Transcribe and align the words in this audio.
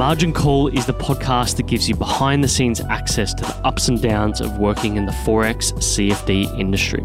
Margin 0.00 0.32
Call 0.32 0.68
is 0.68 0.86
the 0.86 0.94
podcast 0.94 1.58
that 1.58 1.66
gives 1.66 1.86
you 1.86 1.94
behind 1.94 2.42
the 2.42 2.48
scenes 2.48 2.80
access 2.80 3.34
to 3.34 3.44
the 3.44 3.54
ups 3.66 3.88
and 3.88 4.00
downs 4.00 4.40
of 4.40 4.56
working 4.56 4.96
in 4.96 5.04
the 5.04 5.12
Forex 5.12 5.74
CFD 5.74 6.58
industry. 6.58 7.04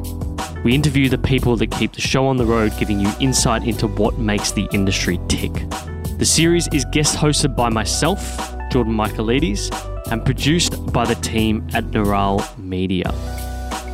We 0.63 0.73
interview 0.73 1.09
the 1.09 1.17
people 1.17 1.57
that 1.57 1.71
keep 1.71 1.91
the 1.91 1.99
show 1.99 2.25
on 2.25 2.37
the 2.37 2.45
road, 2.45 2.71
giving 2.79 3.01
you 3.01 3.11
insight 3.19 3.65
into 3.65 3.87
what 3.87 4.17
makes 4.17 4.53
the 4.53 4.65
industry 4.71 5.19
tick. 5.27 5.51
The 6.19 6.25
series 6.25 6.69
is 6.69 6.85
guest 6.93 7.17
hosted 7.17 7.53
by 7.53 7.67
myself, 7.67 8.37
Jordan 8.71 8.93
Michaelides, 8.93 9.69
and 10.09 10.23
produced 10.23 10.93
by 10.93 11.03
the 11.03 11.15
team 11.15 11.67
at 11.73 11.83
Neural 11.87 12.45
Media. 12.57 13.13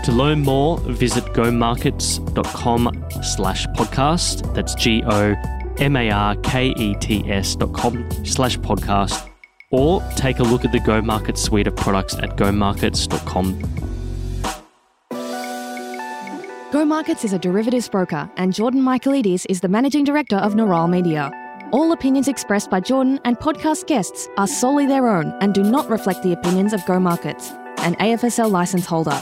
To 0.03 0.11
learn 0.11 0.41
more, 0.41 0.77
visit 0.77 1.23
gomarkets.com 1.33 3.05
slash 3.23 3.65
podcast. 3.65 4.53
That's 4.53 4.75
G 4.75 5.01
O 5.07 5.33
M 5.81 5.95
A 5.95 6.11
R 6.11 6.35
K 6.37 6.67
E 6.77 6.95
T 6.95 7.29
S 7.29 7.55
dot 7.55 7.73
com 7.73 8.07
slash 8.23 8.57
podcast. 8.59 9.27
Or 9.71 10.01
take 10.15 10.39
a 10.39 10.43
look 10.43 10.63
at 10.63 10.71
the 10.71 10.79
Go 10.79 11.01
Market 11.01 11.37
suite 11.37 11.65
of 11.67 11.75
products 11.75 12.13
at 12.15 12.37
gomarkets.com. 12.37 13.61
Go 16.71 16.85
Markets 16.85 17.25
is 17.25 17.33
a 17.33 17.39
derivatives 17.39 17.89
broker, 17.89 18.29
and 18.37 18.53
Jordan 18.53 18.81
Michaelides 18.81 19.45
is 19.49 19.59
the 19.59 19.67
managing 19.67 20.03
director 20.03 20.37
of 20.37 20.55
Neural 20.55 20.87
Media. 20.87 21.31
All 21.71 21.91
opinions 21.91 22.27
expressed 22.27 22.69
by 22.69 22.79
Jordan 22.79 23.19
and 23.25 23.37
podcast 23.39 23.87
guests 23.87 24.29
are 24.37 24.47
solely 24.47 24.85
their 24.85 25.07
own 25.07 25.33
and 25.41 25.53
do 25.53 25.63
not 25.63 25.89
reflect 25.89 26.21
the 26.21 26.33
opinions 26.33 26.73
of 26.73 26.85
Go 26.85 26.99
Markets, 26.99 27.51
an 27.79 27.95
AFSL 27.95 28.51
license 28.51 28.85
holder. 28.85 29.21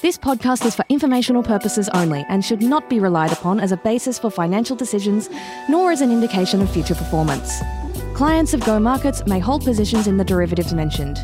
This 0.00 0.16
podcast 0.16 0.64
is 0.64 0.76
for 0.76 0.84
informational 0.90 1.42
purposes 1.42 1.88
only 1.88 2.24
and 2.28 2.44
should 2.44 2.62
not 2.62 2.88
be 2.88 3.00
relied 3.00 3.32
upon 3.32 3.58
as 3.58 3.72
a 3.72 3.76
basis 3.78 4.16
for 4.16 4.30
financial 4.30 4.76
decisions 4.76 5.28
nor 5.68 5.90
as 5.90 6.02
an 6.02 6.12
indication 6.12 6.62
of 6.62 6.70
future 6.70 6.94
performance. 6.94 7.60
Clients 8.14 8.54
of 8.54 8.60
Go 8.64 8.78
Markets 8.78 9.26
may 9.26 9.40
hold 9.40 9.64
positions 9.64 10.06
in 10.06 10.16
the 10.16 10.24
derivatives 10.24 10.72
mentioned. 10.72 11.18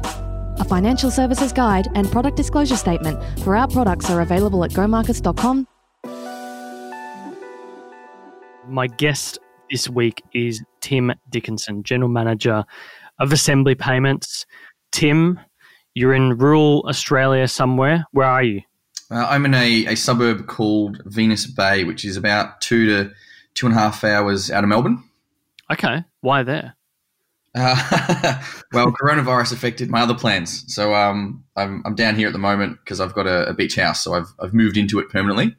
A 0.58 0.64
financial 0.64 1.12
services 1.12 1.52
guide 1.52 1.86
and 1.94 2.10
product 2.10 2.36
disclosure 2.36 2.74
statement 2.74 3.22
for 3.44 3.54
our 3.54 3.68
products 3.68 4.10
are 4.10 4.22
available 4.22 4.64
at 4.64 4.72
gomarkets.com. 4.72 5.68
My 8.66 8.88
guest 8.88 9.38
this 9.70 9.88
week 9.88 10.20
is 10.32 10.64
Tim 10.80 11.12
Dickinson, 11.30 11.84
General 11.84 12.10
Manager 12.10 12.64
of 13.20 13.32
Assembly 13.32 13.76
Payments. 13.76 14.46
Tim, 14.90 15.38
you're 15.94 16.14
in 16.14 16.36
rural 16.36 16.84
Australia 16.88 17.48
somewhere. 17.48 18.04
Where 18.12 18.26
are 18.26 18.42
you? 18.42 18.62
Uh, 19.10 19.26
I'm 19.28 19.44
in 19.44 19.54
a, 19.54 19.86
a 19.86 19.94
suburb 19.94 20.46
called 20.46 21.00
Venus 21.06 21.46
Bay, 21.46 21.84
which 21.84 22.04
is 22.04 22.16
about 22.16 22.60
two 22.60 22.86
to 22.86 23.12
two 23.54 23.66
and 23.66 23.74
a 23.74 23.78
half 23.78 24.02
hours 24.02 24.50
out 24.50 24.64
of 24.64 24.68
Melbourne. 24.68 25.02
Okay. 25.70 26.04
Why 26.20 26.42
there? 26.42 26.74
Uh, 27.54 28.42
well, 28.72 28.90
coronavirus 28.92 29.52
affected 29.52 29.88
my 29.88 30.00
other 30.00 30.14
plans, 30.14 30.64
so 30.72 30.92
um, 30.92 31.44
I'm, 31.54 31.82
I'm 31.86 31.94
down 31.94 32.16
here 32.16 32.26
at 32.26 32.32
the 32.32 32.38
moment 32.38 32.78
because 32.82 33.00
I've 33.00 33.14
got 33.14 33.28
a, 33.28 33.48
a, 33.48 33.54
beach 33.54 33.76
house, 33.76 34.02
so 34.02 34.14
I've, 34.14 34.26
I've 34.40 34.52
moved 34.52 34.76
into 34.76 34.98
it 34.98 35.08
permanently. 35.08 35.54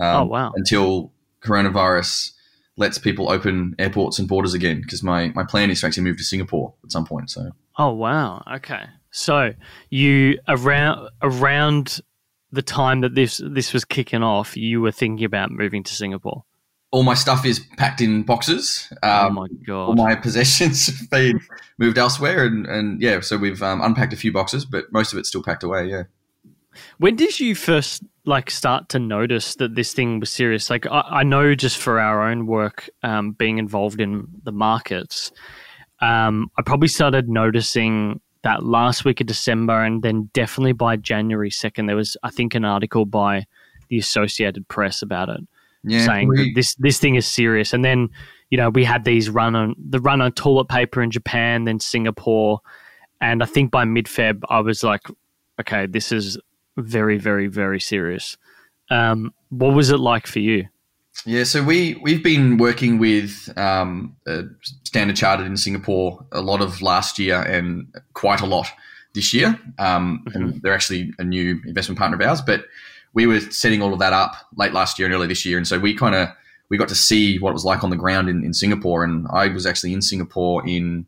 Um, 0.00 0.16
oh 0.16 0.24
wow! 0.24 0.52
Until 0.56 1.12
coronavirus 1.42 2.32
lets 2.78 2.96
people 2.96 3.30
open 3.30 3.74
airports 3.78 4.18
and 4.18 4.26
borders 4.26 4.54
again, 4.54 4.80
because 4.80 5.02
my, 5.02 5.28
my 5.34 5.44
plan 5.44 5.70
is 5.70 5.82
to 5.82 5.86
actually 5.86 6.04
move 6.04 6.16
to 6.16 6.24
Singapore 6.24 6.72
at 6.82 6.90
some 6.90 7.04
point. 7.04 7.30
So. 7.30 7.50
Oh 7.76 7.92
wow! 7.92 8.42
Okay, 8.54 8.84
so 9.14 9.54
you 9.90 10.38
around 10.48 11.08
around 11.22 12.00
the 12.52 12.62
time 12.62 13.00
that 13.00 13.14
this 13.14 13.40
this 13.44 13.72
was 13.72 13.84
kicking 13.84 14.22
off, 14.22 14.56
you 14.56 14.80
were 14.80 14.92
thinking 14.92 15.24
about 15.24 15.50
moving 15.50 15.82
to 15.84 15.94
Singapore 15.94 16.44
all 16.94 17.02
my 17.02 17.14
stuff 17.14 17.44
is 17.44 17.58
packed 17.76 18.00
in 18.00 18.22
boxes. 18.22 18.86
Um, 19.02 19.26
oh 19.26 19.30
my 19.30 19.48
god! 19.66 19.84
All 19.84 19.94
my 19.96 20.14
possessions 20.26 20.86
have 20.86 21.10
been 21.10 21.40
moved 21.76 21.98
elsewhere, 21.98 22.44
and, 22.46 22.66
and 22.66 23.02
yeah, 23.02 23.18
so 23.18 23.36
we've 23.36 23.60
um, 23.64 23.80
unpacked 23.80 24.12
a 24.12 24.16
few 24.16 24.32
boxes, 24.32 24.64
but 24.64 24.84
most 24.92 25.12
of 25.12 25.18
it's 25.18 25.28
still 25.28 25.42
packed 25.42 25.64
away. 25.64 25.88
Yeah. 25.88 26.04
When 26.98 27.16
did 27.16 27.40
you 27.40 27.56
first 27.56 28.04
like 28.24 28.48
start 28.48 28.88
to 28.90 29.00
notice 29.00 29.56
that 29.56 29.74
this 29.74 29.92
thing 29.92 30.20
was 30.20 30.30
serious? 30.30 30.70
Like 30.70 30.86
I, 30.86 31.00
I 31.00 31.22
know 31.24 31.56
just 31.56 31.78
for 31.78 31.98
our 31.98 32.30
own 32.30 32.46
work, 32.46 32.88
um, 33.02 33.32
being 33.32 33.58
involved 33.58 34.00
in 34.00 34.28
the 34.44 34.52
markets, 34.52 35.32
um, 36.00 36.48
I 36.56 36.62
probably 36.62 36.88
started 36.88 37.28
noticing 37.28 38.20
that 38.44 38.64
last 38.64 39.04
week 39.04 39.20
of 39.20 39.26
December, 39.26 39.82
and 39.82 40.02
then 40.02 40.30
definitely 40.32 40.72
by 40.72 40.96
January 40.96 41.50
second, 41.50 41.86
there 41.86 41.96
was 41.96 42.16
I 42.22 42.30
think 42.30 42.54
an 42.54 42.64
article 42.64 43.04
by 43.04 43.46
the 43.88 43.98
Associated 43.98 44.66
Press 44.68 45.02
about 45.02 45.28
it 45.28 45.40
yeah, 45.84 46.06
saying 46.06 46.28
we, 46.28 46.52
this 46.54 46.74
this 46.76 46.98
thing 46.98 47.14
is 47.14 47.26
serious. 47.26 47.72
And 47.72 47.84
then 47.84 48.08
you 48.50 48.58
know 48.58 48.70
we 48.70 48.84
had 48.84 49.04
these 49.04 49.30
run 49.30 49.54
on 49.54 49.74
the 49.78 50.00
run 50.00 50.20
on 50.20 50.32
toilet 50.32 50.68
paper 50.68 51.02
in 51.02 51.10
Japan, 51.10 51.64
then 51.64 51.80
Singapore, 51.80 52.60
and 53.20 53.42
I 53.42 53.46
think 53.46 53.70
by 53.70 53.84
mid 53.84 54.06
Feb 54.06 54.42
I 54.48 54.60
was 54.60 54.82
like, 54.82 55.02
okay, 55.60 55.86
this 55.86 56.12
is 56.12 56.38
very 56.76 57.18
very 57.18 57.46
very 57.46 57.80
serious. 57.80 58.36
Um, 58.90 59.32
what 59.50 59.74
was 59.74 59.90
it 59.90 59.98
like 59.98 60.26
for 60.26 60.40
you? 60.40 60.66
Yeah, 61.26 61.44
so 61.44 61.62
we 61.62 61.94
we've 62.02 62.22
been 62.22 62.58
working 62.58 62.98
with 62.98 63.52
um, 63.56 64.16
Standard 64.84 65.16
Chartered 65.16 65.46
in 65.46 65.56
Singapore 65.56 66.24
a 66.32 66.40
lot 66.40 66.60
of 66.60 66.82
last 66.82 67.18
year 67.18 67.40
and 67.40 67.86
quite 68.12 68.40
a 68.40 68.46
lot 68.46 68.66
this 69.14 69.32
year, 69.32 69.58
um, 69.78 70.24
mm-hmm. 70.26 70.36
and 70.36 70.62
they're 70.62 70.74
actually 70.74 71.12
a 71.18 71.24
new 71.24 71.60
investment 71.66 71.98
partner 71.98 72.16
of 72.16 72.28
ours, 72.28 72.42
but 72.42 72.64
we 73.14 73.26
were 73.26 73.40
setting 73.40 73.80
all 73.80 73.92
of 73.92 74.00
that 74.00 74.12
up 74.12 74.34
late 74.56 74.72
last 74.72 74.98
year 74.98 75.06
and 75.06 75.14
early 75.14 75.28
this 75.28 75.46
year, 75.46 75.56
and 75.56 75.66
so 75.66 75.78
we 75.78 75.94
kind 75.94 76.14
of 76.14 76.28
we 76.68 76.76
got 76.76 76.88
to 76.88 76.94
see 76.94 77.38
what 77.38 77.50
it 77.50 77.54
was 77.54 77.64
like 77.64 77.84
on 77.84 77.90
the 77.90 77.96
ground 77.96 78.28
in, 78.28 78.44
in 78.44 78.52
Singapore. 78.52 79.04
And 79.04 79.26
I 79.30 79.48
was 79.48 79.66
actually 79.66 79.92
in 79.92 80.02
Singapore 80.02 80.66
in 80.66 81.06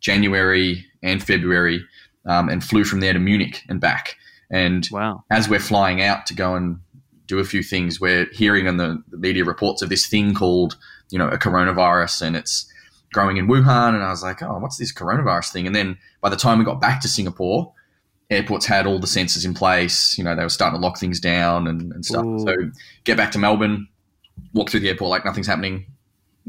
January 0.00 0.84
and 1.02 1.22
February, 1.22 1.84
um, 2.26 2.48
and 2.48 2.62
flew 2.62 2.84
from 2.84 3.00
there 3.00 3.12
to 3.12 3.18
Munich 3.18 3.62
and 3.68 3.80
back. 3.80 4.16
And 4.50 4.88
wow. 4.90 5.24
as 5.30 5.48
we're 5.48 5.60
flying 5.60 6.02
out 6.02 6.26
to 6.26 6.34
go 6.34 6.54
and 6.54 6.80
do 7.26 7.38
a 7.38 7.44
few 7.44 7.62
things, 7.62 8.00
we're 8.00 8.26
hearing 8.32 8.66
in 8.66 8.76
the, 8.76 9.02
the 9.08 9.16
media 9.16 9.44
reports 9.44 9.82
of 9.82 9.88
this 9.88 10.06
thing 10.06 10.34
called 10.34 10.76
you 11.10 11.18
know 11.18 11.28
a 11.28 11.38
coronavirus, 11.38 12.22
and 12.22 12.36
it's 12.36 12.70
growing 13.12 13.36
in 13.36 13.46
Wuhan. 13.46 13.94
And 13.94 14.02
I 14.02 14.10
was 14.10 14.22
like, 14.22 14.42
oh, 14.42 14.58
what's 14.58 14.76
this 14.76 14.92
coronavirus 14.92 15.52
thing? 15.52 15.66
And 15.66 15.74
then 15.74 15.96
by 16.20 16.28
the 16.28 16.36
time 16.36 16.58
we 16.58 16.64
got 16.64 16.80
back 16.80 17.00
to 17.02 17.08
Singapore, 17.08 17.72
airports 18.30 18.66
had 18.66 18.86
all 18.86 18.98
the 18.98 19.06
sensors 19.06 19.44
in 19.44 19.54
place. 19.54 20.18
You 20.18 20.24
know, 20.24 20.34
they 20.34 20.42
were 20.42 20.48
starting 20.48 20.78
to 20.78 20.84
lock 20.84 20.98
things 20.98 21.20
down 21.20 21.66
and, 21.66 21.92
and 21.92 22.04
stuff. 22.04 22.24
Ooh. 22.24 22.38
So 22.40 22.54
get 23.04 23.16
back 23.16 23.32
to 23.32 23.38
Melbourne, 23.38 23.88
walk 24.52 24.70
through 24.70 24.80
the 24.80 24.88
airport 24.88 25.10
like 25.10 25.24
nothing's 25.24 25.46
happening. 25.46 25.86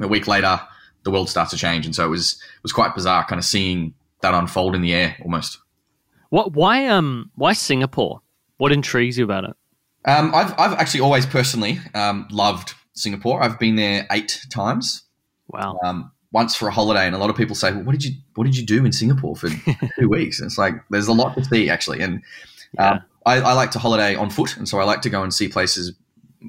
A 0.02 0.08
week 0.08 0.28
later, 0.28 0.60
the 1.04 1.12
world 1.12 1.30
starts 1.30 1.52
to 1.52 1.58
change, 1.58 1.86
and 1.86 1.96
so 1.96 2.04
it 2.04 2.10
was 2.10 2.34
it 2.34 2.64
was 2.64 2.74
quite 2.74 2.94
bizarre, 2.96 3.26
kind 3.26 3.40
of 3.40 3.46
seeing 3.46 3.94
that 4.22 4.34
unfold 4.34 4.76
in 4.76 4.82
the 4.82 4.94
air 4.94 5.16
almost. 5.24 5.60
What? 6.30 6.54
Why? 6.54 6.88
Um. 6.88 7.32
Why 7.36 7.54
Singapore? 7.54 8.22
What 8.58 8.72
intrigues 8.72 9.18
you 9.18 9.24
about 9.24 9.46
it? 9.46 9.56
Um. 10.06 10.34
I've 10.34 10.54
I've 10.58 10.74
actually 10.74 11.02
always 11.02 11.26
personally 11.26 11.80
um 11.94 12.28
loved 12.32 12.74
Singapore. 12.94 13.42
I've 13.42 13.60
been 13.60 13.76
there 13.76 14.08
eight 14.12 14.46
times. 14.50 15.04
Wow. 15.48 15.80
Um 15.84 16.12
once 16.36 16.54
for 16.54 16.68
a 16.68 16.72
holiday, 16.72 17.06
and 17.06 17.16
a 17.16 17.18
lot 17.18 17.30
of 17.30 17.38
people 17.38 17.56
say, 17.56 17.72
"Well, 17.72 17.84
what 17.84 17.94
did 17.94 18.04
you 18.04 18.12
what 18.36 18.44
did 18.44 18.58
you 18.58 18.66
do 18.66 18.86
in 18.86 18.92
Singapore 18.92 19.38
for 19.38 19.50
two 20.00 20.10
weeks?" 20.10 20.40
And 20.40 20.48
it's 20.48 20.58
like 20.58 20.76
there's 20.90 21.08
a 21.08 21.14
lot 21.14 21.34
to 21.36 21.46
see 21.46 21.70
actually, 21.70 22.02
and 22.02 22.22
yeah. 22.74 22.92
um, 22.92 23.02
I, 23.26 23.40
I, 23.40 23.54
like 23.54 23.72
to 23.72 23.80
holiday 23.80 24.16
on 24.16 24.30
foot, 24.30 24.58
and 24.58 24.68
so 24.68 24.80
I 24.80 24.84
like 24.84 25.02
to 25.04 25.10
go 25.10 25.24
and 25.24 25.34
see 25.34 25.48
places 25.48 25.94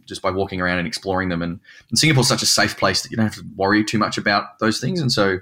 just 0.05 0.23
by 0.23 0.31
walking 0.33 0.61
around 0.61 0.79
and 0.79 0.89
exploring 0.89 1.29
them. 1.29 1.41
And, 1.41 1.61
and 1.89 1.99
Singapore's 1.99 2.27
such 2.27 2.43
a 2.43 2.47
safe 2.47 2.77
place 2.77 3.03
that 3.03 3.11
you 3.11 3.17
don't 3.17 3.27
have 3.27 3.37
to 3.37 3.47
worry 3.55 3.83
too 3.85 3.99
much 3.99 4.19
about 4.19 4.59
those 4.59 4.81
things, 4.81 5.01
and 5.01 5.13
so 5.13 5.39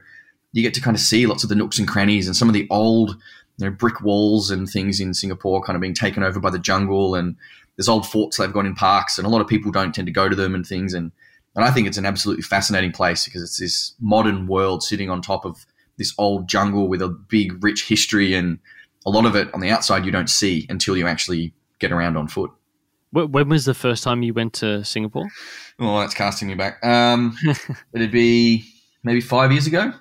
you 0.52 0.62
get 0.62 0.74
to 0.74 0.80
kind 0.82 0.94
of 0.94 1.00
see 1.00 1.26
lots 1.26 1.42
of 1.42 1.48
the 1.48 1.56
nooks 1.56 1.78
and 1.78 1.88
crannies 1.88 2.26
and 2.26 2.36
some 2.36 2.48
of 2.48 2.54
the 2.54 2.68
old 2.70 3.16
you 3.56 3.64
know 3.64 3.70
brick 3.70 4.02
walls 4.02 4.50
and 4.50 4.68
things 4.68 5.00
in 5.00 5.14
Singapore 5.14 5.62
kind 5.62 5.74
of 5.74 5.80
being 5.80 5.94
taken 5.94 6.22
over 6.22 6.38
by 6.38 6.50
the 6.50 6.58
jungle 6.58 7.14
and 7.14 7.36
there's 7.76 7.88
old 7.88 8.06
forts 8.06 8.36
they've 8.36 8.52
got 8.52 8.66
in 8.66 8.74
parks 8.74 9.18
and 9.18 9.26
a 9.26 9.30
lot 9.30 9.40
of 9.40 9.48
people 9.48 9.72
don't 9.72 9.94
tend 9.94 10.06
to 10.06 10.12
go 10.12 10.28
to 10.28 10.36
them 10.36 10.54
and 10.54 10.66
things 10.66 10.94
and 10.94 11.12
and 11.56 11.64
I 11.64 11.70
think 11.70 11.86
it's 11.86 11.98
an 11.98 12.06
absolutely 12.06 12.42
fascinating 12.42 12.92
place 12.92 13.24
because 13.24 13.42
it's 13.42 13.58
this 13.58 13.94
modern 14.00 14.46
world 14.46 14.82
sitting 14.82 15.08
on 15.08 15.22
top 15.22 15.44
of 15.44 15.64
this 15.96 16.12
old 16.18 16.48
jungle 16.48 16.88
with 16.88 17.00
a 17.00 17.08
big, 17.08 17.62
rich 17.62 17.86
history. 17.86 18.34
And 18.34 18.58
a 19.06 19.10
lot 19.10 19.26
of 19.26 19.36
it 19.36 19.52
on 19.54 19.60
the 19.60 19.70
outside 19.70 20.04
you 20.04 20.10
don't 20.10 20.30
see 20.30 20.66
until 20.68 20.96
you 20.96 21.06
actually 21.06 21.54
get 21.78 21.92
around 21.92 22.16
on 22.16 22.26
foot. 22.26 22.50
When 23.12 23.48
was 23.48 23.64
the 23.64 23.74
first 23.74 24.02
time 24.02 24.24
you 24.24 24.34
went 24.34 24.54
to 24.54 24.84
Singapore? 24.84 25.28
Oh, 25.78 26.00
that's 26.00 26.14
casting 26.14 26.48
me 26.48 26.54
back. 26.54 26.84
Um, 26.84 27.36
it'd 27.92 28.10
be 28.10 28.64
maybe 29.04 29.20
five 29.20 29.52
years 29.52 29.68
ago. 29.68 29.92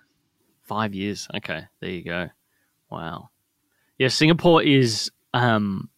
Five 0.64 0.96
years. 0.96 1.28
Okay, 1.36 1.66
there 1.80 1.92
you 1.92 2.04
go. 2.04 2.30
Wow. 2.90 3.30
Yeah, 4.00 4.08
Singapore 4.08 4.64
is. 4.64 5.12
Um, 5.36 5.90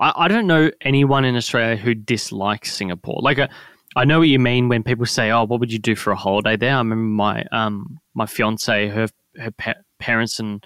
I, 0.00 0.12
I 0.24 0.28
don't 0.28 0.46
know 0.46 0.70
anyone 0.80 1.24
in 1.24 1.36
Australia 1.36 1.76
who 1.76 1.94
dislikes 1.94 2.72
Singapore. 2.74 3.20
Like, 3.22 3.38
a, 3.38 3.48
I 3.96 4.04
know 4.04 4.18
what 4.20 4.28
you 4.28 4.38
mean 4.38 4.68
when 4.68 4.82
people 4.82 5.06
say, 5.06 5.30
"Oh, 5.30 5.44
what 5.44 5.60
would 5.60 5.72
you 5.72 5.78
do 5.78 5.94
for 5.94 6.10
a 6.12 6.16
holiday 6.16 6.56
there?" 6.56 6.74
I 6.74 6.78
remember 6.78 6.96
my 6.96 7.44
um 7.52 8.00
my 8.14 8.26
fiance, 8.26 8.88
her 8.88 9.08
her 9.38 9.50
pa- 9.52 9.74
parents 9.98 10.40
and 10.40 10.64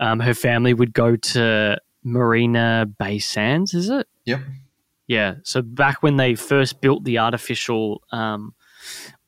um 0.00 0.20
her 0.20 0.34
family 0.34 0.74
would 0.74 0.92
go 0.92 1.16
to 1.16 1.78
Marina 2.04 2.86
Bay 2.98 3.18
Sands. 3.18 3.74
Is 3.74 3.88
it? 3.88 4.06
Yep. 4.24 4.40
Yeah. 5.06 5.34
So 5.42 5.62
back 5.62 6.02
when 6.02 6.16
they 6.16 6.34
first 6.34 6.80
built 6.80 7.04
the 7.04 7.18
artificial 7.18 8.02
um, 8.12 8.54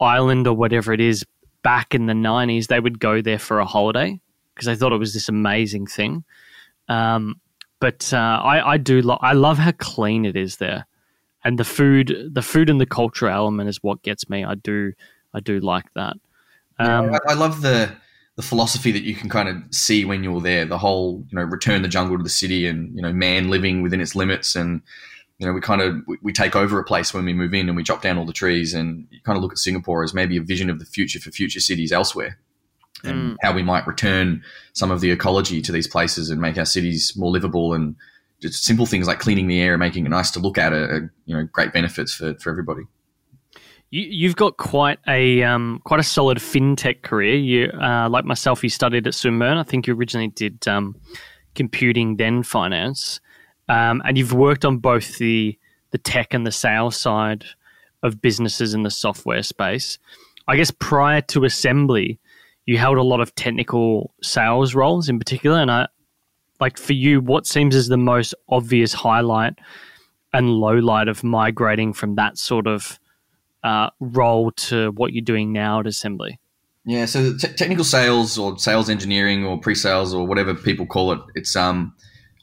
island 0.00 0.46
or 0.46 0.54
whatever 0.54 0.92
it 0.92 1.00
is, 1.00 1.24
back 1.62 1.94
in 1.94 2.06
the 2.06 2.14
nineties, 2.14 2.68
they 2.68 2.80
would 2.80 2.98
go 2.98 3.20
there 3.20 3.38
for 3.38 3.58
a 3.60 3.66
holiday. 3.66 4.20
because 4.54 4.66
they 4.66 4.76
thought 4.76 4.92
it 4.92 4.98
was 4.98 5.12
this 5.14 5.28
amazing 5.28 5.86
thing. 5.86 6.24
Um, 6.88 7.40
but 7.80 8.12
uh, 8.12 8.16
I, 8.16 8.72
I 8.72 8.76
do 8.78 9.02
lo- 9.02 9.18
I 9.20 9.32
love 9.32 9.58
how 9.58 9.72
clean 9.72 10.24
it 10.24 10.36
is 10.36 10.56
there, 10.56 10.86
and 11.44 11.58
the 11.58 11.64
food 11.64 12.30
the 12.32 12.42
food 12.42 12.70
and 12.70 12.80
the 12.80 12.86
cultural 12.86 13.32
element 13.32 13.68
is 13.68 13.82
what 13.82 14.02
gets 14.02 14.28
me. 14.28 14.44
I 14.44 14.54
do 14.54 14.92
I 15.32 15.40
do 15.40 15.60
like 15.60 15.92
that. 15.94 16.16
Um, 16.78 17.10
yeah, 17.10 17.18
I, 17.28 17.32
I 17.32 17.34
love 17.34 17.62
the 17.62 17.94
the 18.36 18.42
philosophy 18.42 18.90
that 18.90 19.02
you 19.02 19.14
can 19.14 19.28
kind 19.28 19.48
of 19.48 19.56
see 19.70 20.04
when 20.04 20.24
you're 20.24 20.40
there. 20.40 20.64
The 20.64 20.78
whole 20.78 21.24
you 21.30 21.36
know 21.36 21.44
return 21.44 21.82
the 21.82 21.88
jungle 21.88 22.16
to 22.16 22.22
the 22.22 22.30
city, 22.30 22.66
and 22.66 22.94
you 22.94 23.02
know 23.02 23.12
man 23.12 23.48
living 23.48 23.82
within 23.82 24.00
its 24.00 24.14
limits, 24.14 24.56
and 24.56 24.80
you 25.38 25.46
know 25.46 25.52
we 25.52 25.60
kind 25.60 25.80
of 25.80 25.96
we, 26.06 26.18
we 26.22 26.32
take 26.32 26.56
over 26.56 26.78
a 26.78 26.84
place 26.84 27.12
when 27.12 27.24
we 27.24 27.32
move 27.32 27.54
in, 27.54 27.68
and 27.68 27.76
we 27.76 27.82
chop 27.82 28.02
down 28.02 28.18
all 28.18 28.24
the 28.24 28.32
trees, 28.32 28.74
and 28.74 29.06
you 29.10 29.20
kind 29.24 29.36
of 29.36 29.42
look 29.42 29.52
at 29.52 29.58
Singapore 29.58 30.02
as 30.04 30.14
maybe 30.14 30.36
a 30.36 30.42
vision 30.42 30.70
of 30.70 30.78
the 30.78 30.86
future 30.86 31.20
for 31.20 31.30
future 31.30 31.60
cities 31.60 31.92
elsewhere 31.92 32.38
and 33.02 33.32
mm. 33.32 33.36
how 33.42 33.52
we 33.52 33.62
might 33.62 33.86
return 33.86 34.42
some 34.72 34.90
of 34.90 35.00
the 35.00 35.10
ecology 35.10 35.60
to 35.60 35.72
these 35.72 35.86
places 35.86 36.30
and 36.30 36.40
make 36.40 36.56
our 36.56 36.64
cities 36.64 37.12
more 37.16 37.30
livable 37.30 37.74
and 37.74 37.96
just 38.40 38.64
simple 38.64 38.86
things 38.86 39.06
like 39.06 39.18
cleaning 39.18 39.46
the 39.46 39.60
air 39.60 39.74
and 39.74 39.80
making 39.80 40.06
it 40.06 40.10
nice 40.10 40.30
to 40.32 40.38
look 40.38 40.58
at 40.58 40.72
are, 40.72 40.84
are 40.84 41.12
you 41.26 41.36
know 41.36 41.48
great 41.52 41.72
benefits 41.72 42.14
for, 42.14 42.34
for 42.34 42.50
everybody. 42.50 42.82
You, 43.90 44.28
have 44.28 44.36
got 44.36 44.56
quite 44.56 44.98
a 45.06 45.44
um, 45.44 45.80
quite 45.84 46.00
a 46.00 46.04
solid 46.04 46.38
fintech 46.38 47.02
career. 47.02 47.36
You, 47.36 47.66
uh, 47.80 48.08
like 48.08 48.24
myself, 48.24 48.64
you 48.64 48.68
studied 48.68 49.06
at 49.06 49.14
Swinburne. 49.14 49.56
I 49.56 49.62
think 49.62 49.86
you 49.86 49.94
originally 49.94 50.28
did 50.28 50.66
um, 50.66 50.96
computing, 51.54 52.16
then 52.16 52.42
finance, 52.42 53.20
um, 53.68 54.02
and 54.04 54.18
you've 54.18 54.32
worked 54.32 54.64
on 54.64 54.78
both 54.78 55.18
the 55.18 55.56
the 55.92 55.98
tech 55.98 56.34
and 56.34 56.44
the 56.44 56.50
sales 56.50 56.96
side 56.96 57.44
of 58.02 58.20
businesses 58.20 58.74
in 58.74 58.82
the 58.82 58.90
software 58.90 59.44
space. 59.44 59.98
I 60.48 60.56
guess 60.56 60.72
prior 60.72 61.20
to 61.20 61.44
Assembly, 61.44 62.18
you 62.66 62.78
held 62.78 62.98
a 62.98 63.02
lot 63.02 63.20
of 63.20 63.34
technical 63.34 64.14
sales 64.22 64.74
roles 64.74 65.08
in 65.08 65.18
particular, 65.18 65.58
and 65.58 65.70
I 65.70 65.88
like 66.60 66.78
for 66.78 66.92
you, 66.92 67.20
what 67.20 67.46
seems 67.46 67.74
as 67.74 67.88
the 67.88 67.96
most 67.96 68.34
obvious 68.48 68.92
highlight 68.92 69.54
and 70.32 70.50
low 70.50 70.74
light 70.74 71.08
of 71.08 71.22
migrating 71.22 71.92
from 71.92 72.14
that 72.16 72.38
sort 72.38 72.66
of 72.66 72.98
uh, 73.62 73.90
role 74.00 74.50
to 74.52 74.90
what 74.92 75.12
you're 75.12 75.24
doing 75.24 75.52
now 75.52 75.80
at 75.80 75.86
Assembly? 75.86 76.38
Yeah, 76.84 77.06
so 77.06 77.36
t- 77.36 77.48
technical 77.48 77.84
sales 77.84 78.36
or 78.36 78.58
sales 78.58 78.90
engineering 78.90 79.44
or 79.44 79.58
pre-sales 79.58 80.12
or 80.12 80.26
whatever 80.26 80.54
people 80.54 80.86
call 80.86 81.12
it, 81.12 81.20
it's 81.34 81.56
um, 81.56 81.94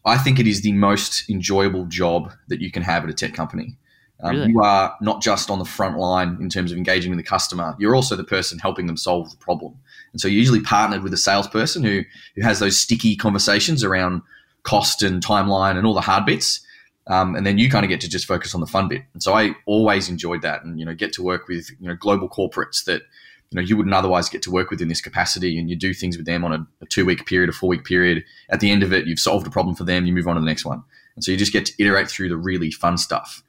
I 0.04 0.18
think 0.18 0.40
it 0.40 0.48
is 0.48 0.62
the 0.62 0.74
most 0.74 1.30
enjoyable 1.30 1.86
job 1.86 2.34
that 2.48 2.60
you 2.60 2.72
can 2.72 2.82
have 2.82 3.04
at 3.04 3.10
a 3.10 3.14
tech 3.14 3.34
company. 3.34 3.78
Um, 4.24 4.36
really? 4.36 4.52
You 4.52 4.62
are 4.62 4.96
not 5.02 5.22
just 5.22 5.50
on 5.50 5.60
the 5.60 5.66
front 5.66 5.98
line 5.98 6.38
in 6.40 6.50
terms 6.50 6.72
of 6.72 6.78
engaging 6.78 7.12
with 7.12 7.18
the 7.18 7.24
customer; 7.24 7.76
you're 7.80 7.96
also 7.96 8.16
the 8.16 8.24
person 8.24 8.60
helping 8.60 8.88
them 8.88 8.98
solve 8.98 9.32
the 9.32 9.38
problem. 9.38 9.76
And 10.12 10.22
so, 10.22 10.28
you're 10.28 10.40
usually 10.40 10.62
partnered 10.62 11.04
with 11.04 11.14
a 11.14 11.18
salesperson 11.18 11.84
who 11.84 12.04
who 12.36 12.44
has 12.44 12.60
those 12.60 12.78
sticky 12.78 13.16
conversations 13.16 13.84
around 13.84 14.22
cost 14.64 15.02
and 15.02 15.24
timeline 15.26 15.78
and 15.78 15.88
all 15.88 15.94
the 15.94 16.02
hard 16.02 16.26
bits. 16.26 16.62
Um, 17.08 17.36
and 17.36 17.46
then 17.46 17.58
you 17.58 17.70
kind 17.70 17.84
of 17.84 17.90
get 17.90 18.00
to 18.02 18.10
just 18.10 18.28
focus 18.28 18.54
on 18.54 18.62
the 18.62 18.68
fun 18.68 18.88
bit. 18.88 19.02
And 19.14 19.24
so 19.24 19.34
I 19.34 19.56
always 19.66 20.08
enjoyed 20.08 20.44
that, 20.44 20.64
and 20.64 20.80
you 20.80 20.86
know, 20.86 20.94
get 20.94 21.14
to 21.14 21.24
work 21.24 21.48
with 21.48 21.70
you 21.80 21.88
know 21.88 21.96
global 21.96 22.30
corporates 22.30 22.84
that 22.86 23.02
you 23.50 23.56
know 23.56 23.62
you 23.62 23.76
wouldn't 23.76 23.96
otherwise 23.96 24.30
get 24.30 24.42
to 24.44 24.52
work 24.52 24.70
with 24.70 24.82
in 24.82 24.88
this 24.88 25.02
capacity, 25.02 25.58
and 25.58 25.70
you 25.70 25.76
do 25.76 25.94
things 25.94 26.16
with 26.16 26.26
them 26.26 26.46
on 26.46 26.54
a, 26.54 26.68
a 26.82 26.86
two 26.86 27.06
week 27.06 27.26
period, 27.26 27.50
a 27.50 27.54
four 27.54 27.70
week 27.70 27.86
period. 27.86 28.24
At 28.50 28.60
the 28.60 28.70
end 28.70 28.84
of 28.84 28.94
it, 28.94 29.08
you've 29.08 29.20
solved 29.20 29.48
a 29.48 29.50
problem 29.50 29.76
for 29.76 29.84
them, 29.84 30.06
you 30.06 30.14
move 30.14 30.28
on 30.28 30.36
to 30.36 30.42
the 30.42 30.46
next 30.46 30.64
one, 30.64 30.84
and 31.16 31.24
so 31.24 31.32
you 31.32 31.38
just 31.38 31.54
get 31.54 31.66
to 31.66 31.74
iterate 31.80 32.08
through 32.08 32.30
the 32.30 32.38
really 32.38 32.70
fun 32.70 32.98
stuff. 32.98 33.44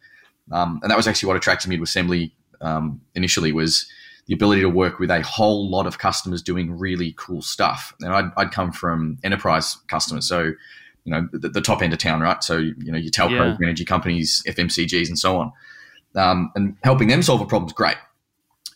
Um, 0.52 0.80
and 0.82 0.90
that 0.90 0.96
was 0.96 1.08
actually 1.08 1.28
what 1.28 1.36
attracted 1.36 1.68
me 1.68 1.76
to 1.76 1.82
Assembly 1.82 2.34
um, 2.60 3.00
initially 3.14 3.52
was 3.52 3.86
the 4.26 4.34
ability 4.34 4.62
to 4.62 4.68
work 4.68 4.98
with 4.98 5.10
a 5.10 5.22
whole 5.22 5.68
lot 5.68 5.86
of 5.86 5.98
customers 5.98 6.42
doing 6.42 6.78
really 6.78 7.14
cool 7.18 7.42
stuff. 7.42 7.94
And 8.00 8.12
I'd, 8.12 8.30
I'd 8.36 8.52
come 8.52 8.70
from 8.72 9.18
enterprise 9.24 9.76
customers, 9.88 10.28
so 10.28 10.52
you 11.04 11.12
know 11.12 11.28
the, 11.32 11.48
the, 11.48 11.60
top 11.60 11.82
end 11.82 11.92
of 11.92 11.98
town, 11.98 12.20
right? 12.20 12.42
So 12.44 12.56
you 12.58 12.92
know 12.92 12.98
your 12.98 13.10
telcos, 13.10 13.58
yeah. 13.58 13.66
energy 13.66 13.84
companies, 13.84 14.42
FMCGs, 14.46 15.08
and 15.08 15.18
so 15.18 15.38
on. 15.38 15.52
Um, 16.14 16.52
and 16.54 16.76
helping 16.84 17.08
them 17.08 17.22
solve 17.22 17.40
a 17.40 17.46
problem 17.46 17.66
is 17.66 17.72
great. 17.72 17.96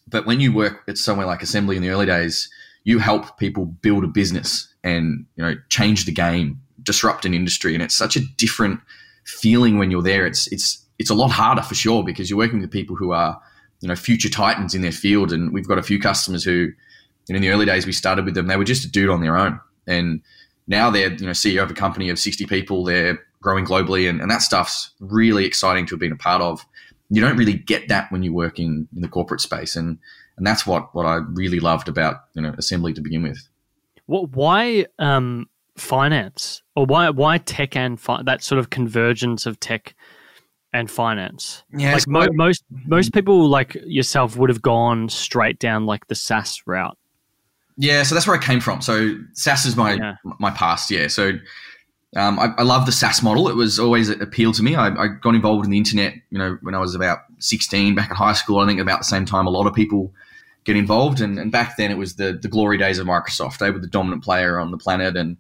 But 0.09 0.27
when 0.27 0.41
you 0.41 0.53
work 0.53 0.83
at 0.89 0.99
somewhere 0.99 1.27
like 1.27 1.43
Assembly 1.43 1.77
in 1.77 1.83
the 1.83 1.91
early 1.91 2.07
days, 2.07 2.51
you 2.85 2.99
help 2.99 3.39
people 3.39 3.67
build 3.67 4.05
a 4.05 4.09
business 4.09 4.73
and 4.83 5.27
you 5.37 5.45
know 5.45 5.55
change 5.69 6.05
the 6.07 6.13
game, 6.13 6.61
disrupt 6.83 7.25
an 7.25 7.35
industry, 7.35 7.75
and 7.75 7.83
it's 7.83 7.97
such 7.97 8.17
a 8.17 8.21
different 8.37 8.81
feeling 9.25 9.79
when 9.79 9.91
you're 9.91 10.03
there. 10.03 10.27
It's 10.27 10.51
it's 10.53 10.85
it's 10.99 11.11
a 11.11 11.15
lot 11.15 11.31
harder 11.31 11.63
for 11.63 11.75
sure 11.75 12.03
because 12.03 12.31
you're 12.31 12.39
working 12.39 12.61
with 12.61 12.71
people 12.71 12.97
who 12.97 13.13
are 13.13 13.41
you 13.81 13.89
know 13.89 13.97
future 13.97 14.29
titans 14.29 14.75
in 14.75 14.83
their 14.83 14.93
field, 14.93 15.33
and 15.33 15.53
we've 15.53 15.69
got 15.69 15.79
a 15.79 15.83
few 15.83 16.01
customers 16.01 16.45
who 16.45 16.69
in 17.29 17.41
the 17.41 17.51
early 17.51 17.67
days 17.67 17.87
we 17.87 17.93
started 17.93 18.25
with 18.25 18.35
them 18.35 18.47
they 18.47 18.57
were 18.57 18.65
just 18.65 18.85
a 18.85 18.91
dude 18.91 19.11
on 19.11 19.21
their 19.21 19.37
own, 19.37 19.61
and 19.87 20.23
now 20.67 20.91
they're 20.91 21.13
you 21.13 21.27
know 21.27 21.33
CEO 21.33 21.63
of 21.63 21.71
a 21.71 21.75
company 21.75 22.09
of 22.11 22.19
60 22.19 22.47
people, 22.47 22.85
they're 22.85 23.19
growing 23.41 23.65
globally, 23.65 24.09
and, 24.09 24.21
and 24.21 24.31
that 24.31 24.43
stuff's 24.43 24.91
really 25.01 25.45
exciting 25.45 25.87
to 25.87 25.95
have 25.95 26.01
been 26.01 26.13
a 26.13 26.17
part 26.17 26.43
of. 26.43 26.65
You 27.09 27.21
don't 27.21 27.37
really 27.37 27.55
get 27.55 27.89
that 27.89 28.11
when 28.11 28.25
you 28.25 28.33
work 28.33 28.59
in, 28.59 28.89
in 28.95 29.03
the 29.03 29.09
corporate 29.09 29.41
space, 29.41 29.77
and 29.77 29.99
and 30.37 30.47
that's 30.47 30.67
what 30.67 30.95
what 30.95 31.07
I 31.07 31.17
really 31.17 31.61
loved 31.61 31.89
about 31.89 32.25
you 32.35 32.43
know 32.43 32.55
assembly 32.59 32.93
to 32.95 33.01
begin 33.01 33.23
with. 33.23 33.49
What 34.07 34.31
why 34.31 34.87
um, 34.99 35.49
finance 35.77 36.63
or 36.75 36.87
why 36.87 37.11
why 37.11 37.39
tech 37.39 37.77
and 37.77 38.01
fi- 38.01 38.23
that 38.25 38.43
sort 38.43 38.59
of 38.59 38.71
convergence 38.71 39.47
of 39.47 39.61
tech 39.61 39.95
and 40.77 40.91
finance. 40.91 41.65
Yeah, 41.77 41.95
like 41.95 42.07
mo- 42.07 42.29
most 42.33 42.63
most 42.85 43.15
people 43.15 43.49
like 43.49 43.77
yourself 43.87 44.37
would 44.37 44.51
have 44.51 44.61
gone 44.61 45.09
straight 45.09 45.59
down 45.59 45.87
like 45.87 46.07
the 46.09 46.15
SaaS 46.15 46.63
route. 46.67 46.97
Yeah, 47.79 48.03
so 48.03 48.15
that's 48.15 48.27
where 48.27 48.37
I 48.37 48.43
came 48.43 48.61
from. 48.61 48.83
So 48.83 49.17
SaaS 49.33 49.65
is 49.65 49.75
my 49.75 49.95
yeah. 49.95 50.17
my 50.39 50.51
past. 50.51 50.91
Yeah, 50.91 51.09
so 51.09 51.33
um, 52.15 52.39
I, 52.39 52.49
I, 52.59 52.63
love 52.63 52.87
the 52.87 52.93
SaaS 52.93 53.23
model. 53.23 53.49
It 53.49 53.57
was 53.57 53.79
always 53.79 54.09
appealed 54.09 54.55
to 54.57 54.63
me. 54.63 54.75
I, 54.75 54.89
I, 54.89 55.09
got 55.09 55.35
involved 55.35 55.65
in 55.65 55.71
the 55.71 55.77
internet, 55.77 56.15
you 56.31 56.39
know, 56.39 56.57
when 56.63 56.75
I 56.75 56.79
was 56.79 56.95
about 56.95 57.21
sixteen, 57.39 57.95
back 57.95 58.11
in 58.11 58.17
high 58.17 58.35
school. 58.35 58.59
I 58.59 58.67
think 58.67 58.81
about 58.81 59.01
the 59.01 59.05
same 59.05 59.25
time 59.25 59.47
a 59.47 59.51
lot 59.51 59.67
of 59.67 59.75
people 59.75 60.13
get 60.65 60.77
involved, 60.77 61.23
and, 61.23 61.39
and 61.39 61.51
back 61.51 61.79
then 61.79 61.91
it 61.91 61.97
was 61.97 62.17
the 62.17 62.39
the 62.41 62.49
glory 62.49 62.77
days 62.77 62.99
of 62.99 63.07
Microsoft. 63.07 63.59
They 63.59 63.71
were 63.71 63.79
the 63.79 63.87
dominant 63.87 64.23
player 64.23 64.59
on 64.59 64.73
the 64.73 64.79
planet, 64.79 65.17
and 65.17 65.39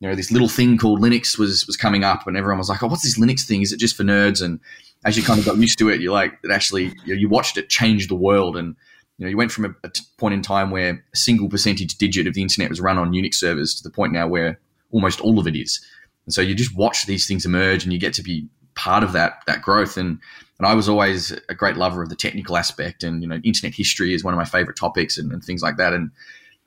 you 0.00 0.08
know, 0.08 0.14
this 0.14 0.32
little 0.32 0.48
thing 0.48 0.78
called 0.78 1.00
Linux 1.00 1.38
was 1.38 1.66
was 1.66 1.76
coming 1.76 2.04
up, 2.04 2.26
and 2.26 2.36
everyone 2.36 2.58
was 2.58 2.70
like, 2.70 2.82
"Oh, 2.82 2.86
what's 2.86 3.02
this 3.02 3.18
Linux 3.18 3.46
thing? 3.46 3.62
Is 3.62 3.72
it 3.72 3.78
just 3.78 3.96
for 3.96 4.02
nerds?" 4.02 4.42
And 4.42 4.58
as 5.04 5.16
you 5.16 5.22
kind 5.22 5.38
of 5.38 5.44
got 5.44 5.58
used 5.58 5.78
to 5.78 5.90
it, 5.90 6.00
you 6.00 6.10
like 6.10 6.38
it 6.42 6.50
actually 6.50 6.84
you, 7.04 7.14
know, 7.14 7.20
you 7.20 7.28
watched 7.28 7.58
it 7.58 7.68
change 7.68 8.08
the 8.08 8.14
world, 8.14 8.56
and 8.56 8.74
you 9.18 9.26
know, 9.26 9.30
you 9.30 9.36
went 9.36 9.52
from 9.52 9.66
a, 9.66 9.74
a 9.86 9.90
point 10.18 10.34
in 10.34 10.40
time 10.40 10.70
where 10.70 11.04
a 11.12 11.16
single 11.16 11.50
percentage 11.50 11.96
digit 11.98 12.26
of 12.26 12.32
the 12.32 12.42
internet 12.42 12.70
was 12.70 12.80
run 12.80 12.96
on 12.96 13.12
Unix 13.12 13.34
servers 13.34 13.74
to 13.74 13.82
the 13.82 13.90
point 13.90 14.12
now 14.14 14.26
where 14.26 14.58
almost 14.90 15.20
all 15.20 15.38
of 15.38 15.46
it 15.46 15.54
is. 15.54 15.84
And 16.24 16.32
so 16.32 16.40
you 16.40 16.54
just 16.54 16.74
watch 16.74 17.04
these 17.04 17.26
things 17.26 17.44
emerge, 17.44 17.84
and 17.84 17.92
you 17.92 17.98
get 17.98 18.14
to 18.14 18.22
be 18.22 18.48
part 18.74 19.04
of 19.04 19.12
that 19.12 19.42
that 19.46 19.60
growth. 19.60 19.98
And 19.98 20.18
and 20.58 20.66
I 20.66 20.72
was 20.72 20.88
always 20.88 21.32
a 21.50 21.54
great 21.54 21.76
lover 21.76 22.02
of 22.02 22.08
the 22.08 22.16
technical 22.16 22.56
aspect, 22.56 23.02
and 23.02 23.22
you 23.22 23.28
know, 23.28 23.40
internet 23.44 23.74
history 23.74 24.14
is 24.14 24.24
one 24.24 24.32
of 24.32 24.38
my 24.38 24.46
favorite 24.46 24.78
topics, 24.78 25.18
and, 25.18 25.30
and 25.30 25.44
things 25.44 25.62
like 25.62 25.76
that. 25.76 25.92
And 25.92 26.10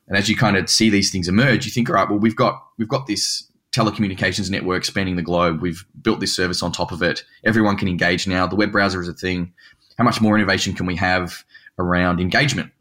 and 0.08 0.18
as 0.18 0.30
you 0.30 0.36
kind 0.36 0.58
of 0.58 0.70
see 0.70 0.90
these 0.90 1.12
things 1.12 1.28
emerge, 1.28 1.66
you 1.66 1.72
think, 1.72 1.90
all 1.90 1.96
right, 1.96 2.10
well, 2.10 2.20
we've 2.20 2.36
got 2.36 2.62
we've 2.78 2.88
got 2.88 3.08
this 3.08 3.50
telecommunications 3.72 4.50
network 4.50 4.86
spanning 4.86 5.16
the 5.16 5.22
globe. 5.22 5.62
We've 5.62 5.84
built 6.02 6.20
this 6.20 6.36
service 6.36 6.62
on 6.62 6.72
top 6.72 6.92
of 6.92 7.02
it. 7.02 7.24
Everyone 7.44 7.76
can 7.76 7.88
engage 7.88 8.28
now. 8.28 8.46
The 8.46 8.56
web 8.56 8.72
browser 8.72 9.02
is 9.02 9.08
a 9.08 9.14
thing. 9.14 9.52
How 9.98 10.04
much 10.04 10.22
more 10.22 10.36
innovation 10.36 10.74
can 10.74 10.86
we 10.86 10.96
have 10.96 11.44
around 11.80 12.20
engagement? 12.20 12.72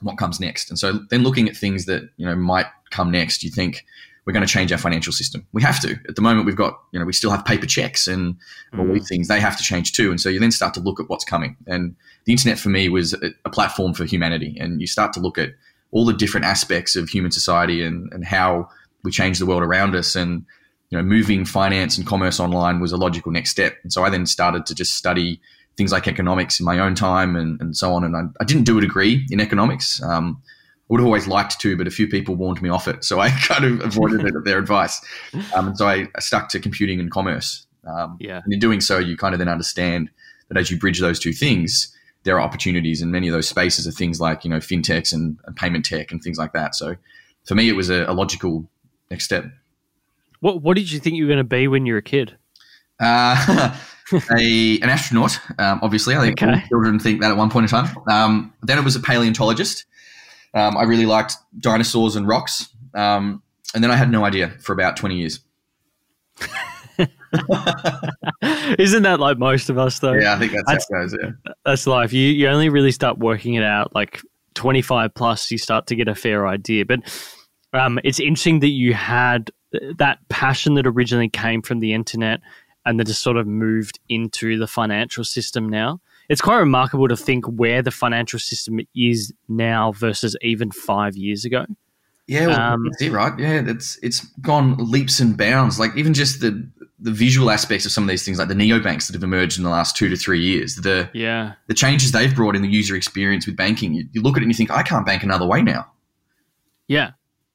What 0.00 0.16
comes 0.16 0.40
next? 0.40 0.70
And 0.70 0.78
so 0.78 1.00
then 1.10 1.22
looking 1.22 1.48
at 1.48 1.56
things 1.56 1.84
that 1.86 2.08
you 2.16 2.26
know 2.26 2.34
might 2.34 2.66
come 2.90 3.10
next, 3.10 3.42
you 3.42 3.50
think 3.50 3.84
we're 4.24 4.32
going 4.32 4.46
to 4.46 4.52
change 4.52 4.70
our 4.70 4.78
financial 4.78 5.12
system. 5.12 5.46
We 5.52 5.62
have 5.62 5.80
to. 5.80 5.98
At 6.08 6.14
the 6.14 6.22
moment, 6.22 6.46
we've 6.46 6.56
got 6.56 6.78
you 6.92 7.00
know 7.00 7.04
we 7.04 7.12
still 7.12 7.30
have 7.30 7.44
paper 7.44 7.66
checks 7.66 8.06
and 8.06 8.36
all 8.78 8.84
mm. 8.84 8.94
these 8.94 9.08
things. 9.08 9.28
They 9.28 9.40
have 9.40 9.56
to 9.58 9.62
change 9.62 9.92
too. 9.92 10.10
And 10.10 10.20
so 10.20 10.28
you 10.28 10.38
then 10.38 10.52
start 10.52 10.72
to 10.74 10.80
look 10.80 11.00
at 11.00 11.08
what's 11.08 11.24
coming. 11.24 11.56
And 11.66 11.96
the 12.24 12.32
internet 12.32 12.58
for 12.58 12.68
me 12.70 12.88
was 12.88 13.12
a, 13.14 13.30
a 13.44 13.50
platform 13.50 13.92
for 13.92 14.04
humanity. 14.04 14.56
And 14.58 14.80
you 14.80 14.86
start 14.86 15.12
to 15.14 15.20
look 15.20 15.36
at 15.36 15.50
all 15.92 16.04
the 16.04 16.12
different 16.12 16.46
aspects 16.46 16.96
of 16.96 17.08
human 17.08 17.30
society 17.30 17.82
and, 17.82 18.12
and 18.12 18.24
how 18.24 18.68
we 19.02 19.10
change 19.10 19.38
the 19.38 19.46
world 19.46 19.62
around 19.62 19.94
us. 19.94 20.14
And 20.14 20.44
you 20.90 20.98
know, 20.98 21.04
moving 21.04 21.44
finance 21.44 21.96
and 21.96 22.06
commerce 22.06 22.40
online 22.40 22.80
was 22.80 22.92
a 22.92 22.96
logical 22.96 23.32
next 23.32 23.50
step. 23.50 23.76
And 23.82 23.92
so 23.92 24.04
I 24.04 24.10
then 24.10 24.26
started 24.26 24.66
to 24.66 24.74
just 24.74 24.94
study 24.94 25.40
things 25.76 25.92
like 25.92 26.08
economics 26.08 26.58
in 26.58 26.66
my 26.66 26.78
own 26.78 26.94
time 26.94 27.36
and, 27.36 27.60
and 27.60 27.76
so 27.76 27.94
on. 27.94 28.04
And 28.04 28.16
I, 28.16 28.22
I 28.40 28.44
didn't 28.44 28.64
do 28.64 28.76
a 28.78 28.80
degree 28.80 29.26
in 29.30 29.40
economics. 29.40 30.02
Um, 30.02 30.42
I 30.44 30.84
would 30.88 31.00
have 31.00 31.06
always 31.06 31.28
liked 31.28 31.60
to, 31.60 31.76
but 31.76 31.86
a 31.86 31.90
few 31.90 32.08
people 32.08 32.34
warned 32.34 32.60
me 32.60 32.68
off 32.68 32.88
it. 32.88 33.04
So 33.04 33.20
I 33.20 33.30
kind 33.42 33.64
of 33.64 33.80
avoided 33.80 34.22
it, 34.22 34.34
at 34.34 34.44
their 34.44 34.58
advice. 34.58 35.00
Um, 35.54 35.68
and 35.68 35.78
so 35.78 35.86
I 35.86 36.08
stuck 36.18 36.48
to 36.50 36.60
computing 36.60 36.98
and 36.98 37.10
commerce. 37.10 37.66
Um, 37.86 38.16
yeah. 38.20 38.40
And 38.44 38.52
in 38.52 38.58
doing 38.58 38.80
so, 38.80 38.98
you 38.98 39.16
kind 39.16 39.34
of 39.34 39.38
then 39.38 39.48
understand 39.48 40.10
that 40.48 40.58
as 40.58 40.70
you 40.70 40.78
bridge 40.78 41.00
those 41.00 41.20
two 41.20 41.32
things, 41.32 41.96
there 42.24 42.36
are 42.36 42.40
opportunities, 42.40 43.02
and 43.02 43.10
many 43.10 43.28
of 43.28 43.32
those 43.32 43.48
spaces 43.48 43.86
are 43.86 43.92
things 43.92 44.20
like 44.20 44.44
you 44.44 44.50
know 44.50 44.58
fintechs 44.58 45.12
and, 45.12 45.38
and 45.46 45.56
payment 45.56 45.84
tech 45.84 46.12
and 46.12 46.22
things 46.22 46.38
like 46.38 46.52
that. 46.52 46.74
So 46.74 46.96
for 47.44 47.54
me, 47.54 47.68
it 47.68 47.76
was 47.76 47.90
a, 47.90 48.04
a, 48.04 48.12
logical 48.12 48.68
next 49.10 49.24
step. 49.24 49.46
What 50.40 50.62
What 50.62 50.76
did 50.76 50.90
you 50.90 50.98
think 50.98 51.16
you 51.16 51.24
were 51.24 51.28
going 51.28 51.38
to 51.38 51.44
be 51.44 51.68
when 51.68 51.86
you 51.86 51.94
were 51.94 51.98
a 51.98 52.02
kid? 52.02 52.36
Uh, 52.98 53.74
a 54.30 54.78
an 54.80 54.90
astronaut, 54.90 55.38
um, 55.58 55.80
obviously. 55.82 56.16
I 56.16 56.20
think 56.20 56.42
okay. 56.42 56.64
children 56.68 56.98
think 56.98 57.20
that 57.22 57.30
at 57.30 57.36
one 57.36 57.50
point 57.50 57.64
in 57.64 57.70
time. 57.70 57.96
Um, 58.08 58.52
then 58.62 58.78
it 58.78 58.84
was 58.84 58.96
a 58.96 59.00
paleontologist. 59.00 59.86
Um, 60.52 60.76
I 60.76 60.82
really 60.82 61.06
liked 61.06 61.34
dinosaurs 61.58 62.16
and 62.16 62.26
rocks. 62.26 62.68
Um, 62.94 63.42
and 63.74 63.84
then 63.84 63.90
I 63.90 63.96
had 63.96 64.10
no 64.10 64.24
idea 64.24 64.50
for 64.60 64.72
about 64.72 64.96
20 64.96 65.16
years. 65.16 65.40
Isn't 68.78 69.02
that 69.02 69.18
like 69.20 69.38
most 69.38 69.70
of 69.70 69.78
us 69.78 69.98
though? 69.98 70.14
Yeah, 70.14 70.34
I 70.34 70.38
think 70.38 70.52
that's, 70.52 70.64
that's 70.66 70.88
how 70.92 70.98
it 70.98 71.02
goes. 71.02 71.16
Yeah, 71.22 71.52
that's 71.64 71.86
life. 71.86 72.12
You 72.12 72.28
you 72.28 72.48
only 72.48 72.68
really 72.68 72.92
start 72.92 73.18
working 73.18 73.54
it 73.54 73.64
out 73.64 73.94
like 73.94 74.20
25 74.54 75.14
plus. 75.14 75.50
You 75.50 75.58
start 75.58 75.86
to 75.88 75.96
get 75.96 76.08
a 76.08 76.14
fair 76.14 76.46
idea. 76.46 76.84
But 76.84 77.00
um, 77.72 77.98
it's 78.04 78.20
interesting 78.20 78.60
that 78.60 78.68
you 78.68 78.94
had 78.94 79.50
that 79.98 80.18
passion 80.28 80.74
that 80.74 80.86
originally 80.86 81.28
came 81.28 81.62
from 81.62 81.78
the 81.78 81.92
internet 81.92 82.40
and 82.84 82.98
that 82.98 83.06
just 83.06 83.22
sort 83.22 83.36
of 83.36 83.46
moved 83.46 84.00
into 84.08 84.58
the 84.58 84.66
financial 84.66 85.24
system 85.24 85.68
now. 85.68 86.00
It's 86.28 86.40
quite 86.40 86.58
remarkable 86.58 87.08
to 87.08 87.16
think 87.16 87.44
where 87.46 87.82
the 87.82 87.90
financial 87.90 88.38
system 88.38 88.80
is 88.94 89.32
now 89.48 89.92
versus 89.92 90.36
even 90.42 90.70
five 90.70 91.16
years 91.16 91.44
ago. 91.44 91.66
Yeah, 92.26 92.46
well, 92.46 92.60
um, 92.60 92.84
that's 92.84 93.02
it, 93.02 93.10
right? 93.10 93.36
Yeah, 93.38 93.62
it's 93.66 93.98
it's 94.04 94.24
gone 94.40 94.76
leaps 94.78 95.18
and 95.18 95.36
bounds. 95.36 95.80
Like 95.80 95.96
even 95.96 96.14
just 96.14 96.40
the 96.40 96.70
the 97.00 97.10
visual 97.10 97.50
aspects 97.50 97.86
of 97.86 97.92
some 97.92 98.04
of 98.04 98.08
these 98.08 98.24
things, 98.24 98.38
like 98.38 98.48
the 98.48 98.54
neobanks 98.54 99.06
that 99.06 99.14
have 99.14 99.22
emerged 99.22 99.56
in 99.58 99.64
the 99.64 99.70
last 99.70 99.96
two 99.96 100.08
to 100.08 100.16
three 100.16 100.40
years, 100.40 100.76
the 100.76 101.08
yeah. 101.14 101.54
the 101.66 101.74
changes 101.74 102.12
they've 102.12 102.34
brought 102.34 102.54
in 102.54 102.62
the 102.62 102.68
user 102.68 102.94
experience 102.94 103.46
with 103.46 103.56
banking. 103.56 103.94
You, 103.94 104.06
you 104.12 104.22
look 104.22 104.36
at 104.36 104.42
it 104.42 104.44
and 104.44 104.52
you 104.52 104.56
think, 104.56 104.70
I 104.70 104.82
can't 104.82 105.06
bank 105.06 105.22
another 105.22 105.46
way 105.46 105.62
now. 105.62 105.90
Yeah, 106.88 107.12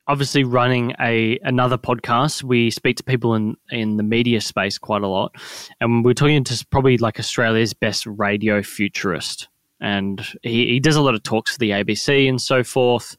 obviously 0.07 0.43
running 0.43 0.93
a 0.99 1.39
another 1.43 1.77
podcast 1.77 2.43
we 2.43 2.69
speak 2.69 2.97
to 2.97 3.03
people 3.03 3.33
in 3.35 3.55
in 3.69 3.97
the 3.97 4.03
media 4.03 4.41
space 4.41 4.77
quite 4.77 5.01
a 5.01 5.07
lot. 5.07 5.35
And 5.81 6.03
we're 6.03 6.13
talking 6.13 6.43
to 6.43 6.65
probably 6.69 6.97
like 6.97 7.19
australia's 7.19 7.73
best 7.73 8.05
radio 8.05 8.61
futurist. 8.61 9.47
And 9.81 10.25
he, 10.41 10.67
he 10.67 10.79
does 10.79 10.95
a 10.95 11.01
lot 11.01 11.15
of 11.15 11.23
talks 11.23 11.53
for 11.53 11.59
the 11.59 11.71
abc 11.71 12.29
and 12.29 12.41
so 12.41 12.63
forth 12.63 13.17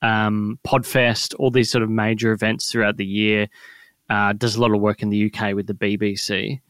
um, 0.00 0.58
podfest 0.66 1.34
all 1.38 1.50
these 1.50 1.70
sort 1.70 1.82
of 1.82 1.90
major 1.90 2.32
events 2.32 2.70
throughout 2.70 2.96
the 2.96 3.06
year 3.06 3.48
uh, 4.10 4.32
does 4.32 4.56
a 4.56 4.60
lot 4.60 4.72
of 4.72 4.80
work 4.80 5.02
in 5.02 5.10
the 5.10 5.30
uk 5.32 5.54
with 5.54 5.66
the 5.66 5.74
bbc 5.74 6.60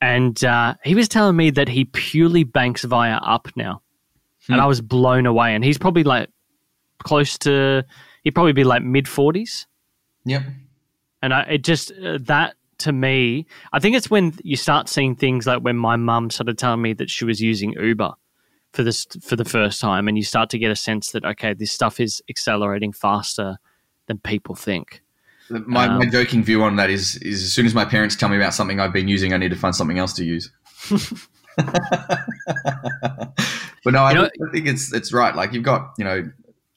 and 0.00 0.44
uh, 0.44 0.74
he 0.82 0.96
was 0.96 1.08
telling 1.08 1.36
me 1.36 1.50
that 1.50 1.68
he 1.68 1.84
purely 1.84 2.42
banks 2.44 2.82
via 2.84 3.16
up 3.16 3.48
now 3.56 3.80
hmm. 4.46 4.54
and 4.54 4.62
i 4.62 4.66
was 4.66 4.80
blown 4.80 5.26
away 5.26 5.54
and 5.54 5.64
he's 5.64 5.78
probably 5.78 6.04
like 6.04 6.28
close 7.02 7.36
to 7.38 7.84
he'd 8.22 8.32
probably 8.32 8.52
be 8.52 8.64
like 8.64 8.82
mid 8.82 9.06
40s. 9.06 9.66
Yep. 10.24 10.42
And 11.20 11.34
I, 11.34 11.42
it 11.42 11.64
just, 11.64 11.92
uh, 11.92 12.18
that 12.22 12.54
to 12.78 12.92
me, 12.92 13.46
I 13.72 13.78
think 13.78 13.96
it's 13.96 14.10
when 14.10 14.34
you 14.42 14.56
start 14.56 14.88
seeing 14.88 15.14
things 15.14 15.46
like 15.46 15.62
when 15.62 15.76
my 15.76 15.96
mum 15.96 16.30
started 16.30 16.58
telling 16.58 16.82
me 16.82 16.94
that 16.94 17.10
she 17.10 17.24
was 17.24 17.40
using 17.40 17.72
Uber 17.72 18.12
for 18.72 18.82
this 18.82 19.06
for 19.20 19.36
the 19.36 19.44
first 19.44 19.80
time, 19.80 20.08
and 20.08 20.16
you 20.16 20.24
start 20.24 20.48
to 20.50 20.58
get 20.58 20.70
a 20.70 20.76
sense 20.76 21.12
that 21.12 21.24
okay, 21.24 21.52
this 21.52 21.70
stuff 21.70 22.00
is 22.00 22.22
accelerating 22.28 22.92
faster 22.92 23.58
than 24.06 24.18
people 24.18 24.54
think. 24.54 25.01
My, 25.66 25.86
um, 25.86 25.98
my 25.98 26.06
joking 26.06 26.42
view 26.42 26.62
on 26.62 26.76
that 26.76 26.90
is 26.90 27.16
is 27.16 27.42
as 27.42 27.52
soon 27.52 27.66
as 27.66 27.74
my 27.74 27.84
parents 27.84 28.16
tell 28.16 28.28
me 28.28 28.36
about 28.36 28.54
something 28.54 28.80
I've 28.80 28.92
been 28.92 29.08
using, 29.08 29.34
I 29.34 29.36
need 29.36 29.50
to 29.50 29.56
find 29.56 29.74
something 29.74 29.98
else 29.98 30.12
to 30.14 30.24
use. 30.24 30.50
but 31.56 31.68
no, 33.86 34.02
I, 34.02 34.14
know, 34.14 34.24
I, 34.24 34.52
think 34.52 34.66
it's 34.66 34.92
it's 34.92 35.12
right. 35.12 35.34
Like 35.34 35.52
you've 35.52 35.64
got 35.64 35.92
you 35.98 36.04
know 36.04 36.30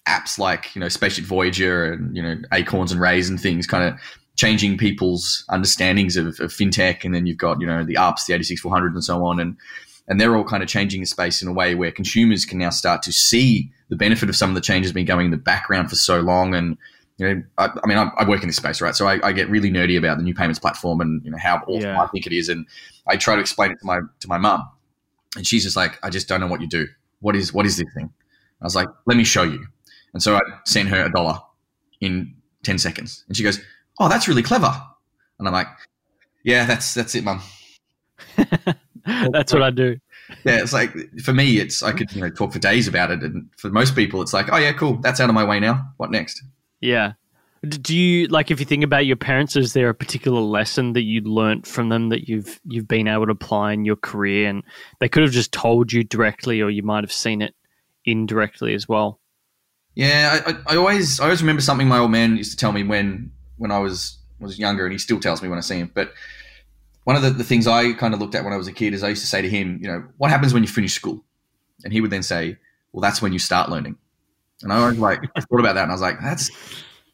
apps 0.07 0.37
like 0.37 0.75
you 0.75 0.81
know 0.81 0.89
Spaceship 0.89 1.25
Voyager 1.25 1.93
and 1.93 2.15
you 2.15 2.21
know 2.21 2.35
Acorns 2.51 2.91
and 2.91 2.99
Raiz 2.99 3.29
and 3.29 3.39
things, 3.39 3.65
kind 3.65 3.83
of 3.83 3.99
changing 4.35 4.77
people's 4.77 5.45
understandings 5.49 6.17
of, 6.17 6.39
of, 6.41 6.51
fintech. 6.51 7.05
And 7.05 7.15
then 7.15 7.25
you've 7.25 7.37
got 7.37 7.61
you 7.61 7.67
know 7.67 7.85
the 7.85 7.97
ARPs, 7.97 8.25
the 8.25 8.33
eighty 8.33 8.43
six 8.43 8.61
four 8.61 8.71
hundred, 8.71 8.93
and 8.93 9.03
so 9.03 9.25
on, 9.25 9.39
and 9.39 9.55
and 10.07 10.19
they're 10.19 10.35
all 10.35 10.43
kind 10.43 10.61
of 10.61 10.69
changing 10.69 11.01
the 11.01 11.07
space 11.07 11.41
in 11.41 11.47
a 11.47 11.53
way 11.53 11.75
where 11.75 11.91
consumers 11.91 12.45
can 12.45 12.59
now 12.59 12.69
start 12.69 13.01
to 13.03 13.11
see 13.11 13.71
the 13.89 13.95
benefit 13.95 14.29
of 14.29 14.35
some 14.35 14.49
of 14.49 14.55
the 14.55 14.61
changes 14.61 14.91
been 14.91 15.05
going 15.05 15.25
in 15.25 15.31
the 15.31 15.37
background 15.37 15.89
for 15.89 15.95
so 15.95 16.19
long 16.19 16.53
and 16.53 16.77
you 17.17 17.33
know, 17.33 17.43
I, 17.57 17.69
I 17.83 17.87
mean, 17.87 17.97
I, 17.97 18.09
I, 18.17 18.27
work 18.27 18.41
in 18.41 18.47
this 18.47 18.57
space, 18.57 18.81
right? 18.81 18.95
So 18.95 19.07
I, 19.07 19.25
I, 19.25 19.31
get 19.31 19.49
really 19.49 19.71
nerdy 19.71 19.97
about 19.97 20.17
the 20.17 20.23
new 20.23 20.35
payments 20.35 20.59
platform 20.59 20.99
and 20.99 21.23
you 21.23 21.31
know 21.31 21.37
how 21.37 21.61
awesome 21.67 21.89
yeah. 21.89 22.01
I 22.01 22.07
think 22.07 22.27
it 22.27 22.33
is, 22.33 22.49
and 22.49 22.65
I 23.07 23.15
try 23.15 23.35
to 23.35 23.41
explain 23.41 23.71
it 23.71 23.79
to 23.79 23.85
my 23.85 23.99
to 24.19 24.27
my 24.27 24.37
mum, 24.37 24.67
and 25.37 25.47
she's 25.47 25.63
just 25.63 25.77
like, 25.77 25.97
I 26.03 26.09
just 26.09 26.27
don't 26.27 26.41
know 26.41 26.47
what 26.47 26.61
you 26.61 26.67
do. 26.67 26.87
What 27.21 27.35
is 27.35 27.53
what 27.53 27.65
is 27.65 27.77
this 27.77 27.87
thing? 27.95 28.11
I 28.61 28.65
was 28.65 28.75
like, 28.75 28.89
let 29.05 29.17
me 29.17 29.23
show 29.23 29.43
you. 29.43 29.65
And 30.13 30.23
so 30.23 30.35
I 30.35 30.41
sent 30.65 30.89
her 30.89 31.05
a 31.05 31.11
dollar 31.11 31.39
in 32.01 32.33
10 32.63 32.79
seconds. 32.79 33.23
And 33.27 33.35
she 33.35 33.43
goes, 33.43 33.59
Oh, 33.99 34.09
that's 34.09 34.27
really 34.27 34.43
clever. 34.43 34.73
And 35.39 35.47
I'm 35.47 35.53
like, 35.53 35.67
Yeah, 36.43 36.65
that's 36.65 36.93
that's 36.93 37.15
it, 37.15 37.23
mum. 37.23 37.41
that's 39.05 39.53
what 39.53 39.61
I 39.61 39.71
do. 39.71 39.97
Yeah, 40.43 40.61
it's 40.61 40.73
like 40.73 40.91
for 41.21 41.33
me, 41.33 41.59
it's 41.59 41.83
I 41.83 41.91
could 41.91 42.11
you 42.13 42.21
know 42.21 42.29
talk 42.29 42.53
for 42.53 42.59
days 42.59 42.87
about 42.87 43.11
it, 43.11 43.21
and 43.21 43.47
for 43.57 43.69
most 43.69 43.95
people, 43.95 44.21
it's 44.21 44.33
like, 44.33 44.51
oh 44.51 44.57
yeah, 44.57 44.73
cool, 44.73 44.97
that's 44.97 45.19
out 45.19 45.29
of 45.29 45.35
my 45.35 45.43
way 45.43 45.59
now. 45.59 45.87
What 45.97 46.09
next? 46.09 46.41
Yeah. 46.81 47.13
Do 47.67 47.97
you 47.97 48.27
like 48.27 48.51
if 48.51 48.59
you 48.59 48.65
think 48.65 48.83
about 48.83 49.07
your 49.07 49.15
parents? 49.15 49.55
Is 49.55 49.73
there 49.73 49.89
a 49.89 49.95
particular 49.95 50.41
lesson 50.41 50.93
that 50.93 51.01
you 51.01 51.21
learnt 51.21 51.65
from 51.65 51.89
them 51.89 52.09
that 52.09 52.29
you've 52.29 52.59
you've 52.65 52.87
been 52.87 53.07
able 53.07 53.25
to 53.25 53.31
apply 53.31 53.73
in 53.73 53.85
your 53.85 53.95
career, 53.95 54.47
and 54.47 54.63
they 54.99 55.09
could 55.09 55.23
have 55.23 55.31
just 55.31 55.51
told 55.51 55.91
you 55.91 56.03
directly, 56.03 56.61
or 56.61 56.69
you 56.69 56.83
might 56.83 57.03
have 57.03 57.11
seen 57.11 57.41
it 57.41 57.55
indirectly 58.05 58.75
as 58.75 58.87
well? 58.87 59.19
Yeah, 59.95 60.41
I, 60.45 60.73
I, 60.73 60.75
always 60.75 61.19
I 61.19 61.23
always 61.23 61.41
remember 61.41 61.61
something 61.61 61.87
my 61.87 61.97
old 61.97 62.11
man 62.11 62.37
used 62.37 62.51
to 62.51 62.57
tell 62.57 62.71
me 62.71 62.83
when 62.83 63.31
when 63.57 63.71
I 63.71 63.79
was 63.79 64.19
was 64.39 64.59
younger, 64.59 64.85
and 64.85 64.91
he 64.91 64.99
still 64.99 65.19
tells 65.19 65.41
me 65.41 65.49
when 65.49 65.57
I 65.57 65.61
see 65.61 65.79
him. 65.79 65.91
But 65.93 66.13
one 67.05 67.15
of 67.15 67.21
the, 67.21 67.29
the 67.31 67.43
things 67.43 67.67
I 67.67 67.93
kind 67.93 68.13
of 68.13 68.19
looked 68.19 68.35
at 68.35 68.43
when 68.43 68.53
I 68.53 68.57
was 68.57 68.67
a 68.67 68.73
kid 68.73 68.93
is 68.93 69.03
I 69.03 69.09
used 69.09 69.21
to 69.21 69.27
say 69.27 69.41
to 69.41 69.49
him, 69.49 69.79
you 69.81 69.87
know, 69.87 70.03
what 70.17 70.31
happens 70.31 70.53
when 70.53 70.63
you 70.63 70.69
finish 70.69 70.93
school? 70.93 71.23
And 71.83 71.93
he 71.93 72.01
would 72.01 72.11
then 72.11 72.23
say, 72.23 72.57
well, 72.91 73.01
that's 73.01 73.21
when 73.21 73.31
you 73.31 73.39
start 73.39 73.69
learning. 73.69 73.97
And 74.65 74.73
I 74.73 74.87
was 74.87 74.97
like, 74.97 75.21
I 75.35 75.41
thought 75.41 75.59
about 75.59 75.75
that, 75.75 75.83
and 75.83 75.91
I 75.91 75.93
was 75.93 76.01
like, 76.01 76.19
that's 76.21 76.49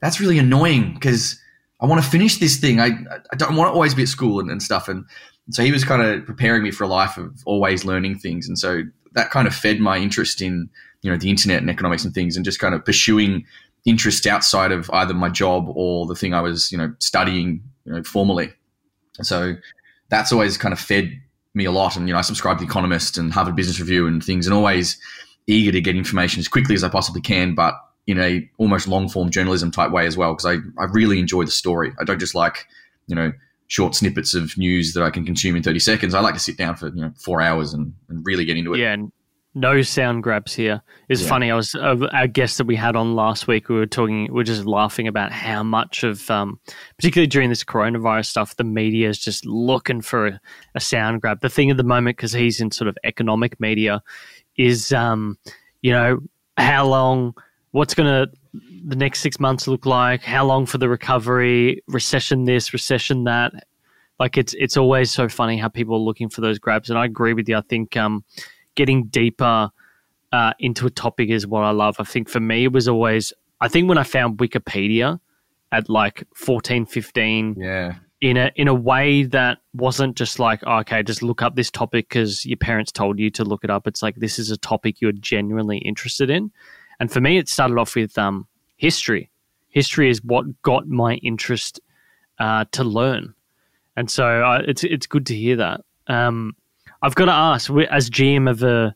that's 0.02 0.20
really 0.20 0.40
annoying 0.40 0.94
because 0.94 1.40
I 1.82 1.86
want 1.86 2.04
to 2.04 2.10
finish 2.10 2.38
this 2.38 2.58
thing. 2.58 2.80
I 2.80 2.92
I 3.32 3.36
don't 3.36 3.56
want 3.56 3.68
to 3.68 3.74
always 3.74 3.94
be 3.94 4.04
at 4.04 4.08
school 4.08 4.40
and, 4.40 4.50
and 4.50 4.64
stuff. 4.64 4.88
And 4.88 5.06
so 5.52 5.62
he 5.64 5.72
was 5.72 5.84
kind 5.84 6.02
of 6.02 6.26
preparing 6.26 6.64
me 6.64 6.72
for 6.72 6.86
a 6.86 6.88
life 6.88 7.18
of 7.18 7.44
always 7.46 7.84
learning 7.84 8.20
things, 8.20 8.48
and 8.48 8.58
so 8.58 8.84
that 9.12 9.32
kind 9.32 9.48
of 9.48 9.54
fed 9.54 9.82
my 9.82 9.98
interest 9.98 10.42
in 10.42 10.70
you 11.02 11.12
know 11.12 11.18
the 11.18 11.30
internet 11.30 11.60
and 11.60 11.70
economics 11.70 12.06
and 12.06 12.14
things, 12.14 12.36
and 12.36 12.46
just 12.46 12.60
kind 12.60 12.74
of 12.74 12.86
pursuing 12.86 13.46
interests 13.84 14.26
outside 14.26 14.72
of 14.72 14.90
either 14.94 15.14
my 15.14 15.28
job 15.28 15.66
or 15.76 16.06
the 16.06 16.16
thing 16.16 16.34
I 16.34 16.42
was 16.42 16.72
you 16.72 16.78
know 16.78 16.94
studying 17.00 17.62
you 17.86 17.92
know 17.92 18.04
formally. 18.04 18.54
So 19.22 19.56
that's 20.08 20.32
always 20.32 20.58
kind 20.58 20.72
of 20.72 20.80
fed 20.80 21.12
me 21.54 21.66
a 21.66 21.72
lot. 21.72 21.98
And 21.98 22.08
you 22.08 22.14
know 22.14 22.20
I 22.20 22.22
subscribe 22.22 22.60
to 22.60 22.64
the 22.64 22.70
Economist 22.70 23.18
and 23.18 23.34
Harvard 23.34 23.58
Business 23.58 23.80
Review 23.80 24.08
and 24.08 24.24
things, 24.24 24.48
and 24.48 24.54
always 24.54 24.98
eager 25.52 25.72
to 25.72 25.82
get 25.82 25.96
information 25.96 26.40
as 26.40 26.48
quickly 26.48 26.76
as 26.76 26.84
I 26.84 26.90
possibly 26.90 27.22
can, 27.22 27.56
but 27.56 27.76
in 28.08 28.20
a 28.20 28.50
almost 28.58 28.88
long 28.88 29.08
form 29.08 29.30
journalism 29.30 29.72
type 29.72 29.92
way 29.92 30.06
as 30.06 30.18
well 30.18 30.34
because 30.34 30.46
I, 30.46 30.82
I 30.82 30.86
really 30.92 31.20
enjoy 31.20 31.46
the 31.46 31.52
story. 31.52 31.94
I 32.00 32.04
don't 32.04 32.20
just 32.20 32.36
like 32.36 32.68
you 33.08 33.16
know 33.16 33.32
short 33.68 33.96
snippets 33.96 34.34
of 34.34 34.58
news 34.58 34.94
that 34.94 35.04
I 35.04 35.10
can 35.10 35.26
consume 35.26 35.56
in 35.56 35.64
30 35.64 35.80
seconds. 35.80 36.14
I 36.14 36.20
like 36.20 36.34
to 36.34 36.40
sit 36.40 36.58
down 36.58 36.76
for 36.76 36.88
you 36.88 37.02
know 37.02 37.14
four 37.24 37.42
hours 37.42 37.74
and, 37.74 37.94
and 38.10 38.26
really 38.26 38.46
get 38.46 38.58
into 38.58 38.74
it. 38.74 38.80
Yeah, 38.80 38.94
and 38.94 39.12
no 39.54 39.82
sound 39.82 40.24
grabs 40.24 40.54
here. 40.54 40.82
It's 41.10 41.22
yeah. 41.24 41.28
funny. 41.28 41.52
I 41.52 41.56
was 41.56 41.76
uh, 41.76 42.08
our 42.14 42.28
guest 42.28 42.58
that 42.58 42.68
we 42.68 42.76
had 42.76 42.96
on 42.96 43.16
last 43.16 43.48
week. 43.48 43.68
We 43.68 43.76
were 43.76 43.86
talking. 43.86 44.32
We 44.32 44.42
are 44.42 44.46
just 44.46 44.66
laughing 44.66 45.08
about 45.08 45.32
how 45.32 45.62
much 45.62 46.04
of, 46.04 46.30
um, 46.32 46.60
particularly 46.98 47.28
during 47.28 47.50
this 47.50 47.64
coronavirus 47.64 48.28
stuff, 48.28 48.56
the 48.56 48.64
media 48.64 49.10
is 49.10 49.20
just 49.20 49.46
looking 49.46 50.02
for 50.02 50.28
a, 50.28 50.42
a 50.76 50.80
sound 50.80 51.22
grab. 51.22 51.42
The 51.42 51.50
thing 51.50 51.70
at 51.70 51.78
the 51.78 51.84
moment, 51.84 52.18
because 52.18 52.32
he's 52.32 52.62
in 52.62 52.72
sort 52.72 52.88
of 52.88 52.98
economic 53.04 53.60
media, 53.60 54.02
is 54.58 54.92
um, 54.92 55.38
you 55.82 55.92
know 55.92 56.20
how 56.58 56.86
long, 56.86 57.34
what's 57.72 57.94
going 57.94 58.08
to 58.08 58.32
the 58.86 58.96
next 58.96 59.22
six 59.22 59.40
months 59.40 59.68
look 59.68 59.86
like? 59.86 60.24
How 60.24 60.46
long 60.46 60.66
for 60.66 60.78
the 60.78 60.90
recovery? 60.90 61.84
Recession 61.88 62.46
this, 62.46 62.74
recession 62.74 63.24
that. 63.26 63.54
Like 64.20 64.38
it's 64.38 64.54
it's 64.60 64.78
always 64.78 65.12
so 65.12 65.28
funny 65.28 65.58
how 65.58 65.68
people 65.68 65.96
are 65.96 66.00
looking 66.00 66.30
for 66.30 66.42
those 66.42 66.60
grabs, 66.60 66.90
and 66.90 67.00
I 67.00 67.06
agree 67.06 67.34
with 67.34 67.50
you. 67.50 67.58
I 67.58 67.62
think. 67.62 67.98
Um, 67.98 68.24
getting 68.76 69.06
deeper 69.08 69.70
uh, 70.32 70.54
into 70.60 70.86
a 70.86 70.90
topic 70.90 71.30
is 71.30 71.48
what 71.48 71.64
I 71.64 71.72
love. 71.72 71.96
I 72.00 72.04
think 72.04 72.30
for 72.30 72.40
me, 72.40 72.66
it 72.66 72.74
was 72.74 72.88
always, 72.88 73.34
I 73.60 73.68
think 73.68 73.90
when 73.90 73.98
I 73.98 74.04
found 74.04 74.38
Wikipedia 74.38 75.20
at 75.72 75.90
like 75.90 76.24
14, 76.36 76.86
15, 76.86 77.56
yeah. 77.58 77.96
In 78.22 78.38
a, 78.38 78.52
in 78.56 78.68
a 78.68 78.74
way 78.74 79.24
that 79.24 79.58
wasn't 79.74 80.16
just 80.16 80.38
like, 80.38 80.62
oh, 80.68 80.78
okay, 80.78 81.02
just 81.02 81.24
look 81.24 81.42
up 81.42 81.56
this 81.56 81.72
topic 81.72 82.08
because 82.08 82.46
your 82.46 82.58
parents 82.58 82.92
told 82.92 83.20
you 83.20 83.32
to 83.32 83.44
look 83.44 83.64
it 83.64 83.72
up. 83.72 83.88
It's 83.88 84.04
like, 84.04 84.16
this 84.16 84.38
is 84.38 84.52
a 84.52 84.58
topic 84.58 85.02
you're 85.02 85.12
genuinely 85.12 85.80
interested 85.80 86.30
in. 86.30 86.52
And 87.00 87.12
for 87.12 87.20
me, 87.20 87.40
it 87.40 87.50
started 87.50 87.80
off 87.80 87.96
with 87.96 88.16
um, 88.20 88.48
history. 88.78 89.32
History 89.70 90.10
is 90.10 90.24
what 90.24 90.62
got 90.62 90.88
my 90.88 91.16
interest 91.16 91.80
uh, 92.38 92.66
to 92.74 92.84
learn. 92.84 93.34
And 93.98 94.10
so 94.10 94.26
uh, 94.26 94.62
it's, 94.68 94.84
it's 94.84 95.08
good 95.08 95.26
to 95.26 95.36
hear 95.36 95.56
that. 95.56 95.82
Um, 96.08 96.56
I've 97.02 97.16
got 97.16 97.26
to 97.26 97.32
ask, 97.32 97.72
as 97.90 98.10
GM 98.10 98.50
of 98.50 98.62
a 98.64 98.96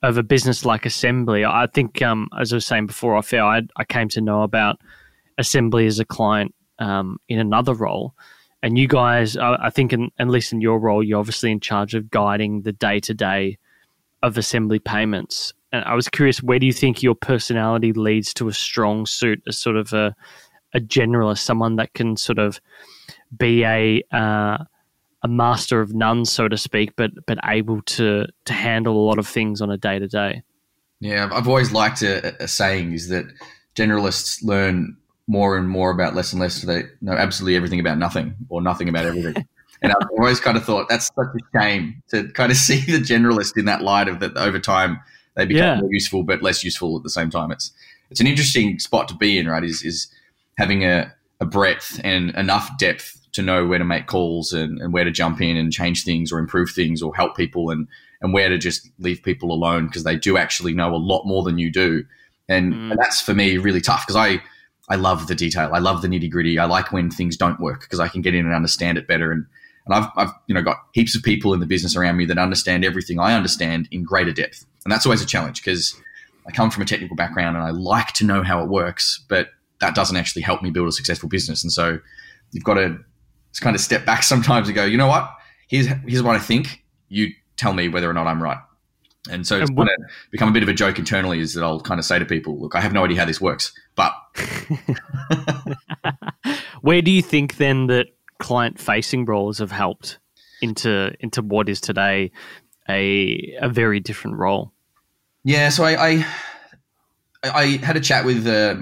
of 0.00 0.16
a 0.16 0.22
business 0.22 0.64
like 0.64 0.86
Assembly, 0.86 1.44
I 1.44 1.66
think, 1.66 2.02
um, 2.02 2.28
as 2.38 2.52
I 2.52 2.56
was 2.56 2.66
saying 2.66 2.86
before, 2.86 3.16
I 3.16 3.20
feel 3.20 3.44
I, 3.44 3.62
I 3.76 3.84
came 3.84 4.08
to 4.10 4.20
know 4.20 4.42
about 4.42 4.80
Assembly 5.38 5.86
as 5.86 5.98
a 5.98 6.04
client 6.04 6.54
um, 6.78 7.18
in 7.28 7.40
another 7.40 7.74
role. 7.74 8.14
And 8.62 8.76
you 8.76 8.88
guys, 8.88 9.36
I 9.36 9.70
think, 9.70 9.92
in, 9.92 10.10
at 10.18 10.28
least 10.28 10.52
in 10.52 10.60
your 10.60 10.80
role, 10.80 11.02
you're 11.02 11.20
obviously 11.20 11.52
in 11.52 11.60
charge 11.60 11.94
of 11.94 12.10
guiding 12.10 12.62
the 12.62 12.72
day 12.72 12.98
to 13.00 13.14
day 13.14 13.58
of 14.22 14.36
Assembly 14.36 14.80
payments. 14.80 15.52
And 15.70 15.84
I 15.84 15.94
was 15.94 16.08
curious, 16.08 16.42
where 16.42 16.58
do 16.58 16.66
you 16.66 16.72
think 16.72 17.02
your 17.02 17.14
personality 17.14 17.92
leads 17.92 18.34
to 18.34 18.48
a 18.48 18.52
strong 18.52 19.06
suit 19.06 19.40
as 19.46 19.58
sort 19.58 19.76
of 19.76 19.92
a, 19.92 20.14
a 20.74 20.80
generalist, 20.80 21.38
someone 21.38 21.76
that 21.76 21.94
can 21.94 22.16
sort 22.16 22.38
of 22.38 22.60
be 23.36 23.64
a 23.64 24.02
uh, 24.12 24.58
a 25.22 25.28
master 25.28 25.80
of 25.80 25.94
none, 25.94 26.24
so 26.24 26.48
to 26.48 26.56
speak, 26.56 26.94
but 26.96 27.10
but 27.26 27.38
able 27.44 27.82
to 27.82 28.26
to 28.44 28.52
handle 28.52 28.96
a 28.96 29.06
lot 29.06 29.18
of 29.18 29.26
things 29.26 29.60
on 29.60 29.70
a 29.70 29.76
day 29.76 29.98
to 29.98 30.08
day. 30.08 30.42
Yeah, 31.00 31.28
I've 31.32 31.48
always 31.48 31.72
liked 31.72 32.02
a, 32.02 32.42
a, 32.42 32.48
saying 32.48 32.92
is 32.92 33.08
that 33.08 33.26
generalists 33.76 34.42
learn 34.42 34.96
more 35.28 35.56
and 35.56 35.68
more 35.68 35.92
about 35.92 36.16
less 36.16 36.32
and 36.32 36.40
less. 36.40 36.54
So 36.60 36.66
they 36.66 36.84
know 37.00 37.12
absolutely 37.12 37.54
everything 37.54 37.78
about 37.78 37.98
nothing 37.98 38.34
or 38.48 38.60
nothing 38.60 38.88
about 38.88 39.06
everything. 39.06 39.46
and 39.82 39.92
I've 39.92 40.08
always 40.18 40.40
kind 40.40 40.56
of 40.56 40.64
thought 40.64 40.88
that's 40.88 41.10
such 41.14 41.28
a 41.36 41.58
shame 41.58 42.02
to 42.08 42.28
kind 42.32 42.50
of 42.50 42.56
see 42.68 42.80
the 42.80 42.98
generalist 42.98 43.56
in 43.56 43.66
that 43.66 43.82
light 43.82 44.08
of 44.08 44.18
that 44.20 44.36
over 44.36 44.58
time 44.58 44.98
they 45.36 45.46
become 45.46 45.62
yeah. 45.62 45.80
more 45.80 45.92
useful 45.92 46.24
but 46.24 46.42
less 46.42 46.64
useful 46.64 46.96
at 46.96 47.04
the 47.04 47.10
same 47.10 47.30
time. 47.30 47.52
It's 47.52 47.70
it's 48.10 48.20
an 48.20 48.26
interesting 48.26 48.78
spot 48.78 49.06
to 49.08 49.14
be 49.14 49.38
in, 49.38 49.46
right? 49.46 49.62
Is 49.62 49.82
is 49.82 50.08
having 50.56 50.84
a, 50.84 51.14
a 51.40 51.46
breadth 51.46 52.00
and 52.02 52.30
enough 52.30 52.76
depth 52.78 53.14
to 53.32 53.42
know 53.42 53.66
where 53.66 53.78
to 53.78 53.84
make 53.84 54.06
calls 54.06 54.52
and, 54.52 54.80
and 54.80 54.92
where 54.92 55.04
to 55.04 55.10
jump 55.12 55.40
in 55.40 55.56
and 55.56 55.72
change 55.72 56.04
things 56.04 56.32
or 56.32 56.38
improve 56.40 56.70
things 56.70 57.02
or 57.02 57.14
help 57.14 57.36
people 57.36 57.70
and 57.70 57.86
and 58.20 58.32
where 58.32 58.48
to 58.48 58.58
just 58.58 58.90
leave 58.98 59.22
people 59.22 59.52
alone 59.52 59.86
because 59.86 60.04
they 60.04 60.16
do 60.16 60.36
actually 60.36 60.74
know 60.74 60.94
a 60.94 60.96
lot 60.96 61.24
more 61.24 61.44
than 61.44 61.58
you 61.58 61.70
do. 61.70 62.04
And, 62.48 62.72
mm. 62.72 62.90
and 62.90 62.98
that's 62.98 63.20
for 63.20 63.34
me 63.34 63.58
really 63.58 63.80
tough 63.80 64.06
because 64.06 64.16
I 64.16 64.42
I 64.90 64.96
love 64.96 65.26
the 65.26 65.34
detail. 65.34 65.70
I 65.72 65.78
love 65.78 66.02
the 66.02 66.08
nitty 66.08 66.30
gritty. 66.30 66.58
I 66.58 66.64
like 66.64 66.92
when 66.92 67.10
things 67.10 67.36
don't 67.36 67.60
work 67.60 67.82
because 67.82 68.00
I 68.00 68.08
can 68.08 68.22
get 68.22 68.34
in 68.34 68.46
and 68.46 68.54
understand 68.54 68.98
it 68.98 69.06
better. 69.06 69.30
And 69.30 69.46
and 69.86 69.94
I've, 69.94 70.10
I've 70.16 70.32
you 70.46 70.54
know 70.54 70.62
got 70.62 70.78
heaps 70.92 71.16
of 71.16 71.22
people 71.22 71.54
in 71.54 71.60
the 71.60 71.66
business 71.66 71.96
around 71.96 72.16
me 72.16 72.24
that 72.26 72.38
understand 72.38 72.84
everything 72.84 73.18
I 73.18 73.34
understand 73.34 73.88
in 73.90 74.04
greater 74.04 74.32
depth. 74.32 74.64
And 74.84 74.92
that's 74.92 75.06
always 75.06 75.22
a 75.22 75.26
challenge 75.26 75.62
because 75.62 75.94
I 76.46 76.52
come 76.52 76.70
from 76.70 76.82
a 76.82 76.86
technical 76.86 77.16
background 77.16 77.56
and 77.56 77.64
I 77.64 77.70
like 77.70 78.12
to 78.14 78.24
know 78.24 78.42
how 78.42 78.62
it 78.62 78.68
works, 78.68 79.24
but 79.28 79.48
that 79.80 79.94
doesn't 79.94 80.16
actually 80.16 80.42
help 80.42 80.62
me 80.62 80.70
build 80.70 80.88
a 80.88 80.92
successful 80.92 81.28
business. 81.28 81.62
And 81.62 81.72
so 81.72 81.98
you've 82.52 82.64
got 82.64 82.74
to 82.74 82.98
just 83.52 83.62
kind 83.62 83.76
of 83.76 83.82
step 83.82 84.06
back 84.06 84.22
sometimes 84.32 84.68
and 84.68 84.74
go, 84.74 84.84
you 84.84 84.96
know 84.96 85.06
what? 85.06 85.30
Here's 85.68 85.86
here's 86.06 86.22
what 86.22 86.36
I 86.36 86.38
think. 86.38 86.84
You 87.08 87.28
tell 87.56 87.72
me 87.72 87.88
whether 87.88 88.08
or 88.08 88.14
not 88.14 88.26
I'm 88.26 88.42
right. 88.42 88.58
And 89.30 89.46
so 89.46 89.60
it's 89.60 89.70
kind 89.70 89.88
of 89.88 90.10
become 90.30 90.48
a 90.48 90.52
bit 90.52 90.62
of 90.62 90.68
a 90.70 90.72
joke 90.72 90.98
internally 90.98 91.40
is 91.40 91.52
that 91.52 91.62
I'll 91.62 91.80
kind 91.80 91.98
of 91.98 92.04
say 92.06 92.18
to 92.18 92.24
people, 92.24 92.58
look, 92.58 92.74
I 92.74 92.80
have 92.80 92.92
no 92.92 93.04
idea 93.04 93.18
how 93.18 93.24
this 93.24 93.40
works, 93.40 93.72
but. 93.94 94.12
Where 96.82 97.02
do 97.02 97.10
you 97.10 97.22
think 97.22 97.56
then 97.56 97.86
that 97.88 98.06
client 98.38 98.78
facing 98.78 99.24
roles 99.24 99.58
have 99.58 99.72
helped 99.72 100.18
into 100.60 101.12
into 101.20 101.42
what 101.42 101.68
is 101.68 101.80
today 101.80 102.30
a 102.88 103.56
a 103.60 103.68
very 103.68 104.00
different 104.00 104.36
role? 104.36 104.72
Yeah, 105.44 105.68
so 105.68 105.84
I 105.84 106.08
I, 106.08 106.26
I 107.42 107.64
had 107.82 107.96
a 107.96 108.00
chat 108.00 108.24
with 108.24 108.46
uh, 108.46 108.76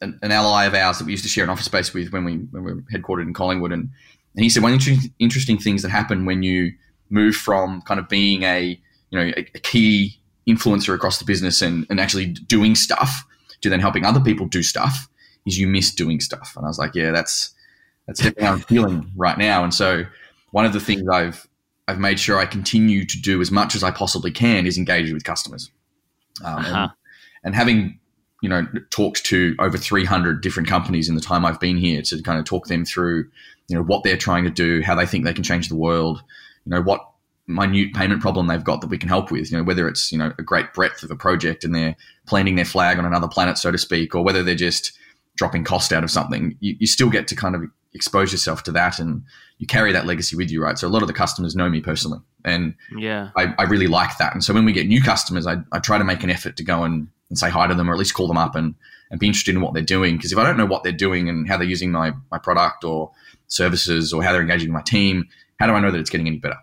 an, 0.00 0.18
an, 0.22 0.32
ally 0.32 0.66
of 0.66 0.74
ours 0.74 0.98
that 0.98 1.04
we 1.04 1.12
used 1.12 1.24
to 1.24 1.30
share 1.30 1.44
an 1.44 1.50
office 1.50 1.66
space 1.66 1.94
with 1.94 2.12
when 2.12 2.24
we 2.24 2.36
when 2.36 2.64
we 2.64 2.72
were 2.74 2.82
headquartered 2.92 3.22
in 3.22 3.34
Collingwood, 3.34 3.72
and, 3.72 3.90
and 4.34 4.42
he 4.42 4.48
said 4.48 4.62
one 4.62 4.72
interesting, 4.72 5.12
interesting 5.18 5.58
things 5.58 5.82
that 5.82 5.90
happen 5.90 6.24
when 6.24 6.42
you 6.42 6.72
move 7.10 7.34
from 7.34 7.82
kind 7.82 8.00
of 8.00 8.08
being 8.08 8.42
a 8.42 8.78
you 9.10 9.18
know 9.18 9.32
a, 9.36 9.40
a 9.54 9.60
key 9.60 10.18
influencer 10.48 10.94
across 10.94 11.18
the 11.18 11.24
business 11.24 11.62
and, 11.62 11.86
and 11.88 11.98
actually 11.98 12.26
doing 12.26 12.74
stuff 12.74 13.24
to 13.64 13.70
then 13.70 13.80
helping 13.80 14.04
other 14.04 14.20
people 14.20 14.46
do 14.46 14.62
stuff 14.62 15.08
is 15.46 15.58
you 15.58 15.66
miss 15.66 15.92
doing 15.94 16.20
stuff. 16.20 16.52
And 16.54 16.66
I 16.66 16.68
was 16.68 16.78
like, 16.78 16.94
yeah, 16.94 17.10
that's 17.10 17.54
that's 18.06 18.20
definitely 18.20 18.44
how 18.44 18.52
I'm 18.52 18.60
feeling 18.60 19.10
right 19.16 19.38
now. 19.38 19.64
And 19.64 19.72
so 19.72 20.04
one 20.50 20.66
of 20.66 20.74
the 20.74 20.80
things 20.80 21.08
I've 21.10 21.48
I've 21.88 21.98
made 21.98 22.20
sure 22.20 22.38
I 22.38 22.44
continue 22.44 23.06
to 23.06 23.20
do 23.20 23.40
as 23.40 23.50
much 23.50 23.74
as 23.74 23.82
I 23.82 23.90
possibly 23.90 24.30
can 24.30 24.66
is 24.66 24.76
engage 24.76 25.10
with 25.12 25.24
customers. 25.24 25.70
Um, 26.44 26.56
uh-huh. 26.56 26.76
and, 26.76 26.90
and 27.44 27.54
having 27.54 27.98
you 28.42 28.50
know 28.50 28.66
talked 28.90 29.24
to 29.26 29.56
over 29.58 29.78
300 29.78 30.42
different 30.42 30.68
companies 30.68 31.08
in 31.08 31.14
the 31.14 31.22
time 31.22 31.46
I've 31.46 31.60
been 31.60 31.78
here 31.78 32.02
to 32.02 32.22
kind 32.22 32.38
of 32.38 32.44
talk 32.44 32.66
them 32.66 32.84
through 32.84 33.30
you 33.68 33.76
know 33.76 33.82
what 33.82 34.04
they're 34.04 34.18
trying 34.18 34.44
to 34.44 34.50
do, 34.50 34.82
how 34.82 34.94
they 34.94 35.06
think 35.06 35.24
they 35.24 35.32
can 35.32 35.44
change 35.44 35.70
the 35.70 35.74
world, 35.74 36.22
you 36.66 36.70
know 36.70 36.82
what 36.82 37.08
minute 37.46 37.92
payment 37.94 38.20
problem 38.20 38.46
they've 38.46 38.64
got 38.64 38.80
that 38.80 38.88
we 38.88 38.98
can 38.98 39.08
help 39.08 39.30
with. 39.30 39.50
You 39.50 39.58
know, 39.58 39.64
whether 39.64 39.88
it's 39.88 40.10
you 40.10 40.18
know 40.18 40.32
a 40.38 40.42
great 40.42 40.72
breadth 40.72 41.02
of 41.02 41.10
a 41.10 41.16
project 41.16 41.64
and 41.64 41.74
they're 41.74 41.96
planting 42.26 42.56
their 42.56 42.64
flag 42.64 42.98
on 42.98 43.04
another 43.04 43.28
planet, 43.28 43.58
so 43.58 43.70
to 43.70 43.78
speak, 43.78 44.14
or 44.14 44.22
whether 44.22 44.42
they're 44.42 44.54
just 44.54 44.92
dropping 45.36 45.64
cost 45.64 45.92
out 45.92 46.04
of 46.04 46.10
something, 46.10 46.56
you, 46.60 46.76
you 46.78 46.86
still 46.86 47.10
get 47.10 47.26
to 47.26 47.34
kind 47.34 47.56
of 47.56 47.62
expose 47.92 48.30
yourself 48.30 48.62
to 48.62 48.72
that 48.72 48.98
and 48.98 49.22
you 49.58 49.66
carry 49.66 49.92
that 49.92 50.06
legacy 50.06 50.36
with 50.36 50.50
you, 50.50 50.62
right? 50.62 50.78
So 50.78 50.86
a 50.86 50.90
lot 50.90 51.02
of 51.02 51.08
the 51.08 51.14
customers 51.14 51.56
know 51.56 51.68
me 51.68 51.80
personally, 51.80 52.20
and 52.44 52.74
yeah, 52.96 53.30
I, 53.36 53.54
I 53.58 53.64
really 53.64 53.88
like 53.88 54.16
that. 54.18 54.32
And 54.32 54.42
so 54.42 54.54
when 54.54 54.64
we 54.64 54.72
get 54.72 54.86
new 54.86 55.02
customers, 55.02 55.46
I, 55.46 55.56
I 55.72 55.78
try 55.78 55.98
to 55.98 56.04
make 56.04 56.22
an 56.22 56.30
effort 56.30 56.56
to 56.56 56.64
go 56.64 56.84
and, 56.84 57.08
and 57.28 57.38
say 57.38 57.50
hi 57.50 57.66
to 57.66 57.74
them, 57.74 57.88
or 57.88 57.92
at 57.92 57.98
least 57.98 58.14
call 58.14 58.28
them 58.28 58.38
up 58.38 58.54
and 58.54 58.74
and 59.10 59.20
be 59.20 59.26
interested 59.26 59.54
in 59.54 59.60
what 59.60 59.74
they're 59.74 59.82
doing. 59.82 60.16
Because 60.16 60.32
if 60.32 60.38
I 60.38 60.44
don't 60.44 60.56
know 60.56 60.66
what 60.66 60.82
they're 60.82 60.92
doing 60.92 61.28
and 61.28 61.46
how 61.46 61.56
they're 61.56 61.66
using 61.66 61.92
my 61.92 62.12
my 62.30 62.38
product 62.38 62.84
or 62.84 63.12
services 63.46 64.12
or 64.12 64.22
how 64.22 64.32
they're 64.32 64.40
engaging 64.42 64.70
with 64.70 64.74
my 64.74 64.82
team, 64.82 65.28
how 65.58 65.66
do 65.66 65.74
I 65.74 65.80
know 65.80 65.90
that 65.90 66.00
it's 66.00 66.10
getting 66.10 66.26
any 66.26 66.38
better? 66.38 66.58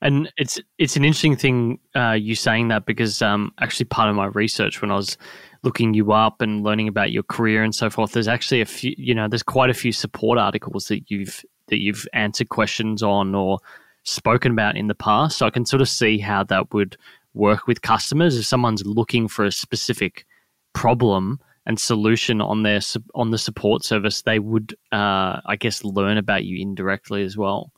And 0.00 0.30
it's 0.36 0.60
it's 0.78 0.96
an 0.96 1.04
interesting 1.04 1.36
thing 1.36 1.78
uh, 1.94 2.12
you 2.12 2.34
saying 2.34 2.68
that 2.68 2.86
because 2.86 3.22
um, 3.22 3.52
actually 3.60 3.86
part 3.86 4.08
of 4.08 4.16
my 4.16 4.26
research 4.26 4.80
when 4.80 4.90
I 4.90 4.96
was 4.96 5.16
looking 5.62 5.94
you 5.94 6.12
up 6.12 6.42
and 6.42 6.62
learning 6.62 6.88
about 6.88 7.10
your 7.10 7.22
career 7.22 7.62
and 7.62 7.74
so 7.74 7.90
forth, 7.90 8.12
there's 8.12 8.28
actually 8.28 8.60
a 8.60 8.66
few 8.66 8.94
you 8.96 9.14
know 9.14 9.28
there's 9.28 9.42
quite 9.42 9.70
a 9.70 9.74
few 9.74 9.92
support 9.92 10.38
articles 10.38 10.88
that 10.88 11.10
you've 11.10 11.44
that 11.68 11.80
you've 11.80 12.06
answered 12.12 12.50
questions 12.50 13.02
on 13.02 13.34
or 13.34 13.58
spoken 14.04 14.52
about 14.52 14.76
in 14.76 14.88
the 14.88 14.94
past. 14.94 15.38
So 15.38 15.46
I 15.46 15.50
can 15.50 15.66
sort 15.66 15.80
of 15.80 15.88
see 15.88 16.18
how 16.18 16.44
that 16.44 16.72
would 16.72 16.96
work 17.32 17.66
with 17.66 17.82
customers 17.82 18.38
if 18.38 18.46
someone's 18.46 18.86
looking 18.86 19.28
for 19.28 19.44
a 19.44 19.52
specific 19.52 20.24
problem 20.72 21.40
and 21.66 21.80
solution 21.80 22.40
on 22.40 22.62
their 22.62 22.80
on 23.14 23.30
the 23.30 23.38
support 23.38 23.84
service, 23.84 24.22
they 24.22 24.38
would, 24.38 24.74
uh, 24.92 25.40
I 25.46 25.56
guess, 25.58 25.82
learn 25.84 26.18
about 26.18 26.44
you 26.44 26.60
indirectly 26.60 27.22
as 27.24 27.36
well. 27.36 27.72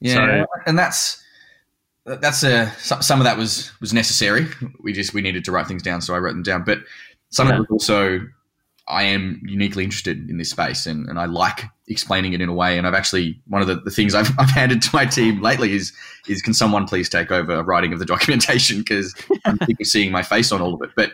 Yeah, 0.00 0.14
so, 0.14 0.46
and 0.66 0.78
that's 0.78 1.22
that's 2.04 2.42
a 2.42 2.70
some 2.78 3.20
of 3.20 3.24
that 3.24 3.36
was 3.36 3.72
was 3.80 3.92
necessary. 3.92 4.46
We 4.80 4.92
just 4.92 5.14
we 5.14 5.20
needed 5.20 5.44
to 5.44 5.52
write 5.52 5.66
things 5.66 5.82
down, 5.82 6.00
so 6.00 6.14
I 6.14 6.18
wrote 6.18 6.32
them 6.32 6.42
down. 6.42 6.64
But 6.64 6.78
some 7.30 7.48
yeah. 7.48 7.54
of 7.54 7.60
it 7.60 7.70
was 7.70 7.82
also 7.82 8.20
I 8.88 9.04
am 9.04 9.40
uniquely 9.44 9.84
interested 9.84 10.28
in 10.28 10.38
this 10.38 10.50
space, 10.50 10.86
and, 10.86 11.08
and 11.08 11.18
I 11.18 11.26
like 11.26 11.64
explaining 11.88 12.32
it 12.32 12.40
in 12.40 12.48
a 12.48 12.54
way. 12.54 12.76
And 12.76 12.86
I've 12.86 12.94
actually 12.94 13.40
one 13.46 13.62
of 13.62 13.68
the, 13.68 13.76
the 13.76 13.90
things 13.90 14.14
I've, 14.16 14.32
I've 14.38 14.50
handed 14.50 14.82
to 14.82 14.90
my 14.92 15.06
team 15.06 15.40
lately 15.40 15.72
is 15.72 15.92
is 16.28 16.42
can 16.42 16.54
someone 16.54 16.86
please 16.86 17.08
take 17.08 17.30
over 17.30 17.62
writing 17.62 17.92
of 17.92 17.98
the 17.98 18.04
documentation 18.14 18.78
because 18.78 19.14
I'm 19.44 19.58
seeing 19.82 20.10
my 20.10 20.22
face 20.22 20.52
on 20.52 20.60
all 20.60 20.74
of 20.74 20.82
it. 20.82 20.90
But 20.96 21.12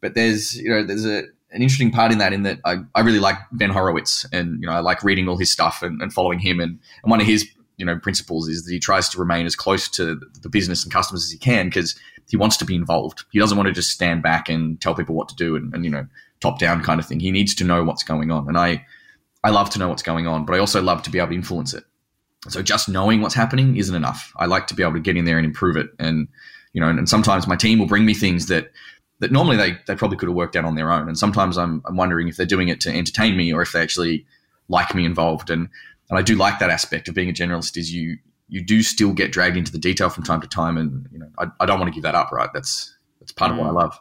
but 0.00 0.14
there's 0.14 0.54
you 0.54 0.70
know 0.70 0.84
there's 0.84 1.06
a 1.06 1.24
an 1.52 1.62
interesting 1.62 1.90
part 1.90 2.12
in 2.12 2.18
that 2.18 2.32
in 2.32 2.42
that 2.44 2.58
I, 2.64 2.76
I 2.94 3.00
really 3.00 3.18
like 3.18 3.36
Ben 3.52 3.70
Horowitz 3.70 4.24
and 4.32 4.60
you 4.60 4.66
know 4.66 4.72
I 4.72 4.80
like 4.80 5.02
reading 5.02 5.28
all 5.28 5.36
his 5.36 5.50
stuff 5.50 5.82
and, 5.82 6.00
and 6.00 6.12
following 6.12 6.38
him 6.38 6.60
and, 6.60 6.78
and 7.02 7.10
one 7.10 7.20
of 7.20 7.26
his 7.26 7.48
you 7.80 7.86
know 7.86 7.98
principles 7.98 8.46
is 8.46 8.64
that 8.64 8.72
he 8.72 8.78
tries 8.78 9.08
to 9.08 9.18
remain 9.18 9.46
as 9.46 9.56
close 9.56 9.88
to 9.88 10.20
the 10.42 10.48
business 10.48 10.84
and 10.84 10.92
customers 10.92 11.24
as 11.24 11.30
he 11.30 11.38
can 11.38 11.66
because 11.66 11.98
he 12.28 12.36
wants 12.36 12.56
to 12.58 12.64
be 12.64 12.76
involved. 12.76 13.24
He 13.32 13.40
doesn't 13.40 13.56
want 13.56 13.66
to 13.66 13.72
just 13.72 13.90
stand 13.90 14.22
back 14.22 14.48
and 14.48 14.80
tell 14.80 14.94
people 14.94 15.16
what 15.16 15.28
to 15.30 15.34
do 15.34 15.56
and, 15.56 15.74
and 15.74 15.84
you 15.84 15.90
know 15.90 16.06
top 16.40 16.58
down 16.58 16.82
kind 16.82 17.00
of 17.00 17.06
thing. 17.06 17.20
He 17.20 17.32
needs 17.32 17.54
to 17.56 17.64
know 17.64 17.82
what's 17.82 18.04
going 18.04 18.30
on, 18.30 18.46
and 18.46 18.58
I 18.58 18.86
I 19.42 19.50
love 19.50 19.70
to 19.70 19.78
know 19.78 19.88
what's 19.88 20.02
going 20.02 20.26
on, 20.26 20.44
but 20.44 20.54
I 20.54 20.58
also 20.58 20.82
love 20.82 21.02
to 21.04 21.10
be 21.10 21.18
able 21.18 21.28
to 21.30 21.34
influence 21.34 21.74
it. 21.74 21.84
So 22.48 22.62
just 22.62 22.88
knowing 22.88 23.22
what's 23.22 23.34
happening 23.34 23.76
isn't 23.76 23.94
enough. 23.94 24.32
I 24.36 24.46
like 24.46 24.66
to 24.68 24.74
be 24.74 24.82
able 24.82 24.94
to 24.94 25.00
get 25.00 25.16
in 25.16 25.24
there 25.24 25.38
and 25.38 25.46
improve 25.46 25.76
it, 25.76 25.88
and 25.98 26.28
you 26.74 26.80
know, 26.80 26.88
and, 26.88 26.98
and 26.98 27.08
sometimes 27.08 27.48
my 27.48 27.56
team 27.56 27.78
will 27.78 27.86
bring 27.86 28.04
me 28.04 28.14
things 28.14 28.46
that 28.46 28.70
that 29.20 29.30
normally 29.30 29.56
they, 29.56 29.78
they 29.86 29.94
probably 29.94 30.16
could 30.16 30.28
have 30.28 30.36
worked 30.36 30.56
out 30.56 30.64
on 30.64 30.74
their 30.74 30.90
own. 30.90 31.06
And 31.06 31.18
sometimes 31.18 31.58
I'm, 31.58 31.82
I'm 31.84 31.96
wondering 31.96 32.28
if 32.28 32.36
they're 32.36 32.46
doing 32.46 32.68
it 32.68 32.80
to 32.82 32.90
entertain 32.90 33.36
me 33.36 33.52
or 33.52 33.62
if 33.62 33.72
they 33.72 33.80
actually 33.80 34.26
like 34.68 34.94
me 34.94 35.04
involved. 35.04 35.50
And 35.50 35.68
and 36.10 36.18
I 36.18 36.22
do 36.22 36.34
like 36.34 36.58
that 36.58 36.70
aspect 36.70 37.08
of 37.08 37.14
being 37.14 37.30
a 37.30 37.32
generalist 37.32 37.76
is 37.76 37.92
you 37.92 38.18
you 38.48 38.64
do 38.64 38.82
still 38.82 39.12
get 39.12 39.30
dragged 39.30 39.56
into 39.56 39.70
the 39.70 39.78
detail 39.78 40.10
from 40.10 40.24
time 40.24 40.40
to 40.40 40.48
time, 40.48 40.76
and 40.76 41.08
you 41.12 41.18
know 41.18 41.28
I, 41.38 41.46
I 41.60 41.66
don't 41.66 41.78
want 41.78 41.90
to 41.90 41.94
give 41.94 42.02
that 42.02 42.14
up. 42.14 42.32
Right, 42.32 42.50
that's 42.52 42.96
that's 43.20 43.32
part 43.32 43.50
mm. 43.50 43.54
of 43.54 43.60
what 43.60 43.66
I 43.68 43.70
mm. 43.70 43.76
love. 43.76 43.98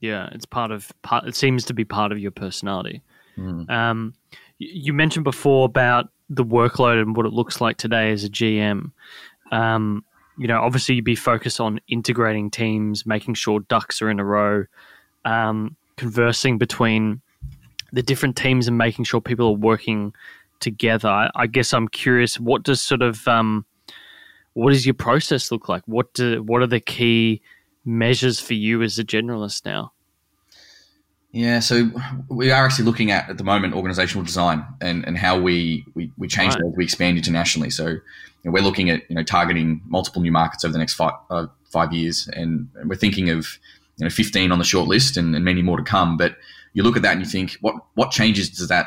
Yeah, 0.00 0.28
it's 0.32 0.44
part 0.44 0.70
of 0.70 0.92
part. 1.02 1.26
It 1.26 1.34
seems 1.34 1.64
to 1.64 1.74
be 1.74 1.84
part 1.84 2.12
of 2.12 2.18
your 2.18 2.30
personality. 2.30 3.02
Mm. 3.36 3.68
Um, 3.70 4.14
you 4.58 4.92
mentioned 4.92 5.24
before 5.24 5.64
about 5.64 6.10
the 6.28 6.44
workload 6.44 7.00
and 7.00 7.16
what 7.16 7.24
it 7.24 7.32
looks 7.32 7.60
like 7.60 7.78
today 7.78 8.12
as 8.12 8.24
a 8.24 8.28
GM. 8.28 8.92
Um, 9.50 10.04
you 10.36 10.46
know, 10.46 10.60
obviously 10.60 10.96
you'd 10.96 11.04
be 11.04 11.16
focused 11.16 11.60
on 11.60 11.80
integrating 11.88 12.50
teams, 12.50 13.06
making 13.06 13.34
sure 13.34 13.60
ducks 13.60 14.02
are 14.02 14.10
in 14.10 14.20
a 14.20 14.24
row, 14.24 14.64
um, 15.24 15.76
conversing 15.96 16.58
between 16.58 17.20
the 17.92 18.02
different 18.02 18.36
teams 18.36 18.68
and 18.68 18.76
making 18.76 19.04
sure 19.04 19.20
people 19.20 19.46
are 19.46 19.56
working 19.56 20.12
together. 20.60 21.30
I, 21.34 21.46
guess 21.46 21.72
I'm 21.72 21.88
curious, 21.88 22.38
what 22.38 22.62
does 22.62 22.80
sort 22.80 23.02
of 23.02 23.26
um, 23.28 23.64
what 24.54 24.72
does 24.72 24.86
your 24.86 24.94
process 24.94 25.52
look 25.52 25.68
like? 25.68 25.82
What 25.86 26.12
do, 26.14 26.42
what 26.42 26.62
are 26.62 26.66
the 26.66 26.80
key 26.80 27.42
measures 27.84 28.40
for 28.40 28.54
you 28.54 28.82
as 28.82 28.98
a 28.98 29.04
generalist 29.04 29.64
now? 29.64 29.92
Yeah, 31.30 31.60
so 31.60 31.90
we 32.28 32.50
are 32.50 32.64
actually 32.64 32.86
looking 32.86 33.10
at 33.10 33.28
at 33.28 33.36
the 33.36 33.44
moment 33.44 33.74
organizational 33.74 34.24
design 34.24 34.64
and, 34.80 35.04
and 35.06 35.18
how 35.18 35.38
we, 35.38 35.84
we, 35.94 36.10
we 36.16 36.26
change 36.26 36.54
right. 36.54 36.64
as 36.64 36.72
we 36.76 36.84
expand 36.84 37.18
internationally. 37.18 37.70
So 37.70 37.86
you 37.86 38.00
know, 38.44 38.50
we're 38.50 38.62
looking 38.62 38.88
at 38.90 39.08
you 39.10 39.16
know 39.16 39.22
targeting 39.22 39.82
multiple 39.86 40.22
new 40.22 40.32
markets 40.32 40.64
over 40.64 40.72
the 40.72 40.78
next 40.78 40.94
five, 40.94 41.12
uh, 41.30 41.46
five 41.70 41.92
years, 41.92 42.28
and 42.32 42.68
we're 42.84 42.96
thinking 42.96 43.28
of 43.28 43.58
you 43.98 44.04
know 44.04 44.10
15 44.10 44.52
on 44.52 44.58
the 44.58 44.64
short 44.64 44.88
list 44.88 45.16
and, 45.16 45.34
and, 45.34 45.44
many 45.44 45.60
more 45.60 45.76
to 45.76 45.82
come. 45.82 46.16
But 46.16 46.36
you 46.72 46.82
look 46.82 46.96
at 46.96 47.02
that 47.02 47.12
and 47.12 47.20
you 47.20 47.26
think, 47.26 47.58
what 47.60 47.74
what 47.94 48.10
changes 48.10 48.48
does 48.48 48.68
that 48.68 48.86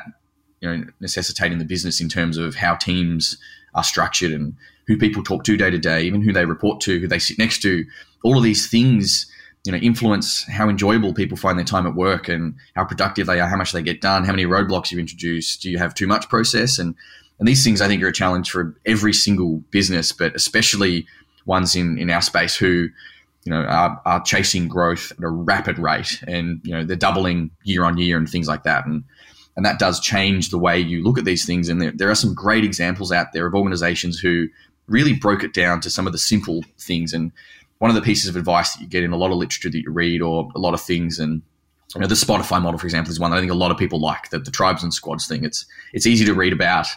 you 0.62 0.70
know 0.70 0.86
necessitating 1.00 1.58
the 1.58 1.66
business 1.66 2.00
in 2.00 2.08
terms 2.08 2.38
of 2.38 2.56
how 2.56 2.76
teams 2.76 3.38
are 3.74 3.84
structured 3.84 4.32
and 4.32 4.56
who 4.88 4.98
people 4.98 5.24
talk 5.24 5.44
to 5.44 5.58
day 5.58 5.70
to 5.70 5.78
day, 5.78 6.04
even 6.04 6.22
who 6.22 6.34
they 6.34 6.46
report 6.46 6.82
to, 6.82 7.00
who 7.00 7.08
they 7.08 7.20
sit 7.20 7.38
next 7.38 7.62
to, 7.62 7.86
all 8.24 8.38
of 8.38 8.44
these 8.44 8.70
things 8.70 9.26
you 9.66 9.72
know 9.72 9.78
influence 9.78 10.44
how 10.46 10.70
enjoyable 10.70 11.14
people 11.14 11.38
find 11.38 11.58
their 11.58 11.66
time 11.66 11.86
at 11.86 11.94
work 11.94 12.28
and 12.28 12.56
how 12.76 12.84
productive 12.84 13.28
they 13.28 13.40
are, 13.40 13.48
how 13.48 13.58
much 13.58 13.72
they 13.72 13.82
get 13.82 14.02
done, 14.02 14.24
how 14.24 14.32
many 14.32 14.46
roadblocks 14.46 14.92
you 14.92 15.00
introduce, 15.00 15.58
do 15.58 15.70
you 15.70 15.78
have 15.78 15.94
too 15.94 16.08
much 16.08 16.30
process, 16.30 16.80
and 16.80 16.96
and 17.40 17.48
these 17.48 17.64
things 17.64 17.82
I 17.82 17.88
think 17.88 18.04
are 18.04 18.08
a 18.08 18.14
challenge 18.14 18.52
for 18.52 18.76
every 18.86 19.14
single 19.14 19.58
business, 19.72 20.12
but 20.12 20.36
especially 20.36 21.08
ones 21.46 21.76
in 21.76 21.98
in 21.98 22.10
our 22.10 22.22
space 22.22 22.56
who 22.56 22.90
you 23.44 23.52
know 23.52 23.62
are, 23.64 24.02
are 24.06 24.22
chasing 24.24 24.68
growth 24.68 25.12
at 25.12 25.24
a 25.24 25.30
rapid 25.30 25.78
rate, 25.78 26.24
and 26.28 26.60
you 26.64 26.72
know 26.72 26.84
they're 26.84 26.96
doubling 26.96 27.52
year 27.64 27.84
on 27.84 27.98
year 27.98 28.18
and 28.18 28.30
things 28.30 28.48
like 28.48 28.64
that, 28.64 28.86
and 28.86 29.04
and 29.56 29.66
that 29.66 29.80
does 29.80 30.00
change 30.00 30.50
the 30.50 30.58
way 30.58 30.80
you 30.80 31.04
look 31.04 31.18
at 31.18 31.26
these 31.26 31.46
things. 31.46 31.70
And 31.70 31.82
there, 31.82 31.92
there 31.92 32.10
are 32.10 32.16
some 32.16 32.34
great 32.34 32.64
examples 32.64 33.12
out 33.12 33.34
there 33.34 33.46
of 33.46 33.54
organizations 33.54 34.20
who 34.20 34.48
really 34.88 35.14
broke 35.14 35.44
it 35.44 35.54
down 35.54 35.82
to 35.82 35.90
some 35.90 36.08
of 36.08 36.14
the 36.14 36.20
simple 36.20 36.64
things 36.78 37.14
and 37.14 37.32
one 37.80 37.90
of 37.90 37.96
the 37.96 38.02
pieces 38.02 38.30
of 38.30 38.36
advice 38.36 38.74
that 38.74 38.82
you 38.82 38.88
get 38.88 39.04
in 39.04 39.12
a 39.12 39.18
lot 39.18 39.32
of 39.32 39.38
literature 39.38 39.70
that 39.70 39.82
you 39.82 39.92
read 39.92 40.22
or 40.22 40.50
a 40.56 40.60
lot 40.60 40.74
of 40.74 40.82
things 40.82 41.20
and 41.20 41.42
you 41.96 42.02
know, 42.02 42.08
the 42.08 42.16
Spotify 42.16 42.62
model, 42.62 42.78
for 42.78 42.88
example, 42.88 43.12
is 43.12 43.20
one 43.20 43.32
that 43.32 43.38
I 43.38 43.40
think 43.40 43.52
a 43.52 43.56
lot 43.56 43.72
of 43.72 43.78
people 43.78 44.00
like. 44.00 44.30
That 44.30 44.46
the 44.46 44.52
tribes 44.52 44.84
and 44.84 44.94
squads 44.94 45.28
thing. 45.28 45.44
It's 45.44 45.66
it's 45.94 46.06
easy 46.06 46.26
to 46.26 46.34
read 46.34 46.54
about. 46.54 46.88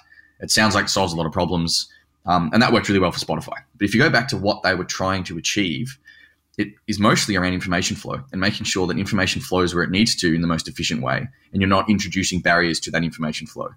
It 0.40 0.50
sounds 0.50 0.74
like 0.74 0.86
it 0.86 0.90
solves 0.90 1.12
a 1.12 1.16
lot 1.16 1.26
of 1.26 1.32
problems, 1.32 1.88
um, 2.26 2.50
and 2.52 2.62
that 2.62 2.72
worked 2.72 2.88
really 2.88 3.00
well 3.00 3.10
for 3.10 3.18
Spotify. 3.18 3.56
But 3.76 3.86
if 3.88 3.94
you 3.94 4.00
go 4.00 4.10
back 4.10 4.28
to 4.28 4.36
what 4.36 4.62
they 4.62 4.74
were 4.74 4.84
trying 4.84 5.24
to 5.24 5.38
achieve, 5.38 5.98
it 6.56 6.68
is 6.86 7.00
mostly 7.00 7.36
around 7.36 7.52
information 7.52 7.96
flow 7.96 8.22
and 8.30 8.40
making 8.40 8.64
sure 8.64 8.86
that 8.86 8.98
information 8.98 9.42
flows 9.42 9.74
where 9.74 9.82
it 9.82 9.90
needs 9.90 10.14
to 10.16 10.34
in 10.34 10.40
the 10.40 10.46
most 10.46 10.68
efficient 10.68 11.02
way, 11.02 11.26
and 11.52 11.60
you're 11.60 11.68
not 11.68 11.88
introducing 11.90 12.40
barriers 12.40 12.78
to 12.80 12.90
that 12.92 13.02
information 13.02 13.46
flow. 13.46 13.70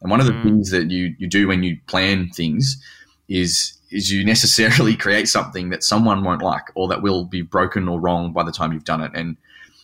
And 0.00 0.10
one 0.10 0.20
of 0.20 0.26
the 0.26 0.32
mm. 0.32 0.42
things 0.42 0.70
that 0.70 0.90
you 0.90 1.14
you 1.18 1.28
do 1.28 1.48
when 1.48 1.62
you 1.62 1.78
plan 1.86 2.28
things 2.30 2.82
is 3.28 3.76
is 3.90 4.10
you 4.10 4.24
necessarily 4.24 4.96
create 5.04 5.28
something 5.28 5.70
that 5.70 5.82
someone 5.82 6.24
won't 6.24 6.42
like 6.42 6.64
or 6.74 6.88
that 6.88 7.02
will 7.02 7.24
be 7.24 7.42
broken 7.42 7.88
or 7.88 8.00
wrong 8.00 8.32
by 8.32 8.42
the 8.42 8.52
time 8.52 8.72
you've 8.72 8.84
done 8.84 9.00
it. 9.00 9.12
And 9.14 9.36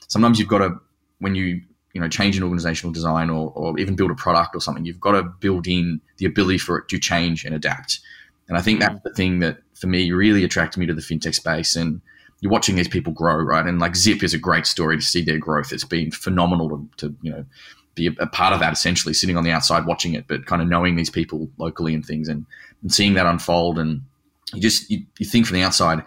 sometimes 0.09 0.39
you've 0.39 0.49
got 0.49 0.59
to, 0.59 0.81
when 1.19 1.35
you 1.35 1.61
you 1.93 2.01
know 2.01 2.09
change 2.09 2.37
an 2.37 2.43
organizational 2.43 2.93
design 2.93 3.29
or, 3.29 3.53
or 3.55 3.79
even 3.79 3.97
build 3.97 4.11
a 4.11 4.15
product 4.15 4.55
or 4.57 4.61
something, 4.61 4.85
you've 4.85 5.01
got 5.01 5.13
to 5.13 5.23
build 5.23 5.67
in 5.67 6.01
the 6.17 6.27
ability 6.27 6.59
for 6.59 6.79
it 6.79 6.89
to 6.89 6.99
change 6.99 7.45
and 7.45 7.55
adapt. 7.55 8.01
And 8.49 8.57
I 8.57 8.63
think 8.63 8.81
that's 8.81 8.95
mm. 8.95 9.03
the 9.03 9.15
thing 9.15 9.39
that 9.41 9.59
for 9.75 9.87
me 9.87 10.11
really 10.13 10.45
attracted 10.45 10.79
me 10.79 10.87
to 10.87 10.95
the 10.95 11.03
fintech 11.03 11.35
space. 11.35 11.77
And 11.77 12.01
you're 12.43 12.51
watching 12.51 12.75
these 12.75 12.89
people 12.89 13.13
grow, 13.13 13.37
right? 13.37 13.65
And 13.65 13.81
like 13.81 13.95
Zip 13.95 14.23
is 14.23 14.35
a 14.35 14.39
great 14.39 14.67
story 14.67 14.97
to 14.97 15.03
see 15.03 15.23
their 15.23 15.39
growth. 15.39 15.73
It's 15.73 15.85
been 15.85 16.11
phenomenal 16.11 16.69
to, 16.69 16.89
to 16.99 17.17
you 17.23 17.31
know 17.31 17.45
be 17.95 18.09
a, 18.09 18.11
a, 18.19 18.27
part 18.27 18.53
of 18.53 18.59
that 18.61 18.73
essentially 18.73 19.15
sitting 19.15 19.37
on 19.37 19.45
the 19.45 19.51
outside 19.51 19.87
watching 19.87 20.15
it 20.15 20.27
but 20.27 20.47
kind 20.47 20.61
of 20.61 20.67
knowing 20.67 20.97
these 20.97 21.11
people 21.11 21.49
locally 21.59 21.95
and 21.95 22.05
things 22.05 22.29
and, 22.29 22.45
and 22.83 22.93
seeing 22.93 23.15
that 23.15 23.27
unfold. 23.27 23.79
And 23.79 24.03
you 24.53 24.61
just 24.61 24.91
you, 24.91 25.05
you 25.19 25.27
think 25.27 25.47
from 25.47 25.57
the 25.57 25.63
outside 25.63 26.03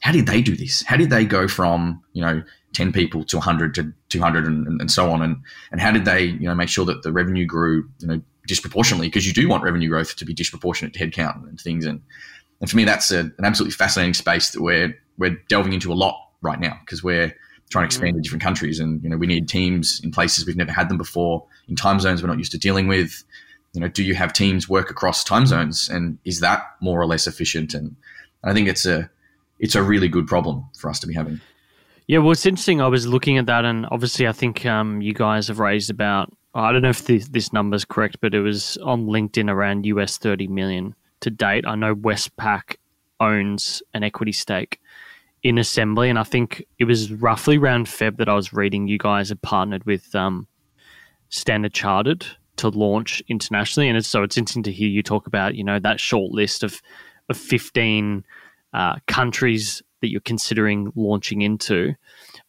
how 0.00 0.10
did 0.10 0.26
they 0.26 0.42
do 0.42 0.56
this? 0.56 0.82
How 0.82 0.96
did 0.96 1.10
they 1.10 1.24
go 1.24 1.46
from 1.46 2.02
you 2.12 2.22
know 2.22 2.42
10 2.74 2.92
people 2.92 3.24
to 3.24 3.36
100 3.36 3.74
to 3.76 3.92
200 4.08 4.44
and, 4.44 4.80
and 4.80 4.90
so 4.90 5.12
on? 5.12 5.22
And 5.22 5.36
and 5.70 5.80
how 5.80 5.92
did 5.92 6.04
they 6.04 6.24
you 6.24 6.48
know 6.48 6.54
make 6.56 6.68
sure 6.68 6.84
that 6.86 7.02
the 7.04 7.12
revenue 7.12 7.46
grew 7.46 7.88
you 8.00 8.08
know 8.08 8.20
disproportionately? 8.48 9.06
Because 9.06 9.24
you 9.24 9.32
do 9.32 9.48
want 9.48 9.62
revenue 9.62 9.88
growth 9.88 10.16
to 10.16 10.24
be 10.24 10.34
disproportionate 10.34 10.94
to 10.94 10.98
headcount 10.98 11.48
and 11.48 11.60
things. 11.60 11.86
And 11.86 12.02
and 12.60 12.68
for 12.68 12.76
me 12.76 12.84
that's 12.84 13.12
a, 13.12 13.20
an 13.20 13.44
absolutely 13.44 13.74
fascinating 13.74 14.14
space 14.14 14.50
that 14.50 14.60
we're 14.60 14.96
we're 15.18 15.36
delving 15.48 15.72
into 15.72 15.92
a 15.92 15.94
lot 15.94 16.30
right 16.42 16.60
now 16.60 16.78
because 16.84 17.02
we're 17.02 17.34
trying 17.70 17.84
to 17.84 17.86
expand 17.86 18.14
mm. 18.14 18.18
to 18.18 18.22
different 18.22 18.42
countries. 18.42 18.80
And 18.80 19.02
you 19.02 19.08
know, 19.08 19.16
we 19.16 19.26
need 19.26 19.48
teams 19.48 20.00
in 20.02 20.10
places 20.10 20.46
we've 20.46 20.56
never 20.56 20.72
had 20.72 20.88
them 20.88 20.98
before, 20.98 21.44
in 21.68 21.76
time 21.76 22.00
zones 22.00 22.22
we're 22.22 22.28
not 22.28 22.38
used 22.38 22.52
to 22.52 22.58
dealing 22.58 22.88
with. 22.88 23.24
You 23.72 23.80
know, 23.80 23.88
do 23.88 24.02
you 24.02 24.14
have 24.14 24.32
teams 24.32 24.68
work 24.68 24.90
across 24.90 25.22
time 25.22 25.46
zones, 25.46 25.88
and 25.88 26.18
is 26.24 26.40
that 26.40 26.62
more 26.80 27.00
or 27.00 27.06
less 27.06 27.26
efficient? 27.26 27.74
And, 27.74 27.96
I 28.44 28.52
think 28.52 28.68
it's 28.68 28.86
a 28.86 29.10
it's 29.58 29.74
a 29.74 29.82
really 29.82 30.08
good 30.08 30.28
problem 30.28 30.66
for 30.78 30.88
us 30.88 31.00
to 31.00 31.06
be 31.08 31.14
having. 31.14 31.40
Yeah, 32.06 32.18
well, 32.18 32.30
it's 32.30 32.46
interesting. 32.46 32.80
I 32.80 32.86
was 32.86 33.04
looking 33.06 33.38
at 33.38 33.46
that, 33.46 33.64
and 33.64 33.86
obviously, 33.90 34.28
I 34.28 34.32
think 34.32 34.64
um, 34.64 35.02
you 35.02 35.12
guys 35.12 35.48
have 35.48 35.58
raised 35.58 35.90
about 35.90 36.32
I 36.54 36.70
don't 36.70 36.82
know 36.82 36.90
if 36.90 37.04
this, 37.06 37.26
this 37.28 37.52
number 37.52 37.74
is 37.74 37.84
correct, 37.84 38.18
but 38.20 38.34
it 38.34 38.40
was 38.40 38.76
on 38.78 39.06
LinkedIn 39.06 39.50
around 39.50 39.84
US 39.86 40.16
thirty 40.16 40.46
million 40.46 40.94
to 41.20 41.30
date. 41.30 41.66
I 41.66 41.74
know 41.74 41.94
Westpac 41.94 42.76
owns 43.18 43.82
an 43.92 44.04
equity 44.04 44.32
stake 44.32 44.80
in 45.42 45.58
assembly, 45.58 46.10
and 46.10 46.18
I 46.18 46.24
think 46.24 46.64
it 46.78 46.84
was 46.84 47.12
roughly 47.12 47.56
around 47.56 47.86
Feb 47.86 48.16
that 48.16 48.28
I 48.28 48.34
was 48.34 48.52
reading 48.52 48.88
you 48.88 48.98
guys 48.98 49.28
had 49.28 49.40
partnered 49.42 49.84
with 49.84 50.14
um, 50.14 50.46
Standard 51.28 51.72
Chartered 51.72 52.26
to 52.56 52.68
launch 52.68 53.22
internationally, 53.28 53.88
and 53.88 53.96
it's, 53.96 54.08
so 54.08 54.22
it's 54.22 54.36
interesting 54.36 54.62
to 54.64 54.72
hear 54.72 54.88
you 54.88 55.02
talk 55.02 55.26
about 55.26 55.54
you 55.54 55.64
know 55.64 55.78
that 55.78 56.00
short 56.00 56.32
list 56.32 56.62
of 56.62 56.80
of 57.28 57.36
fifteen 57.36 58.24
uh, 58.72 58.96
countries 59.06 59.82
that 60.00 60.08
you're 60.08 60.20
considering 60.20 60.92
launching 60.94 61.42
into. 61.42 61.94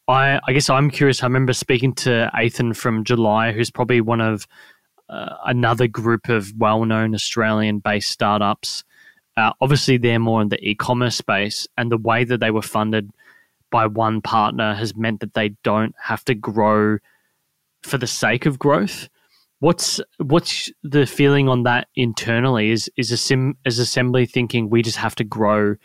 I, 0.08 0.40
I 0.48 0.54
guess 0.54 0.70
I'm 0.70 0.90
curious. 0.90 1.24
I 1.24 1.26
remember 1.26 1.54
speaking 1.54 1.94
to 1.96 2.32
Ethan 2.42 2.74
from 2.74 3.04
July, 3.04 3.52
who's 3.52 3.72
probably 3.72 4.02
one 4.02 4.22
of 4.22 4.48
uh, 5.10 5.36
another 5.46 5.88
group 5.88 6.30
of 6.30 6.54
well-known 6.58 7.14
Australian-based 7.14 8.10
startups 8.10 8.84
uh, 9.38 9.54
obviously, 9.62 9.98
they're 9.98 10.20
more 10.20 10.42
in 10.42 10.50
the 10.50 10.60
e 10.68 10.74
commerce 10.74 11.16
space, 11.16 11.68
and 11.78 11.92
the 11.92 11.98
way 11.98 12.24
that 12.24 12.40
they 12.40 12.52
were 12.52 12.62
funded 12.62 13.12
by 13.70 13.86
one 13.86 14.20
partner 14.20 14.74
has 14.74 14.96
meant 14.96 15.20
that 15.20 15.36
they 15.36 15.50
don't 15.64 15.94
have 16.02 16.26
to 16.26 16.34
grow 16.34 16.98
for 17.84 18.00
the 18.00 18.08
sake 18.08 18.48
of 18.48 18.58
growth. 18.58 19.08
What's 19.60 20.02
what's 20.18 20.72
the 20.84 21.06
feeling 21.06 21.48
on 21.50 21.64
that 21.64 21.88
internally? 21.96 22.72
Is 22.72 22.90
is 22.98 23.12
a 23.12 23.18
sim 23.18 23.56
is 23.64 23.78
assembly 23.78 24.26
thinking 24.26 24.70
we 24.70 24.82
just 24.82 24.98
have 24.98 25.16
to 25.16 25.24
grow 25.24 25.76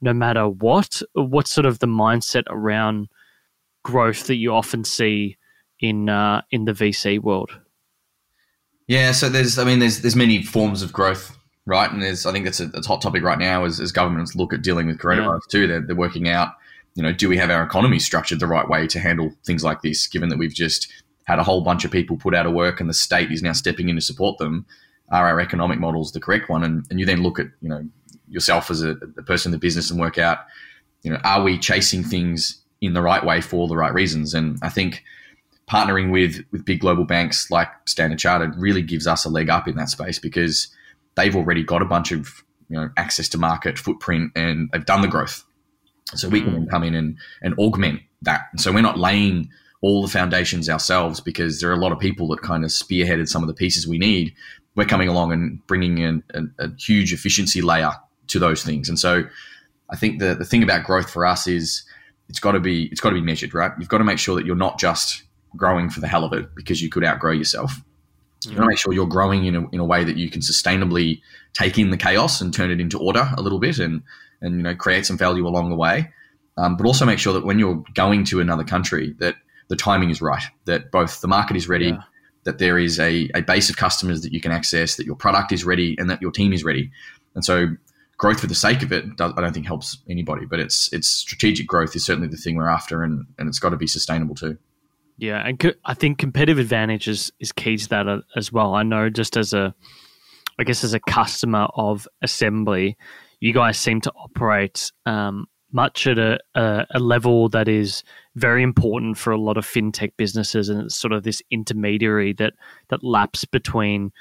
no 0.00 0.12
matter 0.12 0.48
what? 0.48 1.00
What's 1.14 1.52
sort 1.52 1.66
of 1.66 1.78
the 1.78 1.86
mindset 1.86 2.44
around 2.48 3.08
growth 3.84 4.26
that 4.26 4.36
you 4.36 4.52
often 4.52 4.82
see 4.82 5.36
in 5.78 6.08
uh, 6.08 6.42
in 6.50 6.64
the 6.64 6.72
VC 6.72 7.20
world? 7.20 7.50
Yeah, 8.88 9.12
so 9.12 9.28
there's 9.28 9.58
I 9.58 9.64
mean 9.64 9.78
there's 9.78 10.00
there's 10.00 10.16
many 10.16 10.42
forms 10.42 10.82
of 10.82 10.92
growth 10.92 11.35
right? 11.66 11.90
And 11.90 12.00
there's, 12.00 12.24
I 12.24 12.32
think 12.32 12.44
that's 12.44 12.60
a, 12.60 12.70
a 12.72 12.86
hot 12.86 13.02
topic 13.02 13.22
right 13.22 13.38
now 13.38 13.64
as, 13.64 13.80
as 13.80 13.92
governments 13.92 14.36
look 14.36 14.54
at 14.54 14.62
dealing 14.62 14.86
with 14.86 14.98
coronavirus 14.98 15.40
yeah. 15.48 15.50
too. 15.50 15.66
They're, 15.66 15.80
they're 15.80 15.96
working 15.96 16.28
out, 16.28 16.50
you 16.94 17.02
know, 17.02 17.12
do 17.12 17.28
we 17.28 17.36
have 17.36 17.50
our 17.50 17.62
economy 17.62 17.98
structured 17.98 18.40
the 18.40 18.46
right 18.46 18.68
way 18.68 18.86
to 18.86 19.00
handle 19.00 19.32
things 19.44 19.64
like 19.64 19.82
this, 19.82 20.06
given 20.06 20.28
that 20.30 20.38
we've 20.38 20.54
just 20.54 20.90
had 21.24 21.40
a 21.40 21.42
whole 21.42 21.60
bunch 21.60 21.84
of 21.84 21.90
people 21.90 22.16
put 22.16 22.34
out 22.34 22.46
of 22.46 22.52
work 22.52 22.80
and 22.80 22.88
the 22.88 22.94
state 22.94 23.32
is 23.32 23.42
now 23.42 23.52
stepping 23.52 23.88
in 23.88 23.96
to 23.96 24.00
support 24.00 24.38
them? 24.38 24.64
Are 25.10 25.26
our 25.26 25.40
economic 25.40 25.78
models 25.78 26.12
the 26.12 26.20
correct 26.20 26.48
one? 26.48 26.62
And, 26.62 26.86
and 26.88 26.98
you 27.00 27.06
then 27.06 27.22
look 27.22 27.38
at, 27.38 27.48
you 27.60 27.68
know, 27.68 27.84
yourself 28.28 28.70
as 28.70 28.82
a, 28.82 28.90
a 29.18 29.22
person 29.22 29.50
in 29.50 29.52
the 29.52 29.58
business 29.58 29.90
and 29.90 30.00
work 30.00 30.18
out, 30.18 30.38
you 31.02 31.10
know, 31.10 31.18
are 31.24 31.42
we 31.42 31.58
chasing 31.58 32.02
things 32.02 32.60
in 32.80 32.94
the 32.94 33.02
right 33.02 33.24
way 33.24 33.40
for 33.40 33.68
the 33.68 33.76
right 33.76 33.92
reasons? 33.92 34.34
And 34.34 34.58
I 34.62 34.68
think 34.68 35.04
partnering 35.70 36.12
with 36.12 36.44
with 36.52 36.64
big 36.64 36.80
global 36.80 37.04
banks 37.04 37.50
like 37.50 37.68
Standard 37.86 38.20
Chartered 38.20 38.56
really 38.56 38.82
gives 38.82 39.06
us 39.08 39.24
a 39.24 39.28
leg 39.28 39.50
up 39.50 39.66
in 39.66 39.74
that 39.74 39.90
space 39.90 40.20
because– 40.20 40.68
they've 41.16 41.34
already 41.34 41.62
got 41.62 41.82
a 41.82 41.86
bunch 41.86 42.12
of 42.12 42.44
you 42.68 42.76
know 42.76 42.90
access 42.96 43.28
to 43.30 43.38
market 43.38 43.78
footprint 43.78 44.32
and 44.36 44.70
they've 44.72 44.86
done 44.86 45.00
the 45.00 45.08
growth. 45.08 45.44
So 46.14 46.28
we 46.28 46.40
can 46.40 46.66
mm. 46.66 46.70
come 46.70 46.84
in 46.84 46.94
and, 46.94 47.18
and 47.42 47.58
augment 47.58 48.00
that. 48.22 48.42
And 48.52 48.60
so 48.60 48.70
we're 48.72 48.80
not 48.80 48.98
laying 48.98 49.50
all 49.80 50.02
the 50.02 50.08
foundations 50.08 50.68
ourselves 50.68 51.20
because 51.20 51.60
there 51.60 51.68
are 51.70 51.74
a 51.74 51.80
lot 51.80 51.92
of 51.92 51.98
people 51.98 52.28
that 52.28 52.42
kind 52.42 52.64
of 52.64 52.70
spearheaded 52.70 53.28
some 53.28 53.42
of 53.42 53.48
the 53.48 53.54
pieces 53.54 53.88
we 53.88 53.98
need. 53.98 54.32
We're 54.76 54.86
coming 54.86 55.08
along 55.08 55.32
and 55.32 55.66
bringing 55.66 55.98
in 55.98 56.22
a, 56.32 56.42
a 56.64 56.70
huge 56.78 57.12
efficiency 57.12 57.60
layer 57.60 57.90
to 58.28 58.38
those 58.38 58.62
things. 58.62 58.88
And 58.88 58.98
so 58.98 59.24
I 59.90 59.96
think 59.96 60.20
the, 60.20 60.34
the 60.34 60.44
thing 60.44 60.62
about 60.62 60.84
growth 60.84 61.10
for 61.10 61.26
us 61.26 61.46
is 61.46 61.84
it's 62.28 62.40
got 62.40 62.52
to 62.52 62.60
be 62.60 62.86
it's 62.86 63.00
got 63.00 63.10
to 63.10 63.14
be 63.14 63.20
measured, 63.22 63.54
right? 63.54 63.72
You've 63.78 63.88
got 63.88 63.98
to 63.98 64.04
make 64.04 64.18
sure 64.18 64.36
that 64.36 64.46
you're 64.46 64.56
not 64.56 64.78
just 64.78 65.22
growing 65.56 65.90
for 65.90 66.00
the 66.00 66.08
hell 66.08 66.24
of 66.24 66.32
it 66.32 66.54
because 66.54 66.82
you 66.82 66.88
could 66.88 67.04
outgrow 67.04 67.32
yourself. 67.32 67.80
You 68.50 68.56
want 68.56 68.66
to 68.66 68.70
make 68.70 68.78
sure 68.78 68.92
you're 68.92 69.06
growing 69.06 69.44
in 69.46 69.56
a, 69.56 69.68
in 69.70 69.80
a 69.80 69.84
way 69.84 70.04
that 70.04 70.16
you 70.16 70.30
can 70.30 70.40
sustainably 70.40 71.20
take 71.52 71.78
in 71.78 71.90
the 71.90 71.96
chaos 71.96 72.40
and 72.40 72.52
turn 72.52 72.70
it 72.70 72.80
into 72.80 72.98
order 72.98 73.30
a 73.36 73.42
little 73.42 73.58
bit 73.58 73.78
and, 73.78 74.02
and 74.40 74.56
you 74.56 74.62
know, 74.62 74.74
create 74.74 75.06
some 75.06 75.18
value 75.18 75.46
along 75.46 75.70
the 75.70 75.76
way. 75.76 76.10
Um, 76.58 76.76
but 76.76 76.86
also 76.86 77.04
make 77.04 77.18
sure 77.18 77.34
that 77.34 77.44
when 77.44 77.58
you're 77.58 77.84
going 77.94 78.24
to 78.24 78.40
another 78.40 78.64
country, 78.64 79.14
that 79.18 79.36
the 79.68 79.76
timing 79.76 80.10
is 80.10 80.22
right, 80.22 80.42
that 80.64 80.90
both 80.90 81.20
the 81.20 81.28
market 81.28 81.56
is 81.56 81.68
ready, 81.68 81.86
yeah. 81.88 82.02
that 82.44 82.58
there 82.58 82.78
is 82.78 82.98
a, 82.98 83.30
a 83.34 83.42
base 83.42 83.68
of 83.68 83.76
customers 83.76 84.22
that 84.22 84.32
you 84.32 84.40
can 84.40 84.52
access, 84.52 84.96
that 84.96 85.06
your 85.06 85.16
product 85.16 85.52
is 85.52 85.64
ready, 85.64 85.96
and 85.98 86.08
that 86.08 86.22
your 86.22 86.30
team 86.30 86.52
is 86.52 86.64
ready. 86.64 86.90
And 87.34 87.44
so 87.44 87.68
growth 88.16 88.40
for 88.40 88.46
the 88.46 88.54
sake 88.54 88.82
of 88.82 88.92
it, 88.92 89.16
does, 89.16 89.32
I 89.36 89.40
don't 89.40 89.52
think 89.52 89.66
helps 89.66 89.98
anybody. 90.08 90.46
But 90.46 90.60
it's 90.60 90.90
it's 90.92 91.08
strategic 91.08 91.66
growth 91.66 91.94
is 91.94 92.04
certainly 92.04 92.28
the 92.28 92.36
thing 92.36 92.56
we're 92.56 92.68
after, 92.68 93.02
and, 93.02 93.26
and 93.38 93.48
it's 93.48 93.58
got 93.58 93.70
to 93.70 93.76
be 93.76 93.86
sustainable 93.86 94.34
too. 94.34 94.56
Yeah, 95.18 95.42
and 95.46 95.58
co- 95.58 95.72
I 95.84 95.94
think 95.94 96.18
competitive 96.18 96.58
advantage 96.58 97.08
is, 97.08 97.32
is 97.40 97.52
key 97.52 97.76
to 97.76 97.88
that 97.88 98.06
uh, 98.06 98.20
as 98.36 98.52
well. 98.52 98.74
I 98.74 98.82
know 98.82 99.08
just 99.08 99.36
as 99.36 99.54
a, 99.54 99.74
I 100.58 100.64
guess 100.64 100.84
as 100.84 100.94
a 100.94 101.00
customer 101.00 101.68
of 101.74 102.06
Assembly, 102.22 102.96
you 103.40 103.52
guys 103.52 103.78
seem 103.78 104.00
to 104.02 104.12
operate 104.12 104.92
um, 105.06 105.46
much 105.72 106.06
at 106.06 106.18
a, 106.18 106.38
a, 106.54 106.86
a, 106.94 106.98
level 106.98 107.48
that 107.50 107.68
is 107.68 108.02
very 108.34 108.62
important 108.62 109.18
for 109.18 109.30
a 109.30 109.40
lot 109.40 109.56
of 109.56 109.66
fintech 109.66 110.12
businesses, 110.16 110.68
and 110.68 110.82
it's 110.82 110.96
sort 110.96 111.12
of 111.12 111.22
this 111.22 111.42
intermediary 111.50 112.32
that 112.34 112.54
that 112.88 113.02
laps 113.02 113.44
between 113.44 114.12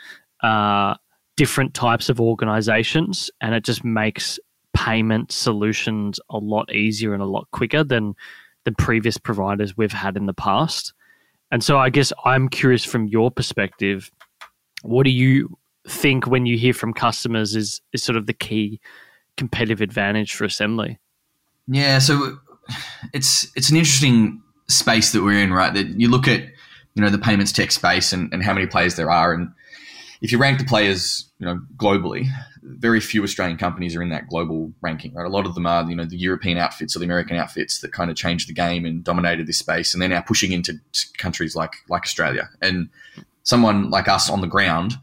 uh, 0.44 0.96
different 1.38 1.74
types 1.74 2.10
of 2.10 2.20
organizations, 2.20 3.30
and 3.42 3.54
it 3.54 3.64
just 3.64 3.84
makes 3.84 4.40
payment 4.76 5.32
solutions 5.32 6.20
a 6.30 6.38
lot 6.38 6.74
easier 6.74 7.14
and 7.14 7.24
a 7.24 7.28
lot 7.28 7.48
quicker 7.52 7.84
than 7.84 8.14
the 8.66 8.74
previous 8.74 9.18
providers 9.18 9.78
we've 9.78 9.94
had 9.94 10.18
in 10.18 10.26
the 10.26 10.34
past. 10.34 10.94
And 11.52 11.64
so, 11.64 11.78
I 11.78 11.90
guess 11.90 12.12
I'm 12.26 12.50
curious 12.50 12.84
from 12.84 13.08
your 13.08 13.32
perspective, 13.32 14.12
what 14.82 15.04
do 15.04 15.12
you 15.12 15.58
think 15.88 16.28
when 16.28 16.46
you 16.46 16.58
hear 16.58 16.74
from 16.74 16.94
customers 16.94 17.56
is 17.56 17.82
is 17.94 18.04
sort 18.04 18.18
of 18.18 18.26
the 18.26 18.34
key 18.34 18.80
competitive 19.38 19.82
advantage 19.82 20.34
for 20.34 20.46
Assembly? 20.46 21.00
Yeah, 21.68 22.00
so 22.00 22.38
it's 23.14 23.52
it's 23.56 23.70
an 23.70 23.78
interesting 23.78 24.42
space 24.68 25.12
that 25.12 25.24
we're 25.24 25.40
in, 25.40 25.54
right? 25.54 25.74
That 25.74 25.88
you 25.88 26.10
look 26.10 26.28
at, 26.28 26.42
you 26.96 27.02
know, 27.04 27.10
the 27.10 27.20
payments 27.20 27.52
tech 27.52 27.72
space 27.72 28.12
and, 28.12 28.34
and 28.34 28.44
how 28.44 28.54
many 28.54 28.66
players 28.66 28.96
there 28.96 29.12
are, 29.12 29.34
and 29.34 29.50
if 30.22 30.32
you 30.32 30.38
rank 30.38 30.60
the 30.60 30.66
players, 30.66 31.30
you 31.40 31.46
know, 31.46 31.60
globally, 31.78 32.26
very 32.68 33.00
few 33.00 33.24
Australian 33.24 33.58
companies 33.58 33.96
are 33.96 34.02
in 34.02 34.10
that 34.10 34.28
global 34.28 34.72
ranking, 34.82 35.14
right? 35.14 35.26
A 35.26 35.30
lot 35.30 35.46
of 35.46 35.54
them 35.54 35.68
are, 35.68 35.88
you 35.88 35.96
know, 35.96 36.06
the 36.06 36.18
European 36.18 36.58
outfits 36.58 36.96
or 36.96 37.00
the 37.00 37.06
American 37.06 37.38
outfits 37.38 37.80
that 37.80 37.92
kind 37.92 38.10
of 38.10 38.18
changed 38.18 38.50
the 38.50 38.54
game 38.54 38.86
and 38.86 39.04
dominated 39.04 39.46
this 39.48 39.60
space, 39.60 39.94
and 39.94 40.02
they're 40.02 40.10
now 40.10 40.22
pushing 40.22 40.52
into 40.52 40.80
countries 41.18 41.56
like 41.56 41.74
like 41.90 42.04
Australia. 42.04 42.50
And 42.62 42.90
someone 43.44 43.92
like 43.92 44.08
us 44.08 44.30
on 44.30 44.42
the 44.42 44.48
ground, 44.48 44.96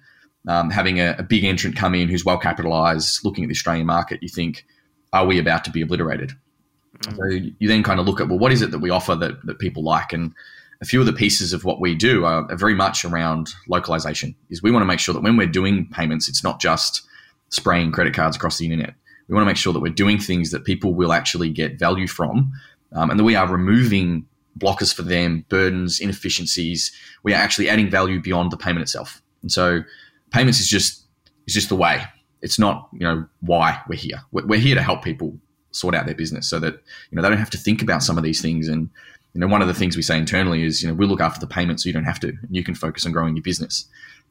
um, 0.49 0.71
having 0.71 0.99
a, 0.99 1.15
a, 1.19 1.23
big 1.23 1.45
entrant 1.45 1.77
come 1.77 1.95
in 1.95 2.09
who's 2.09 2.25
well 2.25 2.39
capitalized, 2.39 3.25
looking 3.25 3.45
at 3.45 3.49
the 3.49 3.55
Australian 3.55 3.87
market, 3.87 4.23
you 4.23 4.29
think, 4.29 4.67
are 5.13 5.25
we 5.25 5.39
about 5.39 5.65
to 5.65 5.71
be 5.71 5.81
obliterated? 5.81 6.33
Mm. 6.99 7.17
So 7.17 7.53
you 7.59 7.69
then 7.69 7.85
kind 7.85 8.01
of 8.01 8.07
look 8.07 8.21
at, 8.21 8.29
well, 8.29 8.39
what 8.39 8.51
is 8.51 8.61
it 8.61 8.73
that 8.73 8.81
we 8.81 8.91
offer 8.91 9.15
that, 9.15 9.47
that 9.47 9.61
people 9.61 9.85
like? 9.85 10.13
And 10.13 10.35
a 10.81 10.85
few 10.85 10.99
of 10.99 11.07
the 11.07 11.13
pieces 11.13 11.53
of 11.53 11.65
what 11.65 11.81
we 11.81 11.95
do 11.95 12.25
are, 12.25 12.51
are 12.51 12.57
very 12.57 12.75
much 12.75 13.05
around 13.05 13.55
localization. 13.69 14.35
Is 14.51 14.63
we 14.63 14.73
want 14.73 14.83
to 14.83 14.87
make 14.87 14.99
sure 14.99 15.15
that 15.15 15.23
when 15.23 15.37
we're 15.37 15.47
doing 15.47 15.89
payments, 15.93 16.29
it's 16.29 16.43
not 16.43 16.61
just 16.61 17.07
spraying 17.53 17.93
credit 17.93 18.15
cards 18.15 18.37
across 18.37 18.59
the 18.59 18.65
internet. 18.65 18.95
We 19.29 19.35
want 19.35 19.45
to 19.45 19.47
make 19.47 19.57
sure 19.57 19.73
that 19.73 19.81
we're 19.81 19.93
doing 19.93 20.19
things 20.19 20.51
that 20.51 20.65
people 20.65 20.95
will 20.95 21.13
actually 21.13 21.51
get 21.51 21.79
value 21.79 22.09
from, 22.09 22.53
um, 22.93 23.11
and 23.11 23.19
that 23.19 23.25
we 23.25 23.37
are 23.37 23.47
removing 23.47 24.27
blockers 24.59 24.95
for 24.95 25.03
them, 25.03 25.47
burdens, 25.49 26.01
inefficiencies. 26.01 26.93
We 27.23 27.33
are 27.33 27.39
actually 27.39 27.69
adding 27.69 27.89
value 27.89 28.21
beyond 28.21 28.51
the 28.51 28.57
payment 28.57 28.83
itself. 28.83 29.23
And 29.43 29.51
so, 29.51 29.83
payments 30.31 30.61
is 30.61 30.69
just 30.69 31.07
is 31.47 31.55
just 31.55 31.69
the 31.69 31.77
way. 31.77 32.03
It's 32.43 32.59
not 32.59 32.89
you 32.93 33.01
know 33.01 33.27
why 33.41 33.81
we're 33.89 33.97
here. 33.99 34.23
We're 34.33 34.59
here 34.59 34.75
to 34.75 34.83
help 34.83 35.05
people 35.05 35.39
sort 35.73 35.95
out 35.95 36.07
their 36.07 36.15
business 36.15 36.49
so 36.49 36.59
that 36.59 36.75
you 37.11 37.17
know 37.17 37.23
they 37.23 37.29
don't 37.29 37.39
have 37.39 37.51
to 37.51 37.59
think 37.59 37.83
about 37.83 38.03
some 38.03 38.19
of 38.19 38.25
these 38.25 38.41
things 38.41 38.69
and 38.69 38.91
you 39.35 39.41
know 39.41 39.47
one 39.47 39.63
of 39.63 39.69
the 39.69 39.75
things 39.75 39.97
we 39.97 40.03
say 40.03 40.19
internally 40.19 40.65
is 40.65 40.83
you 40.83 40.89
know 40.89 40.95
we'll 40.95 41.09
look 41.09 41.21
after 41.21 41.41
the 41.41 41.47
payment 41.47 41.81
so 41.81 41.89
you 41.89 41.93
don't 41.93 42.05
have 42.05 42.21
to 42.21 42.29
and 42.29 42.51
you 42.51 42.63
can 42.63 42.75
focus 42.75 43.07
on 43.07 43.13
growing 43.13 43.35
your 43.35 43.43
business 43.43 43.87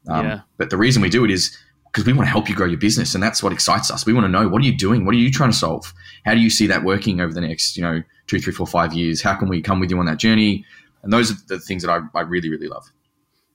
um, 0.07 0.25
yeah. 0.25 0.39
but 0.57 0.69
the 0.69 0.77
reason 0.77 1.01
we 1.01 1.09
do 1.09 1.25
it 1.25 1.31
is 1.31 1.57
because 1.91 2.05
we 2.05 2.13
want 2.13 2.25
to 2.25 2.31
help 2.31 2.47
you 2.47 2.55
grow 2.55 2.67
your 2.67 2.79
business 2.79 3.13
and 3.13 3.21
that's 3.23 3.43
what 3.43 3.51
excites 3.51 3.91
us. 3.91 4.05
We 4.05 4.13
want 4.13 4.25
to 4.25 4.29
know 4.29 4.47
what 4.47 4.61
are 4.61 4.65
you 4.65 4.75
doing? 4.75 5.05
What 5.05 5.13
are 5.13 5.17
you 5.17 5.31
trying 5.31 5.51
to 5.51 5.57
solve? 5.57 5.93
How 6.25 6.33
do 6.33 6.39
you 6.39 6.49
see 6.49 6.67
that 6.67 6.83
working 6.83 7.19
over 7.19 7.33
the 7.33 7.41
next 7.41 7.77
you 7.77 7.83
know 7.83 8.01
two 8.27 8.39
three 8.39 8.53
four 8.53 8.67
five 8.67 8.93
years? 8.93 9.21
How 9.21 9.35
can 9.35 9.49
we 9.49 9.61
come 9.61 9.79
with 9.79 9.91
you 9.91 9.99
on 9.99 10.05
that 10.05 10.17
journey? 10.17 10.65
And 11.03 11.11
those 11.11 11.31
are 11.31 11.35
the 11.47 11.59
things 11.59 11.83
that 11.83 11.91
i, 11.91 11.99
I 12.17 12.21
really 12.21 12.49
really 12.49 12.67
love. 12.67 12.91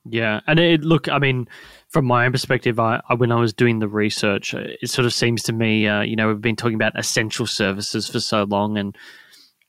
Yeah 0.08 0.40
and 0.46 0.60
it 0.60 0.82
look 0.82 1.08
i 1.08 1.18
mean 1.18 1.48
from 1.88 2.04
my 2.04 2.26
own 2.26 2.32
perspective, 2.32 2.78
I, 2.78 3.00
I, 3.08 3.14
when 3.14 3.32
I 3.32 3.36
was 3.36 3.52
doing 3.52 3.78
the 3.78 3.88
research, 3.88 4.54
uh, 4.54 4.64
it 4.82 4.90
sort 4.90 5.06
of 5.06 5.14
seems 5.14 5.42
to 5.44 5.52
me, 5.52 5.86
uh, 5.86 6.02
you 6.02 6.16
know, 6.16 6.28
we've 6.28 6.40
been 6.40 6.56
talking 6.56 6.74
about 6.74 6.98
essential 6.98 7.46
services 7.46 8.08
for 8.08 8.20
so 8.20 8.44
long, 8.44 8.76
and 8.76 8.96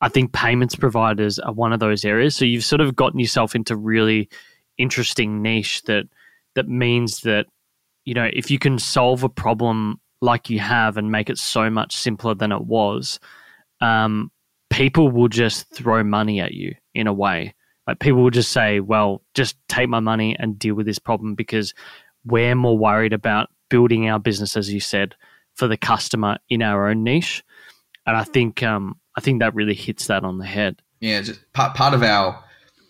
I 0.02 0.10
think 0.10 0.34
payments 0.34 0.76
providers 0.76 1.40
are 1.40 1.54
one 1.54 1.74
of 1.74 1.80
those 1.80 2.04
areas. 2.06 2.36
So 2.36 2.46
you've 2.46 2.64
sort 2.64 2.82
of 2.82 2.96
gotten 2.96 3.20
yourself 3.20 3.56
into 3.56 3.76
really 3.76 4.30
interesting 4.78 5.42
niche 5.42 5.84
that 5.84 6.06
that 6.56 6.68
means 6.68 7.22
that 7.22 7.46
you 8.08 8.14
know 8.14 8.30
if 8.32 8.50
you 8.50 8.58
can 8.58 8.80
solve 8.80 9.24
a 9.24 9.30
problem 9.30 10.00
like 10.22 10.50
you 10.50 10.60
have 10.60 10.96
and 10.96 11.12
make 11.12 11.30
it 11.30 11.38
so 11.38 11.70
much 11.70 11.96
simpler 11.96 12.34
than 12.34 12.54
it 12.54 12.66
was, 12.66 13.20
um, 13.82 14.32
people 14.70 15.12
will 15.12 15.28
just 15.28 15.70
throw 15.76 16.04
money 16.04 16.40
at 16.40 16.54
you 16.54 16.74
in 16.96 17.06
a 17.06 17.14
way. 17.14 17.54
Like 17.86 18.00
people 18.00 18.24
will 18.24 18.32
just 18.32 18.54
say, 18.54 18.80
"Well, 18.80 19.22
just 19.34 19.58
take 19.68 19.90
my 19.90 20.00
money 20.00 20.38
and 20.40 20.58
deal 20.58 20.74
with 20.74 20.86
this 20.86 21.00
problem," 21.00 21.36
because 21.36 21.74
we're 22.26 22.56
more 22.56 22.78
worried 22.78 23.12
about 23.12 23.50
building 23.70 24.10
our 24.10 24.20
business, 24.20 24.56
as 24.56 24.74
you 24.74 24.80
said, 24.80 25.14
for 25.56 25.68
the 25.68 25.78
customer 25.78 26.38
in 26.50 26.62
our 26.62 26.88
own 26.88 27.04
niche. 27.04 27.44
And 28.06 28.16
I 28.16 28.24
think 28.24 28.64
um, 28.64 28.96
I 29.18 29.22
think 29.22 29.42
that 29.42 29.54
really 29.54 29.76
hits 29.76 30.08
that 30.08 30.24
on 30.24 30.38
the 30.38 30.46
head. 30.46 30.82
Yeah, 31.02 31.22
just 31.22 31.42
part, 31.52 31.76
part 31.76 31.94
of 31.94 32.04
our, 32.04 32.42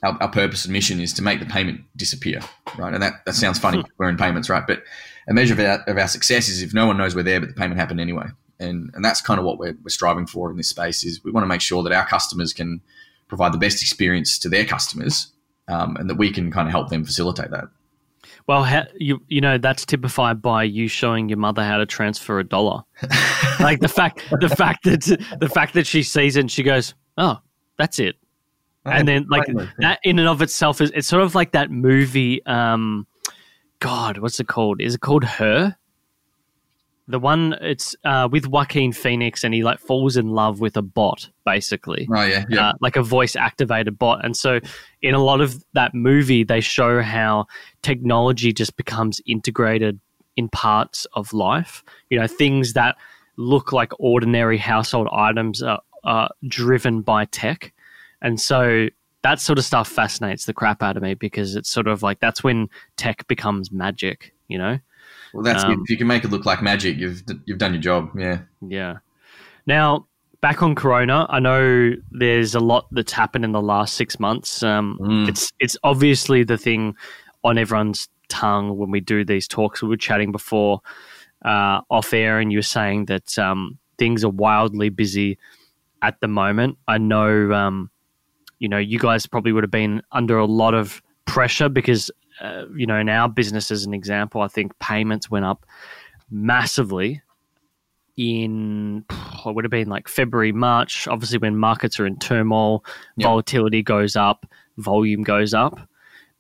our, 0.08 0.18
our 0.22 0.30
purpose 0.30 0.66
and 0.66 0.74
mission 0.74 1.00
is 1.00 1.14
to 1.14 1.22
make 1.22 1.40
the 1.40 1.46
payment 1.46 1.82
disappear, 1.96 2.40
right? 2.78 2.94
And 2.94 3.02
that, 3.04 3.26
that 3.26 3.36
sounds 3.36 3.60
funny. 3.60 3.84
we're 3.98 4.10
in 4.10 4.18
payments, 4.18 4.50
right? 4.50 4.66
But 4.66 4.84
a 5.28 5.34
measure 5.34 5.54
of 5.54 5.60
our, 5.60 5.84
of 5.88 5.98
our 5.98 6.08
success 6.08 6.48
is 6.50 6.62
if 6.62 6.74
no 6.74 6.88
one 6.88 6.98
knows 6.98 7.16
we're 7.16 7.24
there, 7.24 7.40
but 7.40 7.50
the 7.50 7.56
payment 7.56 7.80
happened 7.80 8.00
anyway. 8.00 8.28
And 8.60 8.90
and 8.96 9.06
that's 9.06 9.22
kind 9.22 9.40
of 9.40 9.46
what 9.46 9.60
we're, 9.60 9.78
we're 9.84 9.90
striving 9.90 10.26
for 10.26 10.50
in 10.50 10.58
this 10.58 10.70
space 10.70 11.04
is 11.04 11.24
we 11.24 11.32
want 11.32 11.44
to 11.44 11.48
make 11.48 11.62
sure 11.62 11.84
that 11.84 11.92
our 11.92 12.08
customers 12.08 12.54
can 12.54 12.82
provide 13.28 13.54
the 13.54 13.58
best 13.58 13.82
experience 13.82 14.40
to 14.40 14.50
their 14.50 14.66
customers, 14.66 15.32
um, 15.68 15.96
and 15.98 16.10
that 16.10 16.16
we 16.16 16.32
can 16.32 16.52
kind 16.52 16.68
of 16.68 16.72
help 16.72 16.90
them 16.90 17.06
facilitate 17.06 17.52
that. 17.52 17.66
Well, 18.48 18.66
you 18.96 19.22
you 19.28 19.42
know 19.42 19.60
that's 19.60 19.86
typified 19.86 20.42
by 20.42 20.64
you 20.64 20.88
showing 20.88 21.30
your 21.30 21.38
mother 21.38 21.64
how 21.64 21.78
to 21.78 21.86
transfer 21.86 22.40
a 22.40 22.44
dollar. 22.44 22.82
like 23.60 23.80
the 23.80 23.90
fact 23.90 24.24
the 24.40 24.50
fact 24.50 24.86
that 24.86 25.02
the 25.40 25.50
fact 25.50 25.74
that 25.76 25.86
she 25.86 26.02
sees 26.02 26.36
it 26.36 26.40
and 26.40 26.52
she 26.52 26.64
goes, 26.64 26.96
"Oh, 27.18 27.38
that's 27.78 28.00
it," 28.00 28.16
and 28.88 29.08
then 29.08 29.26
like 29.30 29.48
that 29.80 30.00
in 30.04 30.20
and 30.20 30.28
of 30.28 30.42
itself 30.42 30.82
is 30.82 30.92
it's 30.96 31.08
sort 31.08 31.24
of 31.24 31.36
like 31.36 31.52
that 31.52 31.72
movie. 31.72 32.46
Um, 32.46 33.08
God, 33.80 34.20
what's 34.20 34.40
it 34.40 34.48
called? 34.48 34.82
Is 34.82 34.96
it 34.96 35.02
called 35.02 35.24
Her? 35.24 35.78
The 37.10 37.20
one 37.20 37.56
it's 37.62 37.96
uh, 38.04 38.28
with 38.30 38.48
Joaquin 38.48 38.92
Phoenix, 38.92 39.46
and 39.46 39.54
he 39.54 39.64
like 39.64 39.80
falls 39.80 40.18
in 40.18 40.30
love 40.30 40.60
with 40.60 40.76
a 40.76 40.82
bot, 40.82 41.30
basically. 41.46 42.08
Oh 42.14 42.24
yeah, 42.24 42.44
yeah. 42.50 42.70
Uh, 42.70 42.74
like 42.82 42.98
a 42.98 43.04
voice 43.04 43.38
activated 43.38 43.98
bot. 43.98 44.26
And 44.26 44.36
so, 44.36 44.60
in 45.02 45.14
a 45.16 45.24
lot 45.24 45.40
of 45.40 45.64
that 45.74 45.94
movie, 45.94 46.44
they 46.44 46.60
show 46.60 47.02
how 47.02 47.46
technology 47.82 48.52
just 48.52 48.76
becomes 48.76 49.22
integrated 49.26 50.02
in 50.36 50.50
parts 50.50 51.08
of 51.14 51.32
life. 51.32 51.82
You 52.10 52.20
know, 52.20 52.28
things 52.28 52.74
that 52.74 52.98
look 53.38 53.72
like 53.72 53.92
ordinary 54.00 54.58
household 54.58 55.08
items 55.12 55.62
are, 55.64 55.80
are 56.04 56.30
driven 56.48 57.02
by 57.02 57.26
tech, 57.26 57.74
and 58.22 58.40
so 58.40 58.88
that 59.24 59.40
sort 59.40 59.60
of 59.60 59.66
stuff 59.66 59.88
fascinates 59.88 60.46
the 60.46 60.54
crap 60.54 60.82
out 60.82 60.98
of 60.98 61.04
me 61.04 61.14
because 61.14 61.56
it's 61.56 61.70
sort 61.70 61.88
of 61.88 62.04
like 62.04 62.20
that's 62.20 62.44
when 62.44 62.70
tech 62.96 63.28
becomes 63.28 63.72
magic. 63.72 64.34
You 64.48 64.58
know. 64.58 64.80
Well, 65.34 65.44
that's 65.44 65.64
um, 65.64 65.82
if 65.84 65.90
you 65.90 65.98
can 65.98 66.08
make 66.08 66.24
it 66.24 66.32
look 66.32 66.46
like 66.46 66.62
magic, 66.62 66.98
you've 66.98 67.24
you've 67.46 67.58
done 67.58 67.74
your 67.74 67.82
job. 67.82 68.12
Yeah. 68.18 68.40
Yeah. 68.62 68.98
Now 69.66 70.08
back 70.42 70.62
on 70.62 70.76
Corona, 70.76 71.26
I 71.30 71.40
know 71.40 71.94
there's 72.12 72.56
a 72.56 72.60
lot 72.60 72.88
that's 72.92 73.12
happened 73.12 73.46
in 73.46 73.52
the 73.52 73.62
last 73.62 73.96
six 73.96 74.20
months. 74.20 74.64
Um, 74.64 74.98
mm. 75.02 75.28
It's 75.28 75.52
it's 75.60 75.78
obviously 75.84 76.44
the 76.44 76.58
thing 76.58 76.96
on 77.44 77.58
everyone's 77.58 78.08
tongue 78.30 78.78
when 78.78 78.92
we 78.92 79.00
do 79.00 79.24
these 79.24 79.48
talks. 79.48 79.82
We 79.82 79.90
were 79.90 79.98
chatting 79.98 80.32
before 80.32 80.82
uh, 81.44 81.82
off 81.90 82.14
air, 82.14 82.40
and 82.40 82.52
you 82.52 82.60
were 82.60 82.64
saying 82.64 83.06
that 83.06 83.38
um, 83.38 83.78
things 83.98 84.24
are 84.24 84.30
wildly 84.30 84.90
busy 84.90 85.38
at 86.02 86.20
the 86.20 86.28
moment. 86.28 86.78
I 86.88 86.98
know, 86.98 87.52
um, 87.52 87.90
you 88.60 88.70
know, 88.70 88.78
you 88.78 89.00
guys 89.00 89.26
probably 89.26 89.52
would 89.52 89.64
have 89.64 89.72
been 89.72 90.02
under 90.12 90.38
a 90.38 90.46
lot 90.46 90.74
of 90.74 91.02
pressure 91.26 91.70
because 91.70 92.10
uh, 92.42 92.66
you 92.76 92.86
know, 92.86 92.98
in 92.98 93.10
our 93.10 93.28
business, 93.28 93.72
as 93.72 93.86
an 93.86 93.94
example, 93.94 94.42
I 94.42 94.48
think 94.48 94.78
payments 94.80 95.30
went 95.30 95.46
up 95.46 95.66
massively 96.30 97.22
in 98.16 99.06
what 99.44 99.56
would 99.56 99.64
have 99.64 99.72
been 99.72 99.90
like 99.90 100.08
February, 100.08 100.52
March. 100.52 101.08
Obviously, 101.08 101.38
when 101.38 101.58
markets 101.58 102.00
are 102.00 102.06
in 102.06 102.18
turmoil, 102.18 102.84
yep. 103.16 103.28
volatility 103.28 103.82
goes 103.82 104.16
up, 104.16 104.46
volume 104.78 105.24
goes 105.24 105.54
up. 105.54 105.80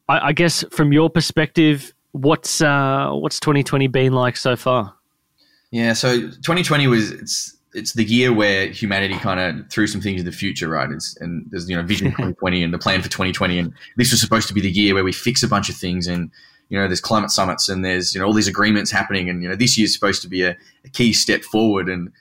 I, 0.10 0.28
I, 0.28 0.34
guess 0.34 0.64
from 0.72 0.92
your 0.92 1.10
perspective, 1.10 1.94
what's 2.12 2.62
uh, 2.62 3.10
what's 3.12 3.40
2020 3.40 3.88
been 3.88 4.14
like 4.14 4.38
so 4.38 4.56
far? 4.56 4.94
Yeah, 5.72 5.94
so 5.94 6.20
2020 6.20 6.88
was 6.88 7.12
it's 7.12 7.57
it's 7.78 7.94
the 7.94 8.04
year 8.04 8.34
where 8.34 8.68
humanity 8.68 9.14
kind 9.20 9.40
of 9.40 9.70
threw 9.72 9.86
some 9.86 10.02
things 10.02 10.20
in 10.20 10.26
the 10.26 10.32
future, 10.32 10.68
right? 10.68 10.90
It's, 10.90 11.16
and 11.18 11.46
there's 11.52 11.70
you 11.70 11.76
know 11.76 11.84
Vision 11.84 12.08
2020 12.12 12.64
and 12.64 12.74
the 12.74 12.80
plan 12.80 13.02
for 13.02 13.10
2020, 13.10 13.60
and 13.60 13.74
this 13.96 14.12
was 14.12 14.20
supposed 14.20 14.48
to 14.48 14.54
be 14.54 14.62
the 14.62 14.72
year 14.72 14.96
where 14.96 15.04
we 15.04 15.14
fix 15.14 15.44
a 15.44 15.48
bunch 15.48 15.70
of 15.70 15.76
things, 15.76 16.08
and 16.08 16.32
you 16.70 16.78
know 16.78 16.88
there's 16.88 17.00
climate 17.00 17.32
summits 17.32 17.70
and 17.70 17.86
there's 17.86 18.14
you 18.14 18.20
know 18.20 18.26
all 18.26 18.34
these 18.34 18.48
agreements 18.48 18.90
happening, 18.90 19.30
and 19.30 19.44
you 19.44 19.48
know 19.48 19.56
this 19.56 19.78
year 19.78 19.86
is 19.86 19.94
supposed 19.94 20.24
to 20.24 20.28
be 20.28 20.42
a, 20.42 20.58
a, 20.86 20.90
key 20.90 21.14
step 21.14 21.44
forward, 21.44 21.88
and 21.88 22.12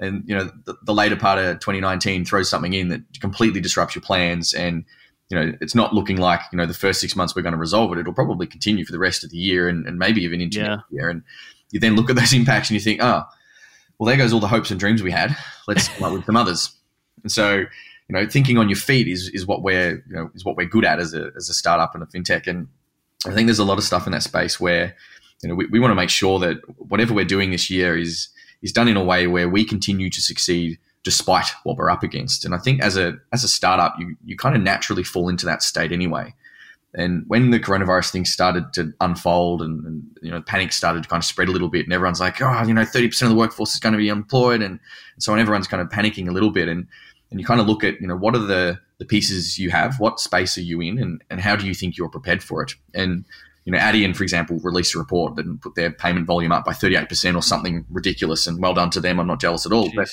and 0.00 0.24
you 0.26 0.34
know 0.34 0.50
the, 0.64 0.74
the, 0.82 0.92
later 0.92 1.16
part 1.16 1.38
of 1.38 1.60
2019 1.60 2.24
throws 2.24 2.50
something 2.50 2.72
in 2.72 2.88
that 2.88 3.02
completely 3.20 3.60
disrupts 3.60 3.94
your 3.94 4.02
plans, 4.02 4.52
and 4.52 4.84
you 5.30 5.38
know 5.38 5.52
it's 5.60 5.76
not 5.76 5.94
looking 5.94 6.16
like 6.16 6.40
you 6.50 6.58
know 6.58 6.66
the 6.66 6.74
first 6.74 7.00
six 7.00 7.14
months 7.14 7.36
we're 7.36 7.42
going 7.42 7.52
to 7.54 7.58
resolve 7.58 7.92
it. 7.92 7.98
It'll 7.98 8.12
probably 8.12 8.48
continue 8.48 8.84
for 8.84 8.92
the 8.92 8.98
rest 8.98 9.22
of 9.22 9.30
the 9.30 9.38
year, 9.38 9.68
and, 9.68 9.86
and 9.86 9.96
maybe 9.96 10.22
even 10.22 10.40
into 10.40 10.58
yeah. 10.58 10.68
next 10.76 10.84
year, 10.90 11.08
and 11.08 11.22
you 11.70 11.78
then 11.78 11.94
look 11.94 12.10
at 12.10 12.16
those 12.16 12.32
impacts 12.34 12.68
and 12.68 12.74
you 12.74 12.80
think, 12.80 13.00
oh 13.00 13.22
well, 13.98 14.08
there 14.08 14.16
goes 14.16 14.32
all 14.32 14.40
the 14.40 14.48
hopes 14.48 14.70
and 14.70 14.80
dreams 14.80 15.02
we 15.02 15.10
had. 15.10 15.36
Let's 15.66 15.88
come 15.88 16.04
up 16.04 16.12
with 16.12 16.24
some 16.24 16.36
others. 16.36 16.74
And 17.22 17.30
so, 17.30 17.58
you 17.58 17.66
know, 18.10 18.26
thinking 18.28 18.58
on 18.58 18.68
your 18.68 18.76
feet 18.76 19.08
is 19.08 19.28
is 19.30 19.46
what 19.46 19.62
we're 19.62 20.04
you 20.08 20.14
know 20.14 20.30
is 20.34 20.44
what 20.44 20.56
we're 20.56 20.66
good 20.66 20.84
at 20.84 20.98
as 20.98 21.14
a 21.14 21.30
as 21.36 21.48
a 21.48 21.54
startup 21.54 21.94
and 21.94 22.02
a 22.02 22.06
fintech. 22.06 22.46
And 22.46 22.68
I 23.26 23.32
think 23.32 23.46
there's 23.46 23.58
a 23.58 23.64
lot 23.64 23.78
of 23.78 23.84
stuff 23.84 24.06
in 24.06 24.12
that 24.12 24.22
space 24.22 24.60
where 24.60 24.94
you 25.42 25.48
know 25.48 25.54
we, 25.54 25.66
we 25.66 25.80
want 25.80 25.92
to 25.92 25.96
make 25.96 26.10
sure 26.10 26.38
that 26.40 26.58
whatever 26.78 27.14
we're 27.14 27.24
doing 27.24 27.50
this 27.50 27.70
year 27.70 27.96
is 27.96 28.28
is 28.62 28.72
done 28.72 28.88
in 28.88 28.96
a 28.96 29.04
way 29.04 29.26
where 29.26 29.48
we 29.48 29.64
continue 29.64 30.10
to 30.10 30.20
succeed 30.20 30.78
despite 31.02 31.46
what 31.64 31.76
we're 31.76 31.90
up 31.90 32.02
against. 32.02 32.44
And 32.44 32.54
I 32.54 32.58
think 32.58 32.82
as 32.82 32.96
a 32.96 33.14
as 33.32 33.44
a 33.44 33.48
startup, 33.48 33.94
you 33.98 34.16
you 34.24 34.36
kind 34.36 34.56
of 34.56 34.62
naturally 34.62 35.04
fall 35.04 35.28
into 35.28 35.46
that 35.46 35.62
state 35.62 35.92
anyway. 35.92 36.34
And 36.96 37.24
when 37.26 37.50
the 37.50 37.58
coronavirus 37.58 38.12
thing 38.12 38.24
started 38.24 38.72
to 38.74 38.92
unfold 39.00 39.62
and, 39.62 39.84
and, 39.84 40.18
you 40.22 40.30
know 40.30 40.40
panic 40.42 40.72
started 40.72 41.02
to 41.02 41.08
kind 41.08 41.20
of 41.20 41.24
spread 41.24 41.48
a 41.48 41.52
little 41.52 41.68
bit, 41.68 41.84
and 41.84 41.92
everyone's 41.92 42.20
like, 42.20 42.40
oh, 42.40 42.62
you 42.62 42.72
know, 42.74 42.84
thirty 42.84 43.08
percent 43.08 43.30
of 43.30 43.36
the 43.36 43.40
workforce 43.40 43.74
is 43.74 43.80
going 43.80 43.92
to 43.92 43.98
be 43.98 44.10
unemployed, 44.10 44.62
and, 44.62 44.78
and 45.14 45.22
so 45.22 45.32
on. 45.32 45.38
Everyone's 45.38 45.66
kind 45.66 45.82
of 45.82 45.88
panicking 45.88 46.28
a 46.28 46.32
little 46.32 46.50
bit, 46.50 46.68
and 46.68 46.86
and 47.30 47.40
you 47.40 47.46
kind 47.46 47.60
of 47.60 47.66
look 47.66 47.82
at 47.82 48.00
you 48.00 48.06
know 48.06 48.16
what 48.16 48.34
are 48.34 48.46
the 48.46 48.78
the 48.98 49.04
pieces 49.04 49.58
you 49.58 49.70
have, 49.70 49.98
what 49.98 50.20
space 50.20 50.56
are 50.56 50.62
you 50.62 50.80
in, 50.80 50.98
and 50.98 51.22
and 51.30 51.40
how 51.40 51.56
do 51.56 51.66
you 51.66 51.74
think 51.74 51.96
you're 51.96 52.08
prepared 52.08 52.42
for 52.42 52.62
it? 52.62 52.74
And 52.94 53.24
you 53.64 53.72
know, 53.72 53.78
Adyen, 53.78 54.14
for 54.14 54.22
example, 54.22 54.58
released 54.62 54.94
a 54.94 54.98
report 54.98 55.36
that 55.36 55.60
put 55.60 55.74
their 55.74 55.90
payment 55.90 56.26
volume 56.26 56.52
up 56.52 56.66
by 56.66 56.72
38% 56.72 57.34
or 57.34 57.42
something 57.42 57.84
ridiculous, 57.90 58.46
and 58.46 58.60
well 58.60 58.74
done 58.74 58.90
to 58.90 59.00
them. 59.00 59.18
I'm 59.18 59.26
not 59.26 59.40
jealous 59.40 59.66
at 59.66 59.72
all. 59.72 59.88
Jeez. 59.88 59.96
But 59.96 60.08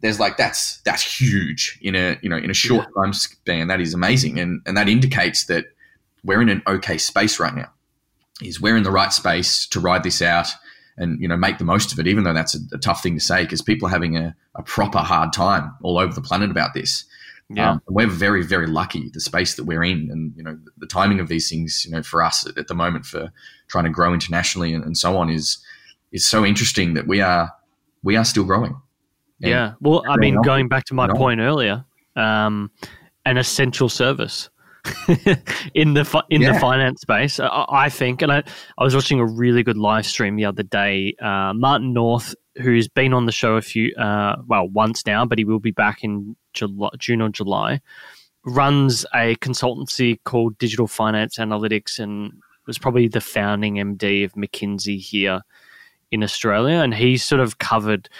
there's 0.00 0.20
like 0.20 0.36
that's 0.36 0.78
that's 0.82 1.20
huge 1.20 1.78
in 1.80 1.94
a 1.94 2.18
you 2.20 2.28
know 2.28 2.36
in 2.36 2.50
a 2.50 2.54
short 2.54 2.86
yeah. 2.94 3.02
time 3.02 3.12
span. 3.12 3.68
That 3.68 3.80
is 3.80 3.94
amazing, 3.94 4.38
and 4.38 4.60
and 4.66 4.76
that 4.76 4.88
indicates 4.88 5.46
that 5.46 5.66
we're 6.24 6.42
in 6.42 6.48
an 6.48 6.62
okay 6.66 6.98
space 6.98 7.38
right 7.38 7.54
now. 7.54 7.70
Is 8.42 8.60
we're 8.60 8.76
in 8.76 8.82
the 8.82 8.90
right 8.90 9.12
space 9.12 9.66
to 9.68 9.78
ride 9.78 10.02
this 10.02 10.20
out 10.20 10.48
and 10.96 11.20
you 11.20 11.28
know 11.28 11.36
make 11.36 11.58
the 11.58 11.64
most 11.64 11.92
of 11.92 11.98
it, 11.98 12.06
even 12.06 12.24
though 12.24 12.34
that's 12.34 12.54
a, 12.54 12.58
a 12.72 12.78
tough 12.78 13.02
thing 13.02 13.14
to 13.14 13.20
say 13.20 13.42
because 13.42 13.62
people 13.62 13.86
are 13.86 13.90
having 13.90 14.16
a, 14.16 14.34
a, 14.56 14.62
proper 14.62 14.98
hard 14.98 15.32
time 15.32 15.74
all 15.82 15.98
over 15.98 16.12
the 16.12 16.20
planet 16.20 16.50
about 16.50 16.74
this. 16.74 17.04
Yeah. 17.50 17.72
Um, 17.72 17.82
we're 17.88 18.06
very 18.06 18.42
very 18.42 18.66
lucky 18.66 19.10
the 19.12 19.20
space 19.20 19.54
that 19.56 19.64
we're 19.64 19.84
in, 19.84 20.08
and 20.10 20.32
you 20.36 20.42
know 20.42 20.58
the 20.78 20.86
timing 20.86 21.20
of 21.20 21.28
these 21.28 21.48
things. 21.48 21.84
You 21.84 21.92
know, 21.92 22.02
for 22.02 22.22
us 22.22 22.46
at, 22.46 22.56
at 22.56 22.68
the 22.68 22.74
moment 22.74 23.06
for 23.06 23.30
trying 23.68 23.84
to 23.84 23.90
grow 23.90 24.14
internationally 24.14 24.72
and, 24.72 24.84
and, 24.84 24.96
so 24.96 25.16
on 25.16 25.30
is 25.30 25.58
is 26.12 26.26
so 26.26 26.44
interesting 26.44 26.94
that 26.94 27.06
we 27.06 27.20
are 27.20 27.52
we 28.02 28.16
are 28.16 28.24
still 28.24 28.44
growing. 28.44 28.76
And 29.42 29.50
yeah. 29.50 29.72
Well, 29.80 30.02
I 30.08 30.16
mean, 30.16 30.40
going 30.42 30.68
back 30.68 30.84
to 30.86 30.94
my 30.94 31.08
point 31.08 31.40
earlier, 31.40 31.84
um, 32.16 32.70
an 33.26 33.36
essential 33.36 33.88
service. 33.88 34.48
in 35.74 35.94
the 35.94 36.24
in 36.28 36.42
yeah. 36.42 36.52
the 36.52 36.58
finance 36.58 37.00
space. 37.00 37.40
I, 37.40 37.64
I, 37.68 37.88
think, 37.88 38.20
and 38.22 38.30
I, 38.30 38.42
I 38.78 38.84
was 38.84 38.94
watching 38.94 39.18
a 39.18 39.26
really 39.26 39.62
good 39.62 39.78
live 39.78 40.06
stream 40.06 40.36
the 40.36 40.44
other 40.44 40.62
day. 40.62 41.14
Uh, 41.20 41.54
Martin 41.54 41.92
North, 41.92 42.34
who's 42.56 42.88
been 42.88 43.14
on 43.14 43.26
the 43.26 43.32
show 43.32 43.56
a 43.56 43.62
few, 43.62 43.94
uh, 43.94 44.36
well, 44.46 44.68
once 44.68 45.06
now, 45.06 45.24
but 45.24 45.38
he 45.38 45.44
will 45.44 45.58
be 45.58 45.70
back 45.70 46.04
in 46.04 46.36
July, 46.52 46.90
June 46.98 47.22
or 47.22 47.30
July. 47.30 47.80
Runs 48.44 49.06
a 49.14 49.36
consultancy 49.36 50.18
called 50.24 50.58
Digital 50.58 50.86
Finance 50.86 51.38
Analytics, 51.38 51.98
and 51.98 52.32
was 52.66 52.78
probably 52.78 53.08
the 53.08 53.22
founding 53.22 53.76
MD 53.76 54.24
of 54.24 54.34
McKinsey 54.34 55.00
here 55.00 55.40
in 56.10 56.22
Australia, 56.22 56.76
and 56.76 56.94
he 56.94 57.16
sort 57.16 57.40
of 57.40 57.58
covered 57.58 58.10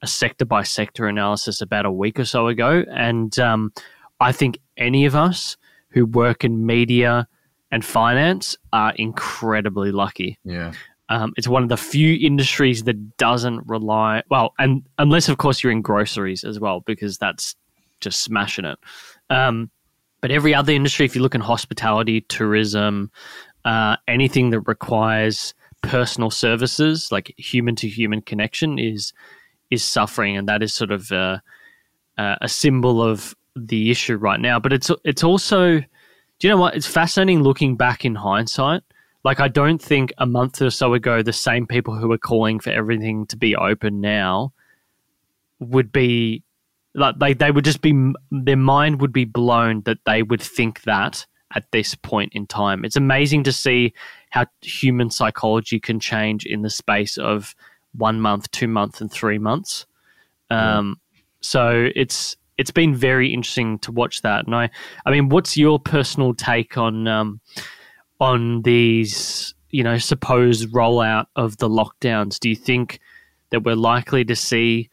a 0.00 0.06
sector 0.06 0.46
by 0.46 0.62
sector 0.62 1.06
analysis 1.06 1.60
about 1.60 1.84
a 1.84 1.92
week 1.92 2.18
or 2.18 2.24
so 2.24 2.48
ago, 2.48 2.84
and 2.90 3.38
um, 3.38 3.72
I 4.20 4.32
think 4.32 4.58
any 4.78 5.04
of 5.04 5.14
us 5.14 5.58
who 5.94 6.04
work 6.04 6.44
in 6.44 6.66
media 6.66 7.26
and 7.70 7.84
finance 7.84 8.56
are 8.72 8.92
incredibly 8.96 9.92
lucky. 9.92 10.38
Yeah. 10.44 10.72
Um, 11.08 11.32
it's 11.36 11.48
one 11.48 11.62
of 11.62 11.68
the 11.68 11.76
few 11.76 12.18
industries 12.20 12.82
that 12.84 13.16
doesn't 13.16 13.66
rely 13.66 14.22
well, 14.30 14.54
and 14.58 14.82
unless 14.98 15.28
of 15.28 15.38
course 15.38 15.62
you're 15.62 15.72
in 15.72 15.82
groceries 15.82 16.44
as 16.44 16.58
well, 16.58 16.80
because 16.80 17.16
that's 17.18 17.54
just 18.00 18.20
smashing 18.20 18.64
it. 18.64 18.78
Um, 19.30 19.70
but 20.20 20.30
every 20.30 20.54
other 20.54 20.72
industry, 20.72 21.04
if 21.06 21.14
you 21.14 21.22
look 21.22 21.34
in 21.34 21.40
hospitality, 21.40 22.22
tourism, 22.22 23.10
uh, 23.64 23.96
anything 24.08 24.50
that 24.50 24.60
requires 24.60 25.54
personal 25.82 26.30
services 26.30 27.12
like 27.12 27.34
human 27.36 27.76
to 27.76 27.88
human 27.88 28.22
connection 28.22 28.78
is 28.78 29.12
is 29.70 29.84
suffering, 29.84 30.36
and 30.36 30.48
that 30.48 30.62
is 30.62 30.72
sort 30.72 30.90
of 30.90 31.12
uh, 31.12 31.38
uh, 32.18 32.36
a 32.40 32.48
symbol 32.48 33.02
of 33.02 33.34
the 33.56 33.90
issue 33.90 34.16
right 34.16 34.40
now. 34.40 34.58
But 34.58 34.72
it's 34.72 34.90
it's 35.04 35.24
also, 35.24 35.78
do 35.78 35.86
you 36.40 36.48
know 36.48 36.56
what? 36.56 36.74
It's 36.74 36.86
fascinating 36.86 37.42
looking 37.42 37.76
back 37.76 38.04
in 38.04 38.14
hindsight. 38.14 38.82
Like 39.24 39.40
I 39.40 39.48
don't 39.48 39.80
think 39.80 40.12
a 40.18 40.26
month 40.26 40.60
or 40.60 40.70
so 40.70 40.94
ago, 40.94 41.22
the 41.22 41.32
same 41.32 41.66
people 41.66 41.96
who 41.96 42.12
are 42.12 42.18
calling 42.18 42.60
for 42.60 42.70
everything 42.70 43.26
to 43.26 43.36
be 43.36 43.56
open 43.56 44.00
now 44.00 44.52
would 45.60 45.92
be 45.92 46.42
like 46.94 47.18
they 47.18 47.32
they 47.34 47.50
would 47.50 47.64
just 47.64 47.80
be 47.80 48.12
their 48.30 48.56
mind 48.56 49.00
would 49.00 49.12
be 49.12 49.24
blown 49.24 49.82
that 49.82 49.98
they 50.04 50.22
would 50.22 50.42
think 50.42 50.82
that 50.82 51.26
at 51.54 51.70
this 51.70 51.94
point 51.94 52.32
in 52.34 52.46
time. 52.46 52.84
It's 52.84 52.96
amazing 52.96 53.44
to 53.44 53.52
see 53.52 53.94
how 54.30 54.46
human 54.60 55.10
psychology 55.10 55.78
can 55.78 56.00
change 56.00 56.44
in 56.44 56.62
the 56.62 56.70
space 56.70 57.16
of 57.16 57.54
one 57.92 58.20
month, 58.20 58.50
two 58.50 58.68
months, 58.68 59.00
and 59.00 59.10
three 59.10 59.38
months. 59.38 59.86
Um, 60.50 60.98
yeah. 61.12 61.20
So 61.40 61.88
it's 61.94 62.36
it's 62.58 62.70
been 62.70 62.94
very 62.94 63.32
interesting 63.32 63.78
to 63.80 63.92
watch 63.92 64.22
that. 64.22 64.46
And 64.46 64.54
I, 64.54 64.70
I 65.06 65.10
mean, 65.10 65.28
what's 65.28 65.56
your 65.56 65.78
personal 65.78 66.34
take 66.34 66.78
on 66.78 67.08
um, 67.08 67.40
on 68.20 68.62
these, 68.62 69.54
you 69.70 69.82
know, 69.82 69.98
supposed 69.98 70.70
rollout 70.72 71.26
of 71.36 71.56
the 71.58 71.68
lockdowns? 71.68 72.38
Do 72.38 72.48
you 72.48 72.56
think 72.56 73.00
that 73.50 73.64
we're 73.64 73.76
likely 73.76 74.24
to 74.24 74.36
see 74.36 74.90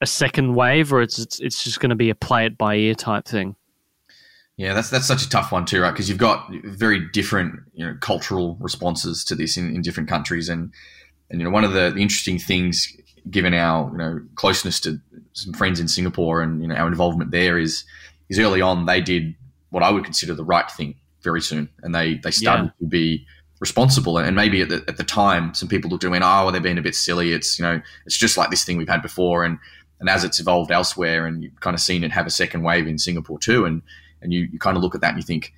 a 0.00 0.06
second 0.06 0.54
wave, 0.54 0.92
or 0.92 1.02
it's 1.02 1.18
it's, 1.18 1.40
it's 1.40 1.64
just 1.64 1.80
going 1.80 1.90
to 1.90 1.96
be 1.96 2.10
a 2.10 2.14
play 2.14 2.46
it 2.46 2.58
by 2.58 2.74
ear 2.74 2.94
type 2.94 3.26
thing? 3.26 3.56
Yeah, 4.56 4.74
that's 4.74 4.90
that's 4.90 5.06
such 5.06 5.22
a 5.22 5.28
tough 5.28 5.52
one 5.52 5.64
too, 5.64 5.80
right? 5.80 5.90
Because 5.90 6.08
you've 6.08 6.18
got 6.18 6.50
very 6.64 7.08
different, 7.12 7.60
you 7.72 7.86
know, 7.86 7.96
cultural 8.00 8.56
responses 8.60 9.24
to 9.24 9.34
this 9.34 9.56
in, 9.56 9.74
in 9.74 9.82
different 9.82 10.08
countries, 10.08 10.48
and 10.48 10.72
and 11.30 11.40
you 11.40 11.44
know, 11.44 11.50
one 11.50 11.64
of 11.64 11.72
the, 11.72 11.90
the 11.90 12.02
interesting 12.02 12.38
things 12.38 12.94
given 13.30 13.54
our 13.54 13.90
you 13.90 13.98
know 13.98 14.20
closeness 14.34 14.80
to 14.80 15.00
some 15.32 15.52
friends 15.52 15.80
in 15.80 15.88
Singapore 15.88 16.42
and 16.42 16.62
you 16.62 16.68
know 16.68 16.74
our 16.74 16.88
involvement 16.88 17.30
there 17.30 17.58
is 17.58 17.84
is 18.28 18.38
early 18.38 18.60
on 18.60 18.86
they 18.86 19.00
did 19.00 19.34
what 19.70 19.82
I 19.82 19.90
would 19.90 20.04
consider 20.04 20.34
the 20.34 20.44
right 20.44 20.70
thing 20.70 20.96
very 21.22 21.40
soon, 21.40 21.68
and 21.82 21.94
they 21.94 22.16
they 22.16 22.30
started 22.30 22.64
yeah. 22.64 22.70
to 22.80 22.86
be 22.86 23.26
responsible. 23.60 24.18
And 24.18 24.34
maybe 24.34 24.62
at 24.62 24.68
the, 24.68 24.84
at 24.88 24.96
the 24.96 25.04
time, 25.04 25.54
some 25.54 25.68
people 25.68 25.90
looked 25.90 26.04
at 26.04 26.06
it 26.06 26.08
and 26.08 26.12
went, 26.12 26.24
"Oh, 26.24 26.44
well, 26.44 26.52
they're 26.52 26.60
being 26.60 26.78
a 26.78 26.82
bit 26.82 26.94
silly. 26.94 27.32
It's 27.32 27.58
you 27.58 27.64
know 27.64 27.80
it's 28.06 28.16
just 28.16 28.36
like 28.36 28.50
this 28.50 28.64
thing 28.64 28.76
we've 28.76 28.88
had 28.88 29.02
before." 29.02 29.44
And 29.44 29.58
and 30.00 30.08
as 30.08 30.24
it's 30.24 30.40
evolved 30.40 30.70
elsewhere, 30.70 31.26
and 31.26 31.42
you've 31.42 31.60
kind 31.60 31.74
of 31.74 31.80
seen 31.80 32.04
it 32.04 32.12
have 32.12 32.26
a 32.26 32.30
second 32.30 32.62
wave 32.62 32.86
in 32.86 32.98
Singapore 32.98 33.38
too, 33.38 33.64
and 33.64 33.82
and 34.22 34.32
you, 34.32 34.48
you 34.52 34.58
kind 34.58 34.76
of 34.76 34.82
look 34.82 34.94
at 34.94 35.00
that 35.00 35.10
and 35.10 35.18
you 35.18 35.22
think, 35.22 35.54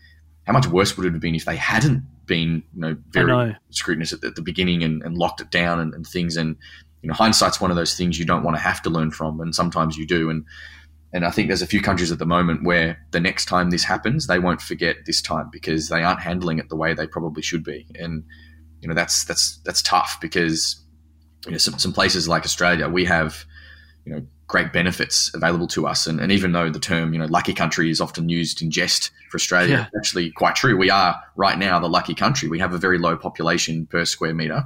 how 0.47 0.53
much 0.53 0.69
worse 0.69 0.97
would 0.97 1.05
it 1.07 1.13
have 1.13 1.21
been 1.21 1.35
if 1.35 1.45
they 1.45 1.57
hadn't 1.57 2.05
been 2.27 2.63
you 2.75 2.81
know 2.81 2.97
very 3.11 3.27
know. 3.27 3.55
scrutinous 3.71 4.13
at 4.13 4.21
the, 4.21 4.29
at 4.29 4.37
the 4.37 4.43
beginning 4.43 4.85
and, 4.85 5.03
and, 5.03 5.19
locked 5.19 5.41
it 5.41 5.51
down 5.51 5.81
and, 5.81 5.93
and 5.93 6.07
things 6.07 6.37
and 6.37 6.57
you 7.03 7.09
know, 7.09 7.15
hindsight's 7.15 7.61
one 7.61 7.71
of 7.71 7.77
those 7.77 7.97
things 7.97 8.19
you 8.19 8.25
don't 8.25 8.45
want 8.45 8.57
to 8.57 8.62
have 8.62 8.81
to 8.83 8.91
learn 8.91 9.11
from, 9.11 9.41
and 9.41 9.55
sometimes 9.55 9.97
you 9.97 10.07
do. 10.07 10.31
And 10.31 10.45
and 11.12 11.27
I 11.27 11.31
think 11.31 11.49
there's 11.49 11.62
a 11.62 11.67
few 11.67 11.83
countries 11.83 12.11
at 12.11 12.19
the 12.19 12.27
moment 12.27 12.65
where 12.65 12.99
the 13.11 13.21
next 13.21 13.47
time 13.47 13.71
this 13.71 13.85
happens, 13.85 14.27
they 14.27 14.38
won't 14.38 14.62
forget 14.62 14.97
this 15.05 15.21
time 15.21 15.51
because 15.53 15.88
they 15.88 16.03
aren't 16.03 16.21
handling 16.21 16.59
it 16.59 16.71
the 16.71 16.77
way 16.77 16.95
they 16.95 17.07
probably 17.07 17.43
should 17.43 17.65
be. 17.65 17.87
And 17.97 18.25
you 18.81 18.88
know, 18.88 18.95
that's 18.95 19.25
that's 19.25 19.59
that's 19.65 19.83
tough 19.83 20.19
because 20.21 20.81
you 21.45 21.53
know 21.53 21.59
some, 21.59 21.79
some 21.79 21.93
places 21.93 22.29
like 22.29 22.45
Australia, 22.45 22.88
we 22.88 23.05
have 23.05 23.45
you 24.05 24.12
know 24.12 24.27
great 24.53 24.73
benefits 24.73 25.31
available 25.35 25.67
to 25.67 25.87
us. 25.87 26.07
And, 26.07 26.21
and 26.21 26.31
even 26.31 26.53
though 26.53 26.68
the 26.68 26.79
term, 26.79 27.14
you 27.14 27.18
know, 27.18 27.24
lucky 27.24 27.55
country 27.55 27.91
is 27.91 28.03
often 28.03 28.29
used 28.29 28.61
in 28.61 28.70
jest 28.70 29.11
for 29.31 29.37
Australia, 29.37 29.76
yeah. 29.76 29.87
it's 29.87 29.97
actually 29.97 30.31
quite 30.31 30.55
true. 30.57 30.76
We 30.76 30.91
are 30.91 31.18
right 31.37 31.59
now 31.59 31.79
the 31.79 31.89
lucky 31.89 32.14
country. 32.14 32.51
We 32.51 32.59
have 32.59 32.74
a 32.74 32.79
very 32.79 32.99
low 32.99 33.16
population 33.16 33.87
per 33.87 34.05
square 34.05 34.35
meter. 34.35 34.62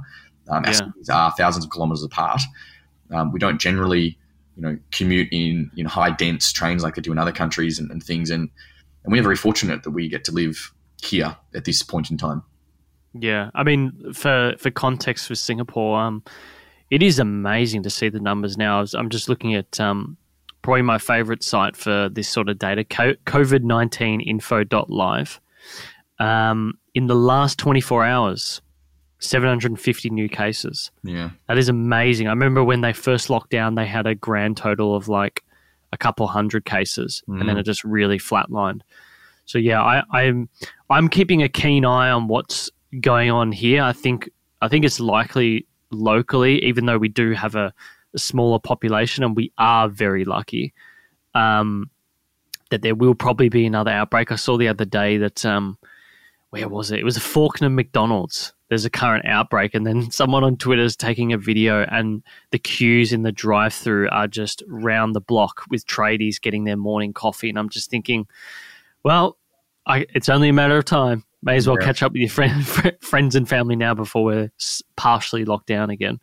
Um, 0.49 0.63
yeah. 0.65 0.71
cities 0.71 1.09
are 1.09 1.31
thousands 1.37 1.65
of 1.65 1.71
kilometers 1.71 2.03
apart. 2.03 2.41
Um, 3.11 3.31
we 3.31 3.39
don't 3.39 3.59
generally, 3.59 4.17
you 4.55 4.61
know, 4.61 4.77
commute 4.91 5.29
in 5.31 5.71
in 5.77 5.85
high 5.85 6.11
dense 6.11 6.51
trains 6.51 6.83
like 6.83 6.95
they 6.95 7.01
do 7.01 7.11
in 7.11 7.17
other 7.17 7.31
countries 7.31 7.79
and, 7.79 7.89
and 7.91 8.03
things. 8.03 8.29
And 8.29 8.49
and 9.03 9.11
we're 9.11 9.23
very 9.23 9.35
fortunate 9.35 9.83
that 9.83 9.91
we 9.91 10.09
get 10.09 10.23
to 10.25 10.31
live 10.31 10.73
here 11.01 11.35
at 11.55 11.65
this 11.65 11.83
point 11.83 12.11
in 12.11 12.17
time. 12.17 12.43
Yeah, 13.13 13.49
I 13.55 13.63
mean, 13.63 14.13
for 14.13 14.53
for 14.57 14.71
context 14.71 15.27
for 15.27 15.35
Singapore, 15.35 15.99
um, 15.99 16.23
it 16.89 17.01
is 17.01 17.19
amazing 17.19 17.83
to 17.83 17.89
see 17.89 18.09
the 18.09 18.19
numbers 18.19 18.57
now. 18.57 18.83
I'm 18.93 19.09
just 19.09 19.29
looking 19.29 19.55
at 19.55 19.79
um, 19.79 20.17
probably 20.61 20.81
my 20.81 20.97
favorite 20.97 21.43
site 21.43 21.75
for 21.75 22.09
this 22.09 22.27
sort 22.27 22.49
of 22.49 22.59
data, 22.59 22.83
COVID 22.83 23.63
nineteen 23.63 24.21
info.live. 24.21 25.39
Um, 26.19 26.79
in 26.95 27.05
the 27.05 27.15
last 27.15 27.59
24 27.59 28.03
hours, 28.03 28.59
750 29.19 30.09
new 30.09 30.29
cases. 30.29 30.91
Yeah. 31.03 31.31
That 31.47 31.57
is 31.57 31.69
amazing. 31.69 32.27
I 32.27 32.31
remember 32.31 32.63
when 32.63 32.81
they 32.81 32.93
first 32.93 33.29
locked 33.29 33.49
down, 33.49 33.75
they 33.75 33.85
had 33.85 34.05
a 34.07 34.15
grand 34.15 34.57
total 34.57 34.95
of 34.95 35.07
like 35.07 35.43
a 35.91 35.97
couple 35.97 36.27
hundred 36.27 36.65
cases 36.65 37.23
mm. 37.27 37.39
and 37.39 37.49
then 37.49 37.55
mm. 37.55 37.59
it 37.59 37.63
just 37.63 37.83
really 37.83 38.19
flatlined. 38.19 38.81
So 39.45 39.57
yeah, 39.57 39.81
I, 39.81 40.03
I'm 40.11 40.49
I'm 40.89 41.07
keeping 41.07 41.41
a 41.41 41.49
keen 41.49 41.85
eye 41.85 42.09
on 42.09 42.27
what's 42.27 42.69
going 42.99 43.31
on 43.31 43.51
here. 43.51 43.81
I 43.81 43.93
think 43.93 44.29
I 44.61 44.67
think 44.67 44.83
it's 44.83 44.99
likely 44.99 45.65
locally, 45.89 46.63
even 46.65 46.85
though 46.85 46.97
we 46.97 47.07
do 47.07 47.31
have 47.31 47.55
a, 47.55 47.73
a 48.13 48.19
smaller 48.19 48.59
population 48.59 49.23
and 49.23 49.35
we 49.35 49.51
are 49.57 49.87
very 49.87 50.25
lucky. 50.25 50.73
um, 51.33 51.89
that 52.69 52.81
there 52.81 52.95
will 52.95 53.15
probably 53.15 53.49
be 53.49 53.65
another 53.65 53.91
outbreak. 53.91 54.31
I 54.31 54.35
saw 54.35 54.57
the 54.57 54.67
other 54.67 54.85
day 54.85 55.17
that 55.17 55.45
um, 55.45 55.77
where 56.49 56.67
was 56.67 56.91
it? 56.91 56.99
It 56.99 57.05
was 57.05 57.17
a 57.17 57.21
Fawkner 57.21 57.73
McDonald's. 57.73 58.53
There's 58.69 58.85
a 58.85 58.89
current 58.89 59.25
outbreak, 59.25 59.73
and 59.73 59.85
then 59.85 60.11
someone 60.11 60.43
on 60.43 60.57
Twitter 60.57 60.83
is 60.83 60.95
taking 60.95 61.31
a 61.31 61.37
video, 61.37 61.83
and 61.83 62.23
the 62.51 62.59
queues 62.59 63.13
in 63.13 63.23
the 63.23 63.31
drive-through 63.31 64.09
are 64.09 64.27
just 64.27 64.63
round 64.67 65.15
the 65.15 65.21
block 65.21 65.63
with 65.69 65.87
tradies 65.87 66.41
getting 66.41 66.65
their 66.65 66.77
morning 66.77 67.13
coffee. 67.13 67.49
And 67.49 67.57
I'm 67.57 67.69
just 67.69 67.89
thinking, 67.89 68.27
well, 69.03 69.37
I, 69.85 70.05
it's 70.13 70.29
only 70.29 70.49
a 70.49 70.53
matter 70.53 70.77
of 70.77 70.85
time. 70.85 71.23
May 71.43 71.55
as 71.55 71.67
well 71.67 71.77
yeah. 71.79 71.85
catch 71.85 72.03
up 72.03 72.11
with 72.11 72.21
your 72.21 72.29
friend, 72.29 72.67
friends 73.01 73.35
and 73.35 73.47
family 73.47 73.75
now 73.75 73.93
before 73.93 74.23
we're 74.23 74.51
partially 74.95 75.45
locked 75.45 75.67
down 75.67 75.89
again. 75.89 76.19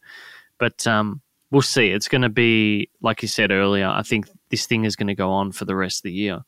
But 0.59 0.87
um, 0.87 1.23
we'll 1.51 1.63
see. 1.63 1.89
It's 1.89 2.09
going 2.09 2.23
to 2.23 2.29
be, 2.29 2.91
like 3.01 3.23
you 3.23 3.29
said 3.29 3.51
earlier, 3.51 3.87
I 3.87 4.03
think 4.03 4.29
this 4.51 4.67
thing 4.67 4.85
is 4.85 4.97
going 4.97 5.07
to 5.07 5.15
go 5.15 5.31
on 5.31 5.53
for 5.53 5.65
the 5.65 5.77
rest 5.77 6.01
of 6.01 6.03
the 6.05 6.13
year. 6.13 6.41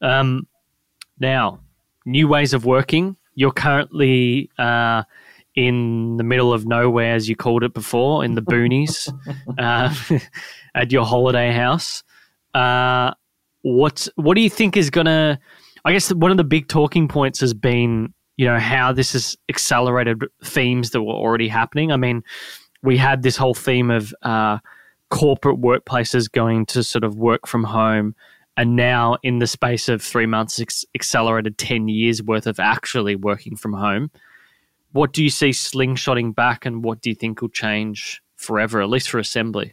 Um, 0.00 0.48
now, 1.18 1.60
new 2.06 2.26
ways 2.26 2.52
of 2.54 2.64
working. 2.64 3.16
You're 3.34 3.52
currently 3.52 4.50
uh, 4.58 5.04
in 5.54 6.16
the 6.16 6.24
middle 6.24 6.52
of 6.52 6.66
nowhere, 6.66 7.14
as 7.14 7.28
you 7.28 7.36
called 7.36 7.62
it 7.62 7.74
before, 7.74 8.24
in 8.24 8.34
the 8.34 8.42
boonies 8.42 9.12
uh, 9.58 9.94
at 10.74 10.92
your 10.92 11.04
holiday 11.04 11.52
house. 11.52 12.02
Uh, 12.54 13.12
what 13.62 14.08
What 14.16 14.34
do 14.34 14.40
you 14.40 14.50
think 14.50 14.76
is 14.76 14.90
going 14.90 15.06
to? 15.06 15.38
I 15.84 15.92
guess 15.92 16.12
one 16.12 16.30
of 16.30 16.36
the 16.36 16.44
big 16.44 16.68
talking 16.68 17.08
points 17.08 17.40
has 17.40 17.54
been, 17.54 18.12
you 18.36 18.46
know, 18.46 18.58
how 18.58 18.92
this 18.92 19.12
has 19.14 19.36
accelerated 19.48 20.24
themes 20.44 20.90
that 20.90 21.02
were 21.02 21.14
already 21.14 21.48
happening. 21.48 21.90
I 21.90 21.96
mean, 21.96 22.22
we 22.82 22.96
had 22.96 23.22
this 23.22 23.36
whole 23.36 23.54
theme 23.54 23.90
of 23.90 24.14
uh, 24.22 24.58
corporate 25.10 25.60
workplaces 25.60 26.30
going 26.30 26.66
to 26.66 26.82
sort 26.82 27.04
of 27.04 27.16
work 27.16 27.46
from 27.46 27.64
home. 27.64 28.14
And 28.60 28.76
now, 28.76 29.16
in 29.22 29.38
the 29.38 29.46
space 29.46 29.88
of 29.88 30.02
three 30.02 30.26
months, 30.26 30.58
it's 30.58 30.84
accelerated 30.94 31.56
10 31.56 31.88
years 31.88 32.22
worth 32.22 32.46
of 32.46 32.60
actually 32.60 33.16
working 33.16 33.56
from 33.56 33.72
home. 33.72 34.10
What 34.92 35.14
do 35.14 35.24
you 35.24 35.30
see 35.30 35.48
slingshotting 35.48 36.34
back, 36.34 36.66
and 36.66 36.84
what 36.84 37.00
do 37.00 37.08
you 37.08 37.16
think 37.16 37.40
will 37.40 37.48
change 37.48 38.22
forever, 38.36 38.82
at 38.82 38.90
least 38.90 39.08
for 39.08 39.18
assembly? 39.18 39.72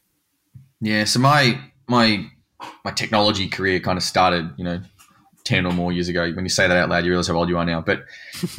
Yeah, 0.79 1.03
so 1.03 1.19
my 1.19 1.59
my 1.89 2.27
my 2.85 2.91
technology 2.91 3.49
career 3.49 3.81
kind 3.81 3.97
of 3.97 4.03
started, 4.03 4.53
you 4.55 4.63
know, 4.63 4.79
ten 5.43 5.65
or 5.65 5.73
more 5.73 5.91
years 5.91 6.07
ago. 6.07 6.31
When 6.31 6.45
you 6.45 6.49
say 6.49 6.65
that 6.65 6.77
out 6.77 6.87
loud, 6.87 7.03
you 7.03 7.09
realize 7.09 7.27
how 7.27 7.35
old 7.35 7.49
you 7.49 7.57
are 7.57 7.65
now. 7.65 7.81
But 7.81 8.05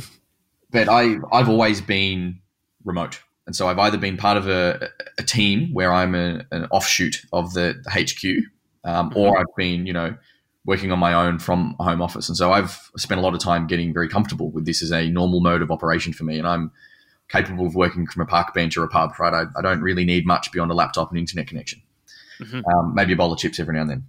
but 0.70 0.90
I 0.90 1.16
I've 1.32 1.48
always 1.48 1.80
been 1.80 2.38
remote. 2.84 3.18
And 3.46 3.56
so 3.56 3.66
I've 3.66 3.78
either 3.78 3.96
been 3.96 4.18
part 4.18 4.36
of 4.36 4.46
a, 4.46 4.90
a 5.16 5.22
team 5.22 5.72
where 5.72 5.90
I'm 5.90 6.14
a, 6.14 6.44
an 6.52 6.66
offshoot 6.70 7.22
of 7.32 7.54
the, 7.54 7.80
the 7.82 7.90
HQ, 7.90 8.44
um, 8.84 9.12
or 9.14 9.32
mm-hmm. 9.32 9.40
I've 9.40 9.56
been, 9.56 9.86
you 9.86 9.92
know, 9.92 10.16
working 10.64 10.92
on 10.92 10.98
my 10.98 11.14
own 11.14 11.38
from 11.38 11.74
a 11.80 11.84
home 11.84 12.02
office. 12.02 12.28
And 12.28 12.36
so 12.36 12.52
I've 12.52 12.90
spent 12.96 13.18
a 13.18 13.22
lot 13.22 13.34
of 13.34 13.40
time 13.40 13.66
getting 13.66 13.92
very 13.92 14.08
comfortable 14.08 14.50
with 14.50 14.66
this 14.66 14.82
as 14.82 14.92
a 14.92 15.08
normal 15.08 15.40
mode 15.40 15.62
of 15.62 15.70
operation 15.70 16.12
for 16.12 16.24
me. 16.24 16.38
And 16.38 16.46
I'm 16.46 16.70
capable 17.28 17.66
of 17.66 17.74
working 17.74 18.06
from 18.06 18.22
a 18.22 18.26
park 18.26 18.54
bench 18.54 18.76
or 18.76 18.84
a 18.84 18.88
pub, 18.88 19.18
right? 19.18 19.32
I, 19.32 19.44
I 19.58 19.62
don't 19.62 19.80
really 19.80 20.04
need 20.04 20.26
much 20.26 20.50
beyond 20.52 20.70
a 20.70 20.74
laptop 20.74 21.10
and 21.10 21.18
internet 21.18 21.46
connection. 21.46 21.82
Mm-hmm. 22.40 22.60
Um, 22.66 22.94
maybe 22.94 23.12
a 23.12 23.16
bowl 23.16 23.32
of 23.32 23.38
chips 23.38 23.58
every 23.58 23.74
now 23.74 23.82
and 23.82 23.90
then. 23.90 24.04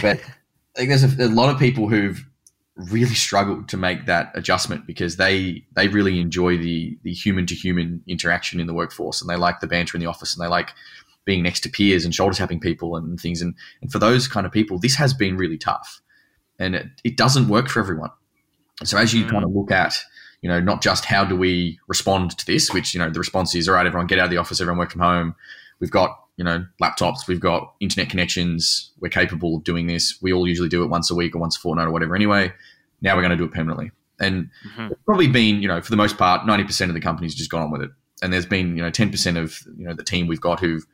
But 0.00 0.20
I 0.76 0.78
think 0.78 0.90
there's 0.90 1.04
a, 1.04 1.24
a 1.24 1.28
lot 1.28 1.52
of 1.52 1.58
people 1.58 1.88
who've 1.88 2.24
really 2.76 3.14
struggled 3.14 3.68
to 3.70 3.76
make 3.76 4.06
that 4.06 4.30
adjustment 4.34 4.86
because 4.86 5.16
they 5.16 5.64
they 5.74 5.88
really 5.88 6.20
enjoy 6.20 6.58
the 6.58 6.98
the 7.02 7.12
human 7.12 7.46
to 7.46 7.54
human 7.54 8.02
interaction 8.06 8.60
in 8.60 8.66
the 8.66 8.74
workforce 8.74 9.22
and 9.22 9.30
they 9.30 9.36
like 9.36 9.60
the 9.60 9.66
banter 9.66 9.96
in 9.96 10.00
the 10.00 10.06
office 10.06 10.36
and 10.36 10.44
they 10.44 10.48
like 10.48 10.74
being 11.26 11.42
next 11.42 11.60
to 11.60 11.68
peers 11.68 12.06
and 12.06 12.14
shoulder 12.14 12.34
tapping 12.34 12.60
people 12.60 12.96
and 12.96 13.20
things. 13.20 13.42
And 13.42 13.54
and 13.82 13.92
for 13.92 13.98
those 13.98 14.26
kind 14.26 14.46
of 14.46 14.52
people 14.52 14.78
this 14.78 14.94
has 14.94 15.12
been 15.12 15.36
really 15.36 15.58
tough. 15.58 16.00
And 16.58 16.74
it, 16.74 16.86
it 17.04 17.16
doesn't 17.18 17.48
work 17.48 17.68
for 17.68 17.80
everyone. 17.80 18.10
So 18.84 18.96
as 18.96 19.12
you 19.12 19.26
mm. 19.26 19.30
kind 19.30 19.44
of 19.44 19.50
look 19.50 19.70
at 19.70 19.98
you 20.42 20.48
know 20.48 20.60
not 20.60 20.82
just 20.82 21.04
how 21.04 21.24
do 21.24 21.36
we 21.36 21.78
respond 21.88 22.38
to 22.38 22.46
this 22.46 22.72
which 22.72 22.94
you 22.94 23.00
know 23.00 23.10
the 23.10 23.18
response 23.18 23.54
is 23.54 23.68
all 23.68 23.74
right 23.74 23.86
everyone 23.86 24.06
get 24.06 24.18
out 24.18 24.26
of 24.26 24.30
the 24.30 24.36
office 24.36 24.60
everyone 24.60 24.78
work 24.78 24.90
from 24.90 25.02
home. 25.02 25.34
We've 25.80 25.90
got 25.90 26.18
you 26.36 26.44
know 26.44 26.64
laptops 26.80 27.26
we've 27.26 27.40
got 27.40 27.74
internet 27.80 28.10
connections 28.10 28.92
we're 29.00 29.08
capable 29.08 29.56
of 29.56 29.64
doing 29.64 29.86
this. 29.86 30.18
We 30.22 30.32
all 30.32 30.46
usually 30.46 30.68
do 30.68 30.82
it 30.82 30.88
once 30.88 31.10
a 31.10 31.14
week 31.14 31.34
or 31.34 31.38
once 31.38 31.56
a 31.56 31.60
fortnight 31.60 31.88
or 31.88 31.90
whatever 31.90 32.14
anyway. 32.14 32.52
Now 33.02 33.14
we're 33.14 33.22
going 33.22 33.30
to 33.30 33.36
do 33.36 33.44
it 33.44 33.52
permanently. 33.52 33.90
And 34.18 34.48
mm-hmm. 34.66 34.92
it's 34.92 35.02
probably 35.04 35.28
been 35.28 35.60
you 35.60 35.68
know 35.68 35.80
for 35.80 35.90
the 35.90 35.96
most 35.96 36.16
part 36.16 36.46
90% 36.46 36.88
of 36.88 36.94
the 36.94 37.00
companies 37.00 37.34
just 37.34 37.50
gone 37.50 37.62
on 37.62 37.70
with 37.70 37.82
it. 37.82 37.90
And 38.22 38.32
there's 38.32 38.46
been 38.46 38.76
you 38.76 38.82
know 38.82 38.90
10% 38.90 39.42
of 39.42 39.60
you 39.76 39.86
know 39.86 39.94
the 39.94 40.04
team 40.04 40.26
we've 40.26 40.40
got 40.40 40.60
who've 40.60 40.86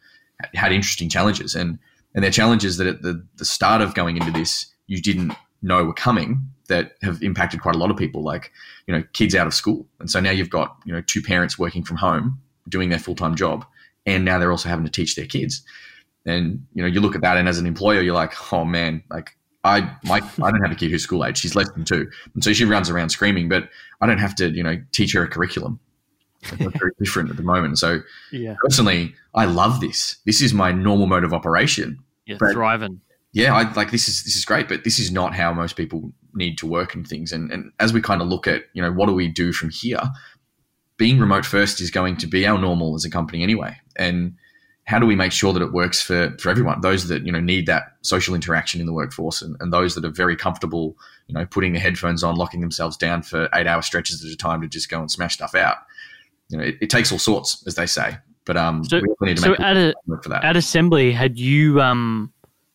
had 0.54 0.72
interesting 0.72 1.08
challenges 1.08 1.54
and 1.54 1.78
and 2.14 2.22
they're 2.22 2.30
challenges 2.30 2.76
that 2.76 2.86
at 2.86 3.02
the, 3.02 3.26
the 3.36 3.44
start 3.44 3.80
of 3.80 3.94
going 3.94 4.16
into 4.16 4.30
this 4.30 4.66
you 4.86 5.00
didn't 5.00 5.32
know 5.62 5.84
were 5.84 5.94
coming 5.94 6.40
that 6.68 6.92
have 7.02 7.22
impacted 7.22 7.60
quite 7.60 7.74
a 7.74 7.78
lot 7.78 7.90
of 7.90 7.96
people 7.96 8.22
like 8.22 8.52
you 8.86 8.94
know 8.94 9.02
kids 9.12 9.34
out 9.34 9.46
of 9.46 9.54
school 9.54 9.86
and 10.00 10.10
so 10.10 10.20
now 10.20 10.30
you've 10.30 10.50
got 10.50 10.76
you 10.84 10.92
know 10.92 11.02
two 11.06 11.22
parents 11.22 11.58
working 11.58 11.82
from 11.82 11.96
home 11.96 12.38
doing 12.68 12.88
their 12.88 12.98
full-time 12.98 13.34
job 13.34 13.64
and 14.06 14.24
now 14.24 14.38
they're 14.38 14.50
also 14.50 14.68
having 14.68 14.84
to 14.84 14.90
teach 14.90 15.16
their 15.16 15.26
kids. 15.26 15.62
And 16.24 16.64
you 16.74 16.82
know, 16.82 16.88
you 16.88 17.00
look 17.00 17.14
at 17.14 17.22
that, 17.22 17.36
and 17.36 17.48
as 17.48 17.58
an 17.58 17.66
employer, 17.66 18.00
you're 18.00 18.14
like, 18.14 18.52
oh 18.52 18.64
man, 18.64 19.02
like 19.10 19.36
I 19.64 19.80
my 20.04 20.20
I 20.42 20.50
don't 20.50 20.62
have 20.62 20.72
a 20.72 20.76
kid 20.76 20.90
who's 20.90 21.02
school 21.02 21.24
age; 21.24 21.38
she's 21.38 21.56
less 21.56 21.70
than 21.72 21.84
two, 21.84 22.08
and 22.34 22.44
so 22.44 22.52
she 22.52 22.64
runs 22.64 22.88
around 22.88 23.08
screaming. 23.08 23.48
But 23.48 23.68
I 24.00 24.06
don't 24.06 24.18
have 24.18 24.34
to, 24.36 24.50
you 24.50 24.62
know, 24.62 24.80
teach 24.92 25.12
her 25.14 25.22
a 25.24 25.28
curriculum. 25.28 25.80
It's 26.42 26.78
very 26.78 26.92
different 26.98 27.30
at 27.30 27.36
the 27.36 27.42
moment. 27.42 27.78
So 27.78 28.00
yeah. 28.30 28.54
personally, 28.62 29.14
I 29.34 29.44
love 29.44 29.80
this. 29.80 30.16
This 30.26 30.42
is 30.42 30.52
my 30.52 30.72
normal 30.72 31.06
mode 31.06 31.24
of 31.24 31.32
operation. 31.32 31.98
Yeah, 32.26 32.36
but, 32.38 32.52
thriving. 32.52 33.00
Yeah, 33.32 33.54
I 33.54 33.72
like 33.72 33.90
this 33.90 34.08
is 34.08 34.24
this 34.24 34.36
is 34.36 34.44
great, 34.44 34.68
but 34.68 34.84
this 34.84 34.98
is 34.98 35.10
not 35.10 35.34
how 35.34 35.54
most 35.54 35.76
people 35.76 36.12
need 36.34 36.58
to 36.58 36.66
work 36.66 36.94
and 36.94 37.06
things. 37.06 37.32
And 37.32 37.50
and 37.50 37.72
as 37.80 37.92
we 37.92 38.00
kind 38.00 38.20
of 38.20 38.28
look 38.28 38.46
at, 38.46 38.64
you 38.74 38.82
know, 38.82 38.92
what 38.92 39.06
do 39.06 39.14
we 39.14 39.28
do 39.28 39.52
from 39.52 39.70
here? 39.70 40.02
being 41.02 41.18
remote 41.18 41.44
first 41.44 41.80
is 41.80 41.90
going 41.90 42.16
to 42.16 42.28
be 42.28 42.46
our 42.46 42.58
normal 42.58 42.94
as 42.94 43.04
a 43.04 43.10
company 43.10 43.42
anyway. 43.42 43.76
And 43.96 44.36
how 44.84 45.00
do 45.00 45.06
we 45.06 45.16
make 45.16 45.32
sure 45.32 45.52
that 45.52 45.60
it 45.60 45.72
works 45.72 46.00
for, 46.00 46.36
for 46.38 46.48
everyone? 46.48 46.80
Those 46.80 47.08
that 47.08 47.26
you 47.26 47.32
know 47.32 47.40
need 47.40 47.66
that 47.66 47.96
social 48.02 48.36
interaction 48.36 48.80
in 48.80 48.86
the 48.86 48.92
workforce, 48.92 49.42
and, 49.42 49.56
and 49.58 49.72
those 49.72 49.96
that 49.96 50.04
are 50.04 50.10
very 50.10 50.36
comfortable, 50.36 50.96
you 51.26 51.34
know, 51.34 51.44
putting 51.44 51.72
the 51.72 51.80
headphones 51.80 52.22
on, 52.22 52.36
locking 52.36 52.60
themselves 52.60 52.96
down 52.96 53.22
for 53.22 53.48
eight 53.54 53.66
hour 53.66 53.82
stretches 53.82 54.24
at 54.24 54.30
a 54.30 54.36
time 54.36 54.60
to 54.60 54.68
just 54.68 54.88
go 54.88 55.00
and 55.00 55.10
smash 55.10 55.34
stuff 55.34 55.56
out. 55.56 55.78
You 56.52 56.58
know, 56.58 56.64
it, 56.64 56.76
it 56.82 56.90
takes 56.90 57.10
all 57.10 57.18
sorts, 57.18 57.64
as 57.66 57.74
they 57.74 57.86
say. 57.86 58.18
But 58.44 58.56
um, 58.56 58.84
so, 58.84 59.00
so 59.36 59.54
at 59.54 59.76
a, 59.76 59.94
at 60.42 60.56
assembly, 60.56 61.12
had 61.12 61.38
you 61.38 61.80
um 61.80 62.32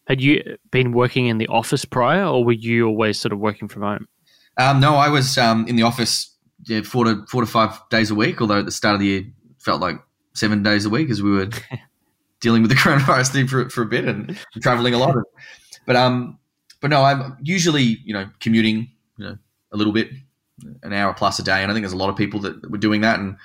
had 0.07 0.21
you 0.21 0.57
been 0.71 0.93
working 0.93 1.27
in 1.27 1.37
the 1.37 1.47
office 1.47 1.85
prior, 1.85 2.25
or 2.25 2.43
were 2.43 2.53
you 2.53 2.87
always 2.87 3.19
sort 3.19 3.33
of 3.33 3.39
working 3.39 3.67
from 3.67 3.83
home? 3.83 4.07
Um, 4.57 4.79
no, 4.79 4.95
I 4.95 5.09
was 5.09 5.37
um, 5.37 5.67
in 5.67 5.75
the 5.75 5.83
office 5.83 6.33
yeah, 6.65 6.81
four 6.81 7.05
to 7.05 7.25
four 7.27 7.41
to 7.41 7.47
five 7.47 7.77
days 7.89 8.09
a 8.09 8.15
week. 8.15 8.41
Although 8.41 8.59
at 8.59 8.65
the 8.65 8.71
start 8.71 8.95
of 8.95 9.01
the 9.01 9.07
year 9.07 9.23
felt 9.59 9.81
like 9.81 9.97
seven 10.33 10.63
days 10.63 10.85
a 10.85 10.89
week 10.89 11.09
as 11.09 11.21
we 11.21 11.31
were 11.31 11.49
dealing 12.39 12.61
with 12.61 12.71
the 12.71 12.77
coronavirus 12.77 13.33
thing 13.33 13.47
for, 13.47 13.69
for 13.69 13.81
a 13.81 13.85
bit 13.85 14.05
and 14.05 14.37
traveling 14.61 14.93
a 14.93 14.97
lot. 14.97 15.15
But 15.85 15.95
um, 15.97 16.39
but 16.79 16.89
no, 16.89 17.03
I'm 17.03 17.37
usually 17.41 17.99
you 18.05 18.13
know 18.13 18.29
commuting 18.39 18.89
you 19.17 19.25
know 19.25 19.37
a 19.73 19.77
little 19.77 19.93
bit, 19.93 20.09
an 20.83 20.93
hour 20.93 21.13
plus 21.13 21.37
a 21.39 21.43
day, 21.43 21.61
and 21.61 21.69
I 21.69 21.73
think 21.73 21.83
there's 21.83 21.93
a 21.93 21.97
lot 21.97 22.09
of 22.09 22.15
people 22.15 22.39
that 22.41 22.71
were 22.71 22.77
doing 22.77 23.01
that. 23.01 23.19
And, 23.19 23.35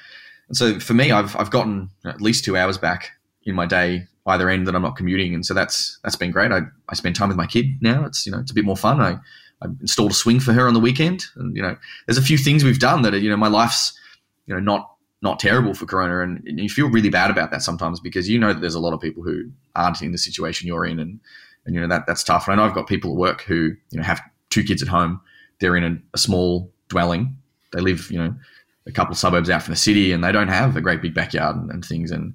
so 0.52 0.78
for 0.80 0.94
me, 0.94 1.10
I've 1.10 1.36
I've 1.36 1.50
gotten 1.50 1.90
at 2.04 2.20
least 2.20 2.44
two 2.44 2.56
hours 2.56 2.78
back 2.78 3.10
in 3.44 3.54
my 3.54 3.66
day 3.66 4.06
either 4.26 4.48
end 4.48 4.68
that 4.68 4.76
I'm 4.76 4.82
not 4.82 4.96
commuting, 4.96 5.34
and 5.34 5.44
so 5.44 5.54
that's 5.54 5.98
that's 6.02 6.16
been 6.16 6.30
great. 6.30 6.52
I, 6.52 6.60
I 6.88 6.94
spend 6.94 7.16
time 7.16 7.28
with 7.28 7.36
my 7.36 7.46
kid 7.46 7.66
now. 7.80 8.04
It's 8.04 8.26
you 8.26 8.32
know 8.32 8.38
it's 8.38 8.50
a 8.50 8.54
bit 8.54 8.64
more 8.64 8.76
fun. 8.76 9.00
I 9.00 9.18
I 9.62 9.68
installed 9.80 10.10
a 10.10 10.14
swing 10.14 10.40
for 10.40 10.52
her 10.52 10.66
on 10.66 10.74
the 10.74 10.80
weekend, 10.80 11.24
and 11.36 11.56
you 11.56 11.62
know, 11.62 11.76
there's 12.06 12.18
a 12.18 12.22
few 12.22 12.38
things 12.38 12.64
we've 12.64 12.78
done 12.78 13.02
that 13.02 13.14
are, 13.14 13.18
you 13.18 13.30
know, 13.30 13.36
my 13.36 13.48
life's 13.48 13.98
you 14.46 14.54
know 14.54 14.60
not 14.60 14.88
not 15.22 15.38
terrible 15.38 15.72
for 15.72 15.86
Corona, 15.86 16.20
and, 16.20 16.42
and 16.46 16.58
you 16.58 16.68
feel 16.68 16.90
really 16.90 17.10
bad 17.10 17.30
about 17.30 17.50
that 17.52 17.62
sometimes 17.62 18.00
because 18.00 18.28
you 18.28 18.38
know 18.38 18.52
that 18.52 18.60
there's 18.60 18.74
a 18.74 18.80
lot 18.80 18.92
of 18.92 19.00
people 19.00 19.22
who 19.22 19.50
aren't 19.76 20.02
in 20.02 20.12
the 20.12 20.18
situation 20.18 20.66
you're 20.66 20.84
in, 20.84 20.98
and 20.98 21.20
and 21.64 21.74
you 21.74 21.80
know 21.80 21.88
that 21.88 22.06
that's 22.06 22.24
tough. 22.24 22.48
And 22.48 22.54
I 22.54 22.56
know 22.56 22.68
I've 22.68 22.74
got 22.74 22.88
people 22.88 23.12
at 23.12 23.16
work 23.16 23.42
who 23.42 23.74
you 23.90 23.98
know 23.98 24.02
have 24.02 24.20
two 24.50 24.64
kids 24.64 24.82
at 24.82 24.88
home. 24.88 25.20
They're 25.60 25.76
in 25.76 25.84
a, 25.84 25.96
a 26.14 26.18
small 26.18 26.70
dwelling. 26.88 27.36
They 27.72 27.80
live 27.80 28.10
you 28.10 28.18
know 28.18 28.34
a 28.86 28.92
couple 28.92 29.12
of 29.12 29.18
suburbs 29.18 29.50
out 29.50 29.62
from 29.62 29.72
the 29.72 29.78
city, 29.78 30.12
and 30.12 30.22
they 30.24 30.32
don't 30.32 30.48
have 30.48 30.76
a 30.76 30.80
great 30.80 31.02
big 31.02 31.14
backyard 31.14 31.56
and, 31.56 31.70
and 31.70 31.84
things. 31.84 32.10
And 32.10 32.34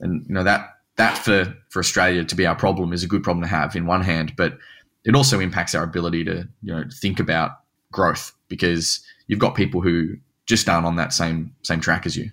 and 0.00 0.24
you 0.28 0.34
know 0.34 0.44
that 0.44 0.78
that 0.96 1.18
for 1.18 1.54
for 1.70 1.80
Australia 1.80 2.24
to 2.24 2.34
be 2.34 2.46
our 2.46 2.56
problem 2.56 2.92
is 2.92 3.02
a 3.02 3.08
good 3.08 3.22
problem 3.22 3.42
to 3.42 3.48
have 3.48 3.74
in 3.74 3.86
one 3.86 4.02
hand, 4.02 4.34
but 4.36 4.58
it 5.04 5.14
also 5.14 5.40
impacts 5.40 5.74
our 5.74 5.82
ability 5.82 6.24
to 6.24 6.48
you 6.62 6.74
know 6.74 6.84
think 6.92 7.20
about 7.20 7.52
growth 7.92 8.32
because 8.48 9.00
you've 9.26 9.38
got 9.38 9.54
people 9.54 9.80
who 9.80 10.16
just 10.46 10.68
aren't 10.68 10.86
on 10.86 10.96
that 10.96 11.12
same 11.12 11.54
same 11.62 11.80
track 11.80 12.06
as 12.06 12.16
you. 12.16 12.30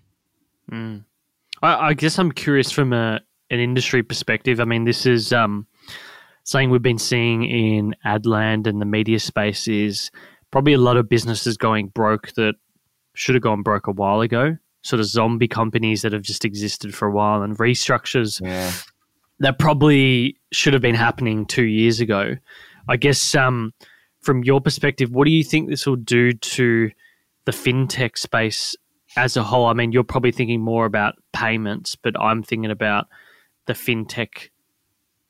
Mm. 0.71 1.03
I, 1.61 1.89
I, 1.89 1.93
guess 1.93 2.17
I'm 2.17 2.31
curious 2.31 2.71
from 2.71 2.91
a 2.91 3.21
an 3.49 3.59
industry 3.59 4.03
perspective. 4.03 4.59
I 4.59 4.65
mean, 4.65 4.85
this 4.85 5.05
is 5.05 5.31
um, 5.31 5.67
something 6.43 6.69
we've 6.69 6.81
been 6.81 6.97
seeing 6.97 7.43
in 7.43 7.95
Adland 8.05 8.67
and 8.67 8.81
the 8.81 8.85
media 8.85 9.19
space 9.19 9.67
is 9.67 10.09
probably 10.51 10.73
a 10.73 10.79
lot 10.79 10.97
of 10.97 11.07
businesses 11.07 11.57
going 11.57 11.87
broke 11.87 12.33
that 12.33 12.55
should 13.15 13.35
have 13.35 13.41
gone 13.41 13.63
broke 13.63 13.87
a 13.87 13.91
while 13.91 14.21
ago. 14.21 14.57
Sort 14.83 14.99
of 14.99 15.07
zombie 15.07 15.47
companies 15.47 16.03
that 16.03 16.13
have 16.13 16.21
just 16.21 16.45
existed 16.45 16.93
for 16.93 17.07
a 17.07 17.11
while 17.11 17.41
and 17.41 17.57
restructures. 17.57 18.39
Yeah 18.43 18.71
that 19.39 19.59
probably 19.59 20.37
should 20.51 20.73
have 20.73 20.81
been 20.81 20.95
happening 20.95 21.45
two 21.45 21.65
years 21.65 21.99
ago. 21.99 22.35
I 22.87 22.97
guess 22.97 23.35
um, 23.35 23.73
from 24.21 24.43
your 24.43 24.61
perspective, 24.61 25.11
what 25.11 25.25
do 25.25 25.31
you 25.31 25.43
think 25.43 25.69
this 25.69 25.85
will 25.85 25.95
do 25.95 26.31
to 26.31 26.91
the 27.45 27.51
fintech 27.51 28.17
space 28.17 28.75
as 29.17 29.35
a 29.35 29.43
whole? 29.43 29.65
I 29.65 29.73
mean, 29.73 29.91
you're 29.91 30.03
probably 30.03 30.31
thinking 30.31 30.61
more 30.61 30.85
about 30.85 31.15
payments, 31.33 31.95
but 31.95 32.19
I'm 32.19 32.43
thinking 32.43 32.71
about 32.71 33.07
the 33.65 33.73
fintech 33.73 34.49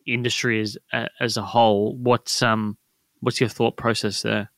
industry 0.06 0.62
as 0.62 0.78
as 1.20 1.38
a 1.38 1.42
whole. 1.42 1.96
What's 1.96 2.44
um 2.44 2.78
what's 3.22 3.40
your 3.40 3.50
thought 3.50 3.78
process 3.78 4.22
there? 4.22 4.52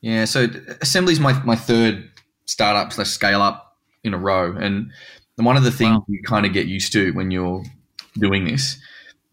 Yeah, 0.00 0.24
so 0.24 0.46
Assembly 0.80 1.12
is 1.12 1.20
my 1.20 1.40
my 1.44 1.56
third 1.56 2.10
startup 2.48 2.92
slash 2.92 3.10
scale 3.10 3.42
up 3.42 3.76
in 4.02 4.14
a 4.14 4.18
row, 4.18 4.56
and 4.56 4.90
one 5.36 5.56
of 5.56 5.62
the 5.62 5.70
things 5.70 5.98
wow. 5.98 6.04
you 6.08 6.22
kind 6.22 6.46
of 6.46 6.52
get 6.52 6.66
used 6.66 6.92
to 6.94 7.12
when 7.12 7.30
you're 7.30 7.62
doing 8.18 8.44
this 8.44 8.80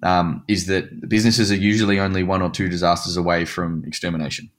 um, 0.03 0.43
is 0.47 0.67
that 0.67 1.09
businesses 1.09 1.51
are 1.51 1.55
usually 1.55 1.99
only 1.99 2.23
one 2.23 2.41
or 2.41 2.49
two 2.49 2.69
disasters 2.69 3.17
away 3.17 3.45
from 3.45 3.83
extermination. 3.85 4.51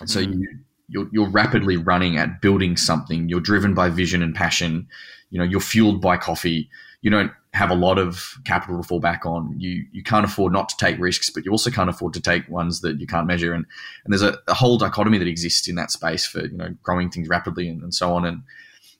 And 0.00 0.10
so 0.10 0.20
mm. 0.20 0.34
you 0.34 0.58
you're, 0.88 1.08
you're 1.10 1.30
rapidly 1.30 1.76
running 1.76 2.16
at 2.16 2.40
building 2.40 2.76
something. 2.76 3.28
You're 3.28 3.40
driven 3.40 3.74
by 3.74 3.88
vision 3.88 4.22
and 4.22 4.34
passion. 4.34 4.86
You 5.30 5.38
know, 5.40 5.44
you're 5.44 5.60
fueled 5.60 6.00
by 6.00 6.16
coffee. 6.16 6.70
You 7.02 7.10
don't 7.10 7.32
have 7.56 7.70
a 7.70 7.74
lot 7.74 7.98
of 7.98 8.36
capital 8.44 8.76
to 8.76 8.86
fall 8.86 9.00
back 9.00 9.24
on. 9.24 9.54
You 9.58 9.84
you 9.90 10.02
can't 10.02 10.26
afford 10.26 10.52
not 10.52 10.68
to 10.68 10.76
take 10.76 10.98
risks, 10.98 11.30
but 11.30 11.44
you 11.44 11.50
also 11.50 11.70
can't 11.70 11.88
afford 11.88 12.12
to 12.12 12.20
take 12.20 12.46
ones 12.48 12.82
that 12.82 13.00
you 13.00 13.06
can't 13.06 13.26
measure. 13.26 13.54
And 13.54 13.64
and 14.04 14.12
there's 14.12 14.22
a, 14.22 14.38
a 14.46 14.54
whole 14.54 14.76
dichotomy 14.76 15.18
that 15.18 15.26
exists 15.26 15.66
in 15.66 15.74
that 15.76 15.90
space 15.90 16.26
for 16.26 16.42
you 16.42 16.56
know 16.56 16.74
growing 16.82 17.10
things 17.10 17.28
rapidly 17.28 17.68
and, 17.68 17.82
and 17.82 17.94
so 17.94 18.12
on. 18.12 18.26
And 18.26 18.42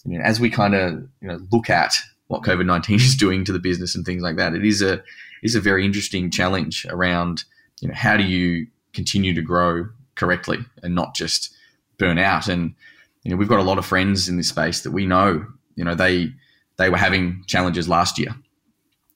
you 0.04 0.18
know, 0.18 0.24
as 0.24 0.40
we 0.40 0.48
kind 0.48 0.74
of 0.74 0.94
you 1.20 1.28
know 1.28 1.38
look 1.52 1.68
at 1.68 1.92
what 2.28 2.42
COVID 2.42 2.64
nineteen 2.64 2.96
is 3.00 3.14
doing 3.14 3.44
to 3.44 3.52
the 3.52 3.58
business 3.58 3.94
and 3.94 4.06
things 4.06 4.22
like 4.22 4.36
that, 4.36 4.54
it 4.54 4.64
is 4.64 4.80
a 4.80 5.02
is 5.42 5.54
a 5.54 5.60
very 5.60 5.84
interesting 5.84 6.30
challenge 6.30 6.86
around 6.88 7.44
you 7.80 7.88
know 7.88 7.94
how 7.94 8.16
do 8.16 8.24
you 8.24 8.66
continue 8.94 9.34
to 9.34 9.42
grow 9.42 9.86
correctly 10.14 10.58
and 10.82 10.94
not 10.94 11.14
just 11.14 11.54
burn 11.98 12.18
out. 12.18 12.48
And 12.48 12.74
you 13.22 13.30
know 13.30 13.36
we've 13.36 13.48
got 13.48 13.60
a 13.60 13.70
lot 13.70 13.76
of 13.76 13.84
friends 13.84 14.30
in 14.30 14.38
this 14.38 14.48
space 14.48 14.80
that 14.80 14.92
we 14.92 15.04
know 15.04 15.46
you 15.74 15.84
know 15.84 15.94
they 15.94 16.32
they 16.76 16.90
were 16.90 16.96
having 16.96 17.42
challenges 17.46 17.88
last 17.88 18.18
year, 18.18 18.34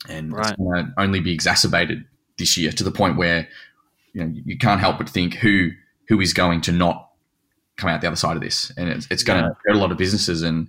and 0.09 0.33
right. 0.33 0.47
it's 0.47 0.57
going 0.57 0.87
to 0.87 0.93
only 0.99 1.21
be 1.21 1.33
exacerbated 1.33 2.05
this 2.39 2.57
year 2.57 2.73
to 2.73 2.85
the 2.85 2.91
point 2.91 3.17
where 3.17 3.49
you 4.13 4.25
know 4.25 4.33
you 4.45 4.59
can't 4.59 4.81
help 4.81 4.99
but 4.99 5.09
think 5.09 5.35
who 5.35 5.71
who 6.09 6.21
is 6.21 6.33
going 6.33 6.61
to 6.63 6.73
not 6.73 7.11
come 7.77 7.91
out 7.91 8.01
the 8.01 8.07
other 8.07 8.17
side 8.17 8.37
of 8.37 8.43
this, 8.43 8.73
and 8.77 8.89
it's, 8.89 9.07
it's 9.11 9.23
going 9.23 9.41
yeah. 9.41 9.49
to 9.49 9.57
hurt 9.65 9.77
a 9.77 9.79
lot 9.79 9.91
of 9.91 9.99
businesses. 9.99 10.43
And 10.43 10.69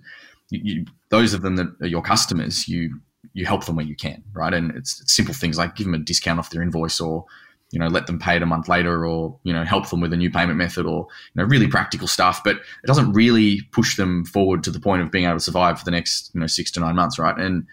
you, 0.50 0.60
you, 0.62 0.86
those 1.10 1.34
of 1.34 1.42
them 1.42 1.56
that 1.56 1.68
are 1.80 1.86
your 1.86 2.02
customers, 2.02 2.68
you 2.68 3.00
you 3.34 3.46
help 3.46 3.64
them 3.64 3.76
where 3.76 3.86
you 3.86 3.94
can, 3.94 4.22
right? 4.32 4.52
And 4.52 4.72
it's, 4.72 5.00
it's, 5.00 5.14
simple 5.14 5.34
things 5.34 5.56
like 5.56 5.76
give 5.76 5.86
them 5.86 5.94
a 5.94 5.98
discount 5.98 6.38
off 6.38 6.50
their 6.50 6.62
invoice, 6.62 7.00
or 7.00 7.24
you 7.70 7.78
know 7.78 7.88
let 7.88 8.06
them 8.06 8.18
pay 8.18 8.36
it 8.36 8.42
a 8.42 8.46
month 8.46 8.68
later, 8.68 9.06
or 9.06 9.38
you 9.44 9.52
know 9.52 9.64
help 9.64 9.88
them 9.90 10.00
with 10.00 10.12
a 10.12 10.16
new 10.16 10.30
payment 10.30 10.58
method, 10.58 10.86
or 10.86 11.06
you 11.34 11.42
know 11.42 11.44
really 11.44 11.68
practical 11.68 12.08
stuff. 12.08 12.42
But 12.44 12.56
it 12.56 12.86
doesn't 12.86 13.12
really 13.12 13.62
push 13.72 13.96
them 13.96 14.24
forward 14.24 14.64
to 14.64 14.70
the 14.70 14.80
point 14.80 15.02
of 15.02 15.10
being 15.10 15.24
able 15.24 15.36
to 15.36 15.40
survive 15.40 15.78
for 15.78 15.84
the 15.84 15.90
next 15.90 16.30
you 16.34 16.40
know 16.40 16.46
six 16.46 16.70
to 16.72 16.80
nine 16.80 16.96
months, 16.96 17.18
right? 17.18 17.36
And 17.36 17.66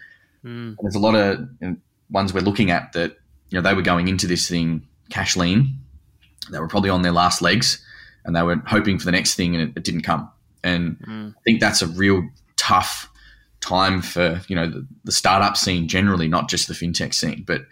mm. 0.44 0.76
there's 0.80 0.94
a 0.94 0.98
lot 0.98 1.14
of 1.14 1.48
ones 2.10 2.34
we're 2.34 2.40
looking 2.40 2.70
at 2.70 2.92
that 2.92 3.16
you 3.50 3.56
know 3.58 3.62
they 3.62 3.74
were 3.74 3.82
going 3.82 4.08
into 4.08 4.26
this 4.26 4.48
thing 4.48 4.86
cash 5.10 5.36
lean, 5.36 5.78
they 6.50 6.58
were 6.58 6.68
probably 6.68 6.90
on 6.90 7.02
their 7.02 7.12
last 7.12 7.42
legs 7.42 7.84
and 8.24 8.34
they 8.34 8.42
were 8.42 8.56
hoping 8.66 8.98
for 8.98 9.04
the 9.04 9.12
next 9.12 9.34
thing 9.34 9.54
and 9.54 9.70
it, 9.70 9.76
it 9.76 9.84
didn't 9.84 10.02
come. 10.02 10.30
And 10.62 10.98
mm. 11.00 11.30
I 11.30 11.40
think 11.44 11.60
that's 11.60 11.82
a 11.82 11.86
real 11.86 12.28
tough 12.56 13.10
time 13.60 14.00
for 14.02 14.40
you 14.48 14.56
know 14.56 14.68
the, 14.68 14.86
the, 15.04 15.12
startup 15.12 15.56
scene 15.56 15.88
generally, 15.88 16.28
not 16.28 16.48
just 16.48 16.68
the 16.68 16.74
fintech 16.74 17.14
scene, 17.14 17.44
but 17.46 17.62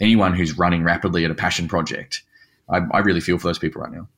anyone 0.00 0.34
who's 0.34 0.58
running 0.58 0.84
rapidly 0.84 1.24
at 1.24 1.30
a 1.30 1.34
passion 1.34 1.68
project. 1.68 2.22
I, 2.68 2.80
I 2.92 2.98
really 2.98 3.20
feel 3.20 3.38
for 3.38 3.48
those 3.48 3.58
people 3.58 3.80
right 3.80 3.92
now. 3.92 4.08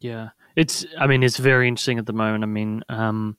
Yeah, 0.00 0.30
it's. 0.56 0.84
I 0.98 1.06
mean, 1.06 1.22
it's 1.22 1.38
very 1.38 1.68
interesting 1.68 1.98
at 1.98 2.06
the 2.06 2.12
moment. 2.12 2.42
I 2.42 2.48
mean, 2.48 2.82
um, 2.88 3.36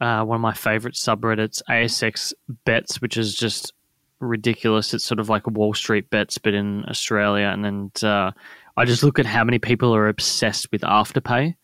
uh, 0.00 0.24
one 0.24 0.36
of 0.36 0.40
my 0.40 0.54
favorite 0.54 0.94
subreddits, 0.94 1.62
ASX 1.68 2.32
Bets, 2.64 3.00
which 3.00 3.16
is 3.16 3.34
just 3.34 3.72
ridiculous. 4.20 4.94
It's 4.94 5.04
sort 5.04 5.20
of 5.20 5.28
like 5.28 5.46
Wall 5.46 5.74
Street 5.74 6.10
Bets, 6.10 6.38
but 6.38 6.54
in 6.54 6.84
Australia, 6.88 7.46
and 7.46 7.64
then 7.64 7.90
uh, 8.02 8.32
I 8.76 8.84
just 8.84 9.02
look 9.02 9.18
at 9.18 9.26
how 9.26 9.44
many 9.44 9.58
people 9.58 9.94
are 9.94 10.08
obsessed 10.08 10.70
with 10.70 10.82
Afterpay. 10.82 11.54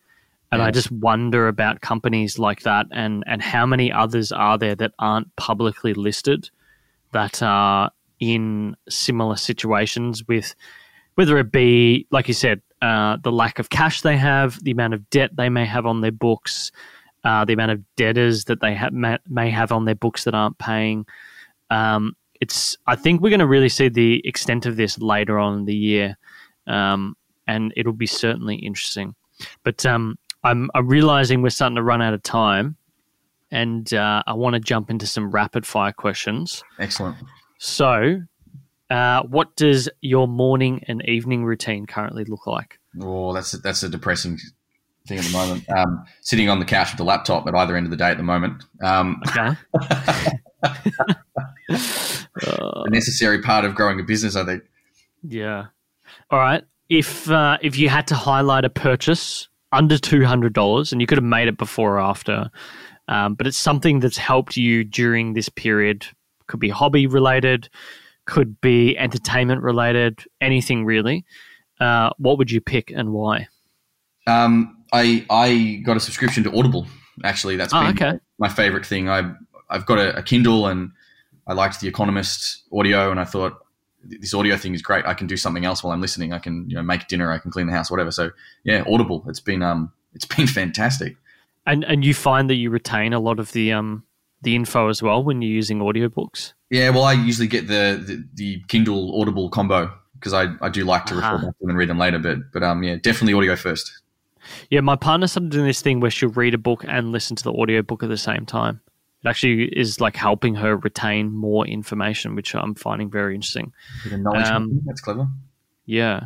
And 0.51 0.61
yes. 0.61 0.67
I 0.67 0.71
just 0.71 0.91
wonder 0.91 1.47
about 1.47 1.81
companies 1.81 2.37
like 2.37 2.61
that 2.61 2.85
and, 2.91 3.23
and 3.25 3.41
how 3.41 3.65
many 3.65 3.91
others 3.91 4.31
are 4.31 4.57
there 4.57 4.75
that 4.75 4.91
aren't 4.99 5.35
publicly 5.35 5.93
listed 5.93 6.49
that 7.11 7.41
are 7.41 7.91
in 8.19 8.75
similar 8.87 9.35
situations 9.37 10.25
with 10.27 10.55
whether 11.15 11.37
it 11.37 11.51
be, 11.51 12.05
like 12.11 12.27
you 12.27 12.33
said, 12.33 12.61
uh, 12.81 13.17
the 13.23 13.31
lack 13.31 13.59
of 13.59 13.69
cash 13.69 14.01
they 14.01 14.17
have, 14.17 14.61
the 14.63 14.71
amount 14.71 14.93
of 14.93 15.09
debt 15.09 15.31
they 15.35 15.49
may 15.49 15.65
have 15.65 15.85
on 15.85 16.01
their 16.01 16.11
books, 16.11 16.71
uh, 17.25 17.43
the 17.43 17.53
amount 17.53 17.71
of 17.71 17.95
debtors 17.97 18.45
that 18.45 18.61
they 18.61 18.73
ha- 18.73 19.17
may, 19.27 19.49
have 19.49 19.73
on 19.73 19.83
their 19.83 19.95
books 19.95 20.23
that 20.23 20.33
aren't 20.33 20.57
paying. 20.57 21.05
Um, 21.69 22.15
it's. 22.39 22.77
I 22.87 22.95
think 22.95 23.21
we're 23.21 23.29
going 23.29 23.39
to 23.39 23.47
really 23.47 23.69
see 23.69 23.89
the 23.89 24.25
extent 24.25 24.65
of 24.65 24.77
this 24.77 24.97
later 24.99 25.37
on 25.37 25.59
in 25.59 25.65
the 25.65 25.75
year 25.75 26.17
um, 26.67 27.15
and 27.47 27.73
it'll 27.75 27.93
be 27.93 28.07
certainly 28.07 28.55
interesting. 28.55 29.15
But 29.63 29.85
um, 29.85 30.17
I'm, 30.43 30.69
I'm 30.73 30.87
realizing 30.87 31.41
we're 31.41 31.49
starting 31.49 31.75
to 31.75 31.83
run 31.83 32.01
out 32.01 32.13
of 32.13 32.23
time, 32.23 32.77
and 33.51 33.91
uh, 33.93 34.23
I 34.25 34.33
want 34.33 34.53
to 34.55 34.59
jump 34.59 34.89
into 34.89 35.07
some 35.07 35.31
rapid 35.31 35.65
fire 35.65 35.91
questions. 35.91 36.63
Excellent. 36.79 37.17
So, 37.59 38.21
uh, 38.89 39.23
what 39.23 39.55
does 39.55 39.89
your 40.01 40.27
morning 40.27 40.83
and 40.87 41.07
evening 41.07 41.43
routine 41.45 41.85
currently 41.85 42.23
look 42.25 42.47
like? 42.47 42.79
Oh, 43.01 43.33
that's 43.33 43.53
a, 43.53 43.57
that's 43.57 43.83
a 43.83 43.89
depressing 43.89 44.39
thing 45.07 45.19
at 45.19 45.25
the 45.25 45.31
moment. 45.31 45.69
Um, 45.69 46.05
sitting 46.21 46.49
on 46.49 46.59
the 46.59 46.65
couch 46.65 46.91
with 46.91 46.97
the 46.97 47.03
laptop 47.03 47.47
at 47.47 47.55
either 47.55 47.75
end 47.75 47.85
of 47.85 47.91
the 47.91 47.97
day 47.97 48.09
at 48.09 48.17
the 48.17 48.23
moment. 48.23 48.63
Um, 48.81 49.21
okay. 49.27 49.55
a 51.69 52.89
necessary 52.89 53.41
part 53.41 53.65
of 53.65 53.75
growing 53.75 53.99
a 53.99 54.03
business, 54.03 54.35
I 54.35 54.45
think. 54.45 54.63
Yeah. 55.23 55.65
All 56.29 56.39
right. 56.39 56.63
If 56.89 57.29
uh, 57.29 57.57
if 57.61 57.77
you 57.77 57.89
had 57.89 58.07
to 58.07 58.15
highlight 58.15 58.65
a 58.65 58.69
purchase 58.69 59.47
under 59.71 59.97
two 59.97 60.23
hundred 60.23 60.53
dollars, 60.53 60.91
and 60.91 61.01
you 61.01 61.07
could 61.07 61.17
have 61.17 61.25
made 61.25 61.47
it 61.47 61.57
before 61.57 61.95
or 61.95 61.99
after, 61.99 62.49
um, 63.07 63.33
but 63.33 63.47
it's 63.47 63.57
something 63.57 63.99
that's 63.99 64.17
helped 64.17 64.55
you 64.55 64.83
during 64.83 65.33
this 65.33 65.49
period. 65.49 66.05
Could 66.47 66.59
be 66.59 66.69
hobby 66.69 67.07
related, 67.07 67.69
could 68.25 68.61
be 68.61 68.95
entertainment 68.97 69.63
related, 69.63 70.23
anything 70.41 70.85
really. 70.85 71.25
Uh, 71.79 72.11
what 72.17 72.37
would 72.37 72.51
you 72.51 72.61
pick 72.61 72.91
and 72.91 73.11
why? 73.11 73.47
Um, 74.27 74.74
I 74.95 75.25
I 75.29 75.81
got 75.85 75.97
a 75.97 75.99
subscription 75.99 76.43
to 76.45 76.57
Audible. 76.57 76.87
Actually, 77.23 77.57
that's 77.57 77.73
oh, 77.73 77.81
been 77.81 77.95
okay. 77.95 78.19
my 78.39 78.49
favorite 78.49 78.85
thing. 78.85 79.09
I 79.09 79.33
I've 79.69 79.85
got 79.85 79.97
a, 79.97 80.17
a 80.17 80.23
Kindle 80.23 80.67
and 80.67 80.91
I 81.47 81.53
liked 81.53 81.81
The 81.81 81.87
Economist 81.87 82.63
audio, 82.71 83.11
and 83.11 83.19
I 83.19 83.25
thought 83.25 83.59
this 84.03 84.33
audio 84.33 84.55
thing 84.55 84.73
is 84.73 84.81
great. 84.81 85.05
I 85.05 85.13
can 85.13 85.27
do 85.27 85.37
something 85.37 85.65
else 85.65 85.83
while 85.83 85.93
I'm 85.93 86.01
listening. 86.01 86.31
I 86.31 86.39
can 86.39 86.69
you 86.69 86.75
know 86.75 86.83
make 86.83 87.07
dinner. 87.07 87.31
I 87.31 87.39
can 87.39 87.51
clean 87.51 87.67
the 87.67 87.73
house, 87.73 87.91
whatever. 87.91 88.11
So 88.11 88.31
yeah, 88.63 88.83
Audible. 88.87 89.25
It's 89.27 89.41
been 89.41 89.61
um 89.61 89.91
it's 90.13 90.25
been 90.25 90.47
fantastic. 90.61 91.17
And 91.65 91.83
and 91.83 92.05
you 92.05 92.13
find 92.13 92.49
that 92.49 92.55
you 92.55 92.69
retain 92.69 93.11
a 93.13 93.19
lot 93.19 93.39
of 93.39 93.51
the 93.51 93.73
um 93.73 94.03
the 94.41 94.55
info 94.55 94.87
as 94.89 95.01
well 95.01 95.23
when 95.23 95.41
you're 95.41 95.51
using 95.51 95.79
audiobooks. 95.79 96.53
Yeah, 96.69 96.89
well, 96.89 97.03
I 97.03 97.13
usually 97.13 97.47
get 97.47 97.67
the 97.67 98.01
the, 98.05 98.23
the 98.35 98.63
Kindle 98.67 99.19
Audible 99.19 99.49
combo 99.49 99.91
because 100.13 100.33
I, 100.33 100.53
I 100.61 100.69
do 100.69 100.85
like 100.85 101.05
to 101.07 101.15
uh-huh. 101.15 101.33
refer 101.33 101.45
back 101.47 101.57
to 101.57 101.61
them 101.61 101.69
and 101.69 101.77
read 101.77 101.89
them 101.89 101.99
later. 101.99 102.19
But 102.19 102.51
but 102.53 102.63
um 102.63 102.81
yeah, 102.83 102.95
definitely 102.95 103.33
audio 103.33 103.57
first. 103.57 103.91
Yeah, 104.69 104.81
my 104.81 104.95
partner 104.95 105.27
started 105.27 105.51
doing 105.51 105.67
this 105.67 105.81
thing 105.81 105.99
where 105.99 106.11
she'll 106.11 106.29
read 106.29 106.53
a 106.53 106.57
book 106.57 106.85
and 106.87 107.11
listen 107.11 107.35
to 107.37 107.43
the 107.43 107.51
audiobook 107.51 108.03
at 108.03 108.09
the 108.09 108.17
same 108.17 108.45
time 108.45 108.81
it 109.25 109.29
actually 109.29 109.63
is 109.75 109.99
like 109.99 110.15
helping 110.15 110.53
her 110.55 110.77
retain 110.77 111.33
more 111.33 111.65
information, 111.65 112.35
which 112.35 112.53
I'm 112.53 112.75
finding 112.75 113.09
very 113.09 113.33
interesting. 113.33 113.73
Um, 114.13 114.81
That's 114.85 115.01
clever. 115.01 115.27
Yeah. 115.85 116.25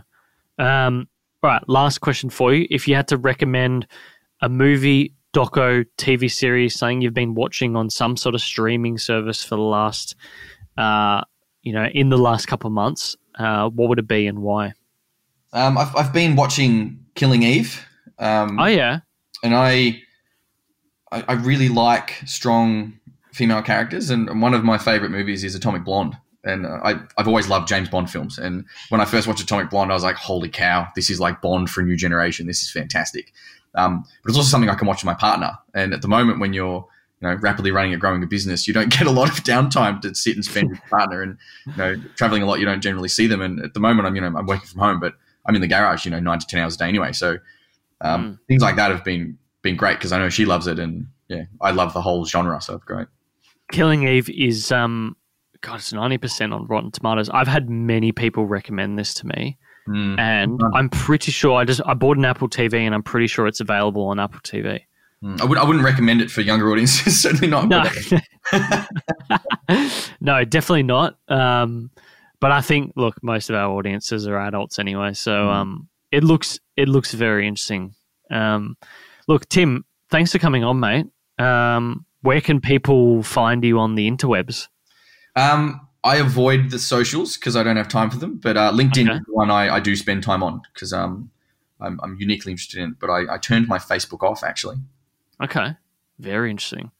Um, 0.58 1.08
all 1.42 1.50
right. 1.50 1.64
Last 1.70 2.00
question 2.00 2.30
for 2.30 2.54
you. 2.54 2.68
If 2.70 2.88
you 2.88 2.96
had 2.96 3.08
to 3.10 3.18
recommend 3.18 3.88
a 4.42 4.50
movie, 4.50 5.16
doco, 5.34 5.86
TV 5.98 6.30
series, 6.30 6.78
something 6.78 7.02
you've 7.02 7.14
been 7.14 7.36
watching 7.36 7.78
on 7.78 7.90
some 7.90 8.18
sort 8.18 8.36
of 8.36 8.42
streaming 8.42 8.98
service 8.98 9.44
for 9.44 9.56
the 9.56 9.62
last, 9.62 10.16
uh, 10.78 11.22
you 11.62 11.72
know, 11.72 11.86
in 11.86 12.10
the 12.10 12.18
last 12.18 12.48
couple 12.48 12.68
of 12.68 12.74
months, 12.74 13.16
uh, 13.36 13.70
what 13.70 13.88
would 13.88 14.00
it 14.00 14.08
be 14.08 14.28
and 14.28 14.40
why? 14.40 14.74
Um, 15.54 15.78
I've, 15.78 15.96
I've 15.96 16.14
been 16.14 16.36
watching 16.36 17.06
Killing 17.16 17.44
Eve. 17.44 17.86
Um, 18.20 18.60
oh 18.60 18.66
yeah, 18.66 19.00
and 19.44 19.56
I 19.56 20.02
I, 21.12 21.24
I 21.28 21.34
really 21.34 21.70
like 21.70 22.22
strong 22.26 23.00
female 23.34 23.62
characters, 23.62 24.10
and 24.10 24.42
one 24.42 24.54
of 24.54 24.64
my 24.64 24.78
favorite 24.78 25.12
movies 25.12 25.44
is 25.44 25.56
Atomic 25.56 25.84
Blonde. 25.84 26.18
And 26.46 26.66
I, 26.66 26.96
I've 27.18 27.28
always 27.28 27.50
loved 27.50 27.68
James 27.68 27.90
Bond 27.90 28.10
films. 28.10 28.38
And 28.38 28.64
when 28.88 29.02
I 29.02 29.06
first 29.06 29.28
watched 29.28 29.42
Atomic 29.42 29.70
Blonde, 29.70 29.92
I 29.92 29.94
was 29.94 30.04
like, 30.04 30.16
holy 30.16 30.48
cow, 30.48 30.88
this 30.96 31.10
is 31.10 31.20
like 31.20 31.42
Bond 31.42 31.70
for 31.70 31.82
a 31.82 31.84
new 31.84 31.98
generation. 31.98 32.48
This 32.48 32.64
is 32.64 32.72
fantastic. 32.72 33.34
Um, 33.76 34.06
but 34.24 34.30
it's 34.30 34.38
also 34.38 34.50
something 34.50 34.70
I 34.70 34.76
can 34.76 34.88
watch 34.88 35.04
with 35.04 35.06
my 35.06 35.14
partner. 35.16 35.58
And 35.74 35.94
at 35.94 36.02
the 36.02 36.08
moment, 36.08 36.40
when 36.40 36.54
you're 36.54 36.88
you 37.22 37.28
know 37.28 37.36
rapidly 37.36 37.72
running 37.72 37.92
and 37.92 38.00
growing 38.00 38.24
a 38.24 38.28
business, 38.28 38.68
you 38.68 38.74
don't 38.74 38.90
get 38.98 39.06
a 39.06 39.12
lot 39.12 39.30
of 39.30 39.44
downtime 39.44 40.02
to 40.02 40.16
sit 40.16 40.36
and 40.36 40.46
spend 40.46 40.70
with 40.70 40.80
your 40.80 41.00
partner. 41.00 41.22
And 41.22 41.38
you 41.68 41.74
know, 41.78 41.96
traveling 42.16 42.42
a 42.42 42.46
lot, 42.46 42.60
you 42.60 42.66
don't 42.66 42.82
generally 42.82 43.10
see 43.10 43.28
them. 43.28 43.42
And 43.42 43.60
at 43.60 43.74
the 43.74 43.80
moment, 43.80 44.08
I'm 44.08 44.16
you 44.16 44.22
know 44.22 44.28
I'm 44.28 44.46
working 44.46 44.68
from 44.68 44.80
home, 44.80 45.00
but 45.00 45.16
I'm 45.46 45.56
in 45.56 45.62
the 45.62 45.68
garage, 45.68 46.06
you 46.06 46.12
know, 46.12 46.20
nine 46.20 46.40
to 46.40 46.48
ten 46.48 46.62
hours 46.62 46.76
a 46.76 46.78
day 46.80 46.88
anyway. 46.88 47.12
So 47.12 47.38
um, 48.02 48.34
mm. 48.34 48.48
things 48.48 48.62
like 48.62 48.76
that 48.76 48.92
have 48.92 49.04
been 49.04 49.38
been 49.62 49.76
great 49.76 49.98
because 49.98 50.12
I 50.12 50.20
know 50.20 50.30
she 50.30 50.46
loves 50.46 50.68
it, 50.68 50.80
and 50.80 51.08
yeah, 51.28 51.44
I 51.62 51.72
love 51.72 51.94
the 51.94 52.02
whole 52.02 52.26
genre. 52.26 52.62
So 52.62 52.76
it's 52.76 52.86
great. 52.86 53.08
Killing 53.72 54.08
Eve 54.08 54.30
is 54.30 54.72
um, 54.72 55.16
God, 55.62 55.76
it's 55.76 55.94
ninety 55.94 56.18
percent 56.18 56.54
on 56.54 56.66
Rotten 56.68 56.92
Tomatoes. 56.92 57.30
I've 57.30 57.48
had 57.48 57.70
many 57.70 58.12
people 58.12 58.46
recommend 58.46 58.98
this 58.98 59.14
to 59.16 59.28
me. 59.28 59.58
Mm. 59.88 60.20
And 60.20 60.62
I'm 60.76 60.90
pretty 60.90 61.32
sure 61.32 61.58
I 61.58 61.66
just 61.66 61.82
I 61.86 61.96
bought 61.96 62.18
an 62.18 62.26
Apple 62.26 62.48
TV 62.48 62.82
and 62.82 62.94
I'm 62.94 63.02
pretty 63.02 63.28
sure 63.28 63.48
it's 63.48 63.60
available 63.60 64.06
on 64.08 64.20
Apple 64.20 64.40
TV. 64.42 64.82
Mm. 65.24 65.42
I, 65.42 65.46
would, 65.46 65.58
I 65.58 65.64
wouldn't 65.64 65.84
recommend 65.84 66.22
it 66.22 66.32
for 66.32 66.42
younger 66.42 66.72
audiences. 66.72 67.22
Certainly 67.22 67.48
not. 67.48 67.68
No, 67.68 67.84
no 70.22 70.46
definitely 70.46 70.84
not. 70.84 71.18
Um, 71.28 71.92
but 72.40 72.52
I 72.52 72.62
think 72.62 72.94
look, 72.96 73.16
most 73.24 73.50
of 73.50 73.56
our 73.56 73.70
audiences 73.72 74.28
are 74.28 74.40
adults 74.40 74.80
anyway, 74.80 75.14
so 75.14 75.32
mm. 75.32 75.54
um, 75.54 75.89
it 76.12 76.24
looks 76.24 76.60
it 76.76 76.88
looks 76.88 77.14
very 77.14 77.48
interesting. 77.48 77.94
Um, 78.32 78.78
look, 79.28 79.48
Tim, 79.50 79.86
thanks 80.10 80.32
for 80.32 80.40
coming 80.40 80.64
on, 80.64 80.80
mate. 80.80 81.08
Um, 81.38 82.06
where 82.22 82.42
can 82.42 82.60
people 82.62 83.24
find 83.24 83.64
you 83.64 83.80
on 83.80 83.96
the 83.96 84.10
interwebs? 84.10 84.68
Um, 85.36 85.88
I 86.04 86.18
avoid 86.18 86.70
the 86.70 86.80
socials 86.80 87.38
because 87.38 87.56
I 87.56 87.64
don't 87.64 87.78
have 87.78 87.88
time 87.88 88.10
for 88.10 88.18
them. 88.18 88.38
But 88.38 88.58
uh, 88.58 88.72
LinkedIn 88.72 89.10
okay. 89.10 89.18
is 89.18 89.26
the 89.26 89.34
one 89.34 89.52
I, 89.52 89.76
I, 89.76 89.80
do 89.80 89.96
spend 89.96 90.24
time 90.24 90.44
on 90.44 90.62
because 90.74 90.94
um, 90.94 91.30
I'm, 91.80 92.00
I'm, 92.04 92.18
uniquely 92.20 92.52
interested 92.52 92.82
in 92.82 92.92
it. 92.92 93.00
But 93.00 93.10
I, 93.10 93.36
I, 93.36 93.38
turned 93.38 93.68
my 93.68 93.78
Facebook 93.78 94.24
off 94.24 94.44
actually. 94.44 94.78
Okay, 95.42 95.76
very 96.20 96.50
interesting. 96.50 96.92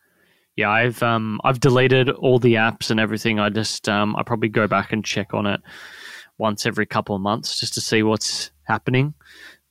Yeah, 0.56 0.70
I've 0.70 1.02
um, 1.04 1.40
I've 1.44 1.60
deleted 1.60 2.10
all 2.10 2.40
the 2.40 2.56
apps 2.56 2.92
and 2.92 3.00
everything. 3.00 3.40
I 3.40 3.50
just 3.50 3.88
um, 3.88 4.16
I 4.16 4.24
probably 4.24 4.50
go 4.50 4.68
back 4.68 4.92
and 4.92 5.04
check 5.04 5.34
on 5.34 5.46
it 5.46 5.62
once 6.38 6.66
every 6.66 6.86
couple 6.86 7.16
of 7.16 7.22
months 7.22 7.60
just 7.60 7.74
to 7.76 7.82
see 7.82 8.04
what's 8.04 8.52
happening. 8.70 9.14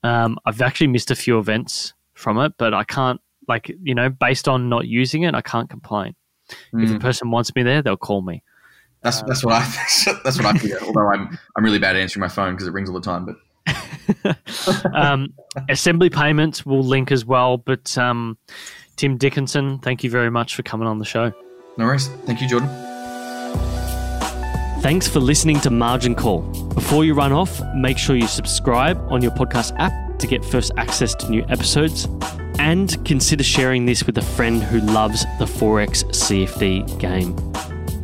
Um, 0.03 0.38
I've 0.44 0.61
actually 0.61 0.88
missed 0.88 1.11
a 1.11 1.16
few 1.16 1.38
events 1.38 1.94
from 2.14 2.38
it, 2.38 2.53
but 2.59 2.74
I 2.74 2.84
can't 2.84 3.20
like 3.49 3.74
you 3.82 3.94
know 3.94 4.11
based 4.11 4.46
on 4.49 4.68
not 4.68 4.86
using 4.86 5.22
it, 5.22 5.34
I 5.34 5.40
can't 5.40 5.70
complain. 5.70 6.14
Mm. 6.74 6.84
If 6.84 6.96
a 6.96 6.99
person 6.99 7.30
wants 7.30 7.55
me 7.55 7.62
there, 7.62 7.80
they'll 7.82 7.96
call 7.96 8.22
me. 8.22 8.42
That's 9.03 9.22
that's 9.22 9.44
what 9.44 9.55
I 9.55 9.61
that's 10.24 10.36
what 10.36 10.46
I 10.46 10.59
figure. 10.59 10.78
Although 10.82 11.09
I'm 11.09 11.38
I'm 11.57 11.64
really 11.64 11.78
bad 11.78 11.96
at 11.96 12.03
answering 12.03 12.20
my 12.20 12.28
phone 12.28 12.55
because 12.55 12.66
it 12.66 12.72
rings 12.72 12.88
all 12.90 12.94
the 12.94 13.01
time. 13.01 13.24
But 13.24 13.36
um, 14.94 15.34
assembly 15.68 16.11
payments 16.11 16.66
will 16.66 16.82
link 16.82 17.12
as 17.12 17.24
well. 17.24 17.57
But 17.57 17.96
um, 17.96 18.38
Tim 18.96 19.16
Dickinson, 19.16 19.78
thank 19.78 20.03
you 20.03 20.11
very 20.11 20.30
much 20.30 20.55
for 20.55 20.62
coming 20.62 20.88
on 20.88 20.99
the 20.99 21.05
show. 21.05 21.32
No 21.76 21.84
worries. 21.84 22.09
Thank 22.26 22.40
you, 22.40 22.49
Jordan. 22.49 22.68
Thanks 24.81 25.09
for 25.09 25.18
listening 25.18 25.61
to 25.61 25.70
Margin 25.70 26.14
Call. 26.14 26.43
Before 26.74 27.05
you 27.05 27.12
run 27.12 27.33
off, 27.33 27.61
make 27.74 27.99
sure 27.99 28.14
you 28.14 28.29
subscribe 28.29 28.97
on 29.11 29.20
your 29.20 29.33
podcast 29.33 29.74
app 29.79 30.18
to 30.18 30.26
get 30.26 30.45
first 30.45 30.72
access 30.76 31.14
to 31.16 31.29
new 31.31 31.45
episodes. 31.49 32.07
And 32.61 33.05
consider 33.05 33.43
sharing 33.43 33.87
this 33.87 34.05
with 34.05 34.18
a 34.18 34.22
friend 34.22 34.62
who 34.62 34.81
loves 34.81 35.24
the 35.39 35.45
Forex 35.45 36.05
CFD 36.11 36.99
game. 37.01 37.35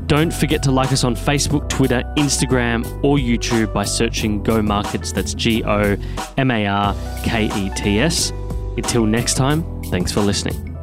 Don't 0.06 0.32
forget 0.32 0.62
to 0.64 0.72
like 0.72 0.92
us 0.92 1.04
on 1.04 1.14
Facebook, 1.14 1.68
Twitter, 1.68 2.02
Instagram, 2.16 2.84
or 3.04 3.18
YouTube 3.18 3.72
by 3.72 3.84
searching 3.84 4.42
Go 4.42 4.60
Markets. 4.60 5.12
That's 5.12 5.32
G 5.32 5.64
O 5.64 5.96
M 6.36 6.50
A 6.50 6.66
R 6.66 6.96
K 7.22 7.46
E 7.56 7.70
T 7.76 8.00
S. 8.00 8.30
Until 8.76 9.06
next 9.06 9.34
time, 9.34 9.82
thanks 9.84 10.12
for 10.12 10.20
listening. 10.20 10.73